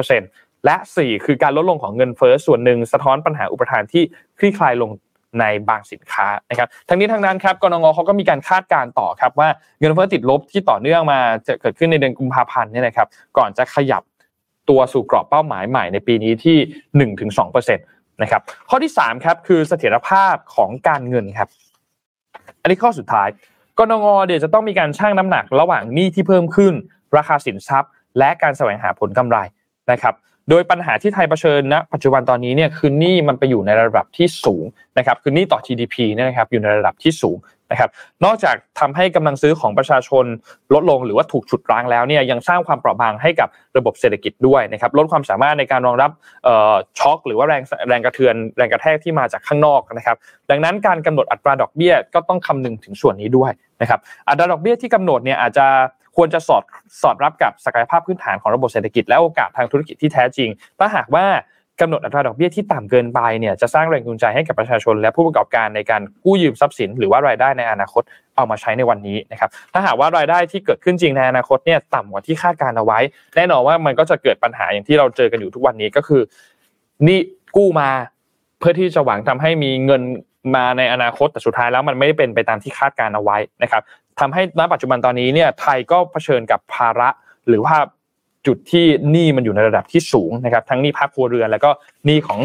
[0.00, 4.02] 2%และ 4 คือการลดลงของเงินเฟ้อส่วนหนึ่งสะท้อนปัญหาอุปทานที่
[4.38, 4.90] คลี่คลายลง
[5.38, 13.06] ในบางสินค้านะครับทั้งนี้ทั้งนั้นครับกรงงเขาก็มีการคาดการต่อครับว่าเงินเฟ้อติดลบที่ต่อเนื่องมาจะเกิดขึ้นในเดือนกุมภาพันธ์เนี่ยนะครับ
[13.38, 14.02] ก่อนจะขยับ
[14.68, 16.56] ตัวสู่กรอบเป้าหมายใหม่ในปีนี้ที่
[17.38, 21.48] 1-2%นะครับข้อที่3ครับคือเสถียรภาพของการเงินครับ
[22.62, 23.28] อันนี้ข้อสุดท้าย
[23.78, 26.74] กรงงเดี๋ยวจะต้องมีการชั่งน้ำหนักระหว่างหนี้ที่เพิ่มขึ้น
[27.16, 29.38] ราคาสินทรัพย์ และการแสวงหาผลกำไร
[29.90, 30.14] นะครับ
[30.50, 34.64] โดยปัญหาที่ไทยเผชิญณปัจจุบันตอนนี้เนี่ยคือหนี้มันไปอยู่ในระดับที่สูง
[34.98, 37.38] นะครับคือหนี้ต่อ GDP เนี่ยนะครับอยู่ในระดับที่สูง
[37.70, 37.90] นะครับ
[38.24, 40.24] นอกจากทำให้กำลังซื้อของประชาชน
[40.74, 46.10] ลดลงหรือว่าถูกฉุดรั้งแล้วเนี่ยยังสร้างความเปราะบางให้กับระบบเศรษฐกิจด้วยนะครับลดความสามารถในการรองรับ
[46.98, 50.16] ช็อคหรือว่าแรงแรงกระเทือนแรงกระแทกที่มาจากข้างนอกนะครับ
[50.50, 55.66] ดังนั้นการกำหนดอัตราดอกเบี้ยก็ต้องคำนึงถึงส่วนนี้ด้วยนะครับอัตราดอกเบี้ยที่กำหนดเนี่ยอาจจะ
[56.16, 56.62] ควรจะสอด
[57.02, 60.48] สอดรับกับศักยภาพพื้นฐานของระบบเศรษฐกิจและโอกาสทางธุรกิจที่แท้จริง
[60.78, 61.26] ถ้าหากว่า
[61.80, 68.02] กำหนดอัตราดอกเบี้ยที่ต่ำเกินไปเนี่ยจะสร้างแรงจูงใจให้กับประชาชน และผู้ประกอบการในการกู้ยืมทรัพย์สิน หรือว่ารายได้ในอนาคต
[68.36, 72.98] เอามาใช้ในวันนี้นะครับถ้าหากว่ารายได้ที่เกิดขึ้นจริงในอนาคตเนี่ยต่ำกว่าที่คาดการเอาไว้
[73.36, 76.22] แน่นอนว่ามันก็จะเกิดปัญหาอย่างที่เราเจอกันอยู่ทุกวันนี้ก็คือ
[77.06, 77.18] นี่
[77.56, 77.88] กู้มา
[78.58, 80.02] เพื่อที่จะหวังทำให้มีเงิน
[80.56, 83.82] มาในอนาคตแต่สุดท้ายแล้วมันไม่ได้เป็นไปตามที่คาดการเอาไว้นะครับ
[84.20, 87.08] ทำให้ณปัจจุบันตอนนี้เนี่ยไทยก็เผชิญกับภาระ
[87.48, 87.76] หรือว่า
[88.46, 91.70] จุดที่หนี้มันอยู่ในระดับที่สูงนะครับ ทั้งหนี้ภาคครัวเรือน แล้วก็
[92.06, 92.40] หนี้ของ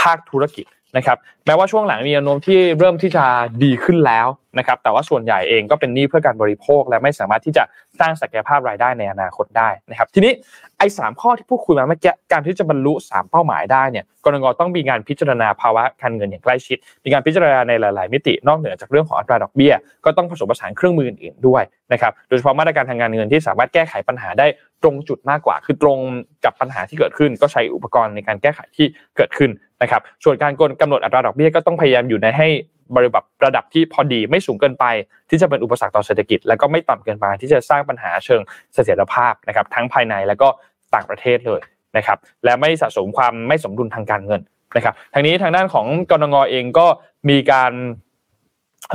[0.00, 0.66] ภาคธุรกิจ
[0.96, 1.16] นะครับ
[1.46, 3.24] แม้ว่าช่วงหลังมีแนวโน้มที่เริ่มที่จะ
[3.64, 4.26] ดีขึ้นแล้ว
[4.58, 7.64] นะครับแต่ว่าส่วนใหญ่เองก็เป็นหนี้เพื่อการบริโภค และไม่สามารถที่จะ
[8.00, 10.32] สร้างศักยภาพรายได้ในอนาคตได้นะครับทีนี้
[10.78, 19.74] ไอ้สข้อที่พูดคุยมาเมื่อกี้การที่จะบรรลุ 3 เป้าหมายได้เนี่ยกรงต้องมีการพิจารณาภาวะการเงินอย่างใกล้ชิด มีการพิจารณาในหลาย ๆ มิตินอกเหนือจากเรื่องของอัตราดอกเบี้ย
[20.04, 21.62] ก็ต้องผสมผสานเครื่องมืออื่นๆด้วย
[21.92, 24.46] นะครับโดยเฉพาะมาตรการทางการเงินที่สามารถแก้ไขปัญหาได้
[24.82, 25.98] ตรงจุดมากกว่า คือตรง
[26.44, 29.50] กับปัญหาที่เกิดขึ้น ก็ใช้อุปกรณ์ในการแก้ไขที่เกิดขึ้น
[29.82, 32.48] นะครับส่วนการกำหนดอัตราดอกเบี้ยก็ต้องพยายามอยู่ในให้
[32.96, 34.84] บริบทระดับที่พอดีไม่สูงเกินไป
[35.30, 38.40] ที่จะเป็นอุปสรรคต่อเศรษฐกิจ และก็ไม่ต่ำเกินไปที่จะสร้างปัญหาเชิง
[38.74, 40.48] เสถียรภาพนะครับทั้งภายในและก็
[40.94, 41.60] ต่างประเทศเลย
[41.96, 44.40] นะครับและไม่สะสมความไม่สมดุลทางการเงิน
[44.76, 46.86] นะครับทางนี้ทางด้านของกรงงเองก็
[47.30, 47.72] มีการ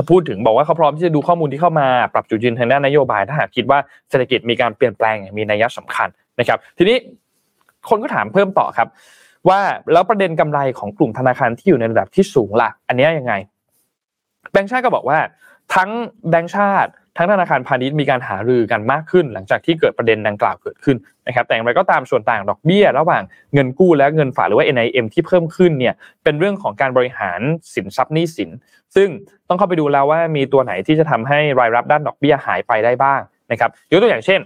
[0.10, 3.80] พูดถึงบอกว่าเขาพร้อมที่จะดูข้อมูลที่เข้ามาปรับจุดยืนทางด้านนโยบาย ถ้าหากคิดว่า
[4.10, 6.08] เศรษฐกิจมีการเปลี่ยนแปลงมีนัยสำคัญ
[6.39, 6.98] นะครับ ทีนี้
[7.89, 8.88] คนก็ถามเพิ่มต่อครับ
[9.50, 9.60] ว่า
[9.93, 13.34] แล้วประเด็นกำไรของกลุ่มธนาคารที่อยู่ในระดับที่สูงล่ะ อันนี้ยังไง
[14.52, 15.18] แบงค์ชาติก็บอกว่า
[15.76, 15.89] ทั้ง
[16.30, 20.97] แบงค์ชาติ ทั้งธนาคารพาณิชย์มีการหารือกันมากขึ้น หลังจากที่เกิดประเด็นดังกล่าวเกิดขึ้น
[21.28, 25.93] นะครับแต่อย่างไรก็ตามส่วนต่างดอกเบี้ย ระหว่างเงินกู้และเงินฝากหรือว่า NIM ที่เพิ่มขึ้นเนี่ย
[26.24, 27.39] เป็นเรื่องของการบริหาร
[27.76, 28.49] สินทรัพย์หนี้สิน
[28.95, 29.09] ซึ่ง
[29.47, 34.39] ต้องเข้าไปดูแล้วว่ามีตัวไหนที่จะทำให้รายรับด้านดอกเบี้ยหายไปได้บ้างนะครับยกตัวอย่างเช่น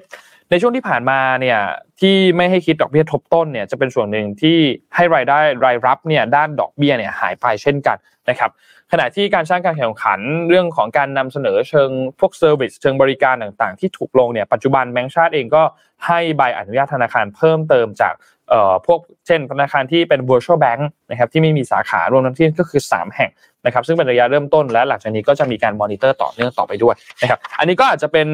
[0.51, 1.59] ในช่วงที่ผ่านมาเนี่ย
[1.99, 4.57] ที่ไม่ให้คิดดอกเบี้ยทบต้นเนี่ยจะเป็นส่วนหนึ่งที่
[4.95, 7.97] ให้รายได้รายรับเนี่ยด้านดอกเบี้ยเนี่ยหายไปเช่นกัน
[8.30, 8.51] นะครับ
[8.92, 10.20] ขณะที่การสร้างการแข่งขัน
[10.50, 15.64] เรื่องของการนำเสนอเชิงพวก service เชิงบริการต่างๆ ที่ถูกลงเนี่ยปัจจุบันแบงก์ชาติเองก็
[16.08, 18.14] ให้ใบอนุญาตธนาคารเพิ่มเติมจาก
[18.50, 23.32] เอ่อพวกเช่นธนาคารที่เป็น virtual bank นะครับที่ไม่มีสาขารวมทั้งที่ก็คือ 3 แห่ง
[23.66, 28.28] นะครับซึ่งเป็นระยะเริ่มต้นและหลังจากนี้ก็จะมีการมอนิเตอร์ต่อเนื่องต่อไปด้วยนะครับอันนี้ก็อาจจะเป็น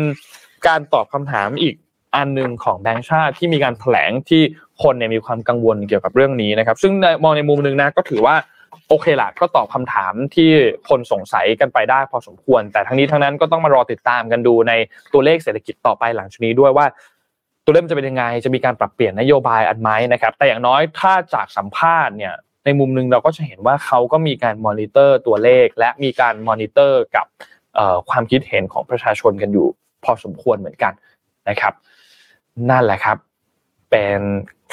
[0.67, 1.75] การตอบคำถามอีก
[2.15, 4.41] อันหนึ่งของแบงก์ชาติที่มีการแถลงที่
[4.83, 6.93] คนเนี่ยมีความกังวลเกี่ยวกับเรื่องนี้นะครับซึ่ง
[7.23, 8.35] มองในมุมหนึ่งนะก็ถือว่า
[8.89, 10.49] โอเคละก็ตอบคาถามที่
[10.89, 14.73] คนสงสัยกันไปได้พอสมควร แต่ทั้งนี้ทั้งนั้นก็ต้องมารอติดตามกันดูใน
[15.13, 16.85] ตัวเลขเศรษฐกิจต่อไปหลังจากนี้ด้วยว่า
[17.65, 22.33] ตัวเลขจะเป็นยังไง จะมีการปรับเปลี่ยนนโยบายอันไหมนะครับ แต่อย่างน้อยถ้าจากสัมภาษณ์เนี่ย
[22.65, 27.25] ในมุมหนึ่งเราก็จะเห็นว่าเขาก็มีการมอนิเตอร์ตัวเลข และมีการมอนิเตอร์กับ
[28.09, 29.67] ความคิดเห็นของประชาชนกันอยู่
[30.03, 30.93] พอสมควรเหมือนกัน
[31.49, 31.73] นะครับ
[32.69, 33.17] นั่นแหละครับ
[33.91, 34.19] เป็น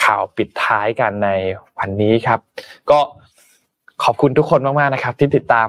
[0.04, 1.30] ข่าวปิดท้ายกันใน
[1.78, 2.40] วันนี้ครับ
[2.90, 2.98] ก็
[4.04, 5.68] ขอบคุณทุกคนมากๆนะครับ ที่ติดตาม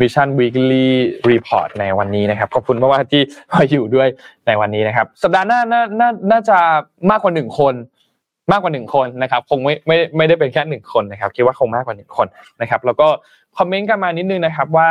[0.00, 0.86] Mission Weekly
[1.30, 4.08] Report ในวันนี้นะครับ ขอบคุณมากๆที่มาอยู่ด้วย
[4.46, 5.82] ในวันนี้นะครับ สัปดาห์หน้าน่า
[6.30, 6.58] น่าจะ
[7.10, 7.74] มากกว่าหนึ่งคน
[8.52, 12.26] มากกว่าหนึ่งคนนะครับ คงไม่ไม่ไม่ได้เป็นแค่หนึ่งคนนะครับคิดว่าคงมากกว่าหนึ่งคน
[12.60, 13.08] นะครับ แล้วก็
[13.58, 14.90] คอมเมนต์กันมานิดนึงนะครับว่า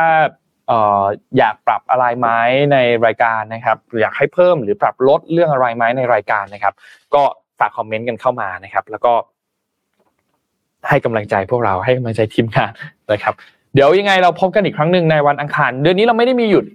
[1.38, 2.30] อยากปรับอะไรไหม
[2.74, 6.74] ในรายการนะครับ อยากให้เพิ่มหรือปรับลดเรื่องอะไรไหมในรายการนะครับ
[7.16, 7.24] ก็
[7.60, 9.14] ฝากคอมเมนต์กันเข้ามานะครับ แล้วก็
[10.88, 12.72] ให้กำลังใจพวกเราให้กำลังใจทีมงาน
[13.12, 13.34] นะครับ
[13.74, 16.66] เดี๋ยวยังไงเราพบกันอีกครั้งหนึ่งในวันอังคาร เดือนนี้เราไม่ได้มีหยุด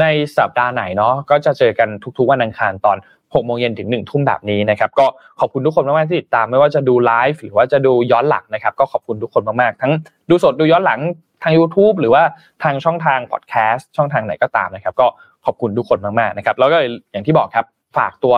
[0.00, 0.04] ใน
[0.38, 1.88] สัปดาห์ไหนเนาะก็จะเจอกัน
[2.18, 5.06] ทุกๆวันอังคารตอน6โมงเย็นถึง1ทุ่มแบบนี้นะครับก็
[5.40, 9.92] ขอบคุณทุกคนมากๆที่ติดตามไม่ว่าจะดูไลฟ์หรือว่าจะดูย้อนหลังนะครับ ก็ขอบคุณทุกคนมากๆ ทั้ง
[10.30, 11.00] ดูสดดูย้อนหลัง
[11.42, 12.22] ทาง YouTube หรือว่า
[12.62, 15.06] ทางช่องทางพอดแคสต์ช่องทางไหนก็ตามนะครับ ก็
[15.46, 16.78] ขอบคุณทุกคนมากๆนะครับ แล้วก็
[17.12, 18.34] อย่างที่บอกครับฝากตัว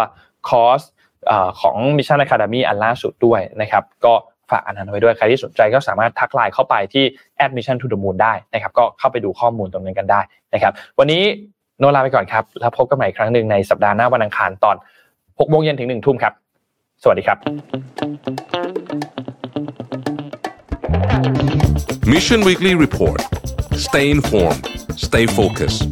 [0.48, 0.80] คอร์ส
[1.60, 4.14] ของ Mission Academy อันล่าสุดด้วยนะครับ ก็
[4.50, 7.04] ฝากอันนั้นไว้ด้วยใครที่สนใจก็สามารถทักไลน์เข้าไปที่
[7.44, 10.20] admission to the moon ได้นะครับก็เข้าไปดูข้อมูลตรงนั้นกันได้
[10.54, 11.22] นะครับวันนี้
[11.78, 14.76] โนลาไปก่อนครับแล้วพบกันใหม่ครั้งหนึ่งในสัปดาห์หน้าวันอังคารตอน
[15.12, 16.32] 6โมงเย็นถึง1ทุ่มครับ
[17.02, 17.38] สวัสดีครับ
[22.12, 23.20] Mission Weekly Report
[23.86, 24.64] Stay informed
[25.06, 25.82] Stay focused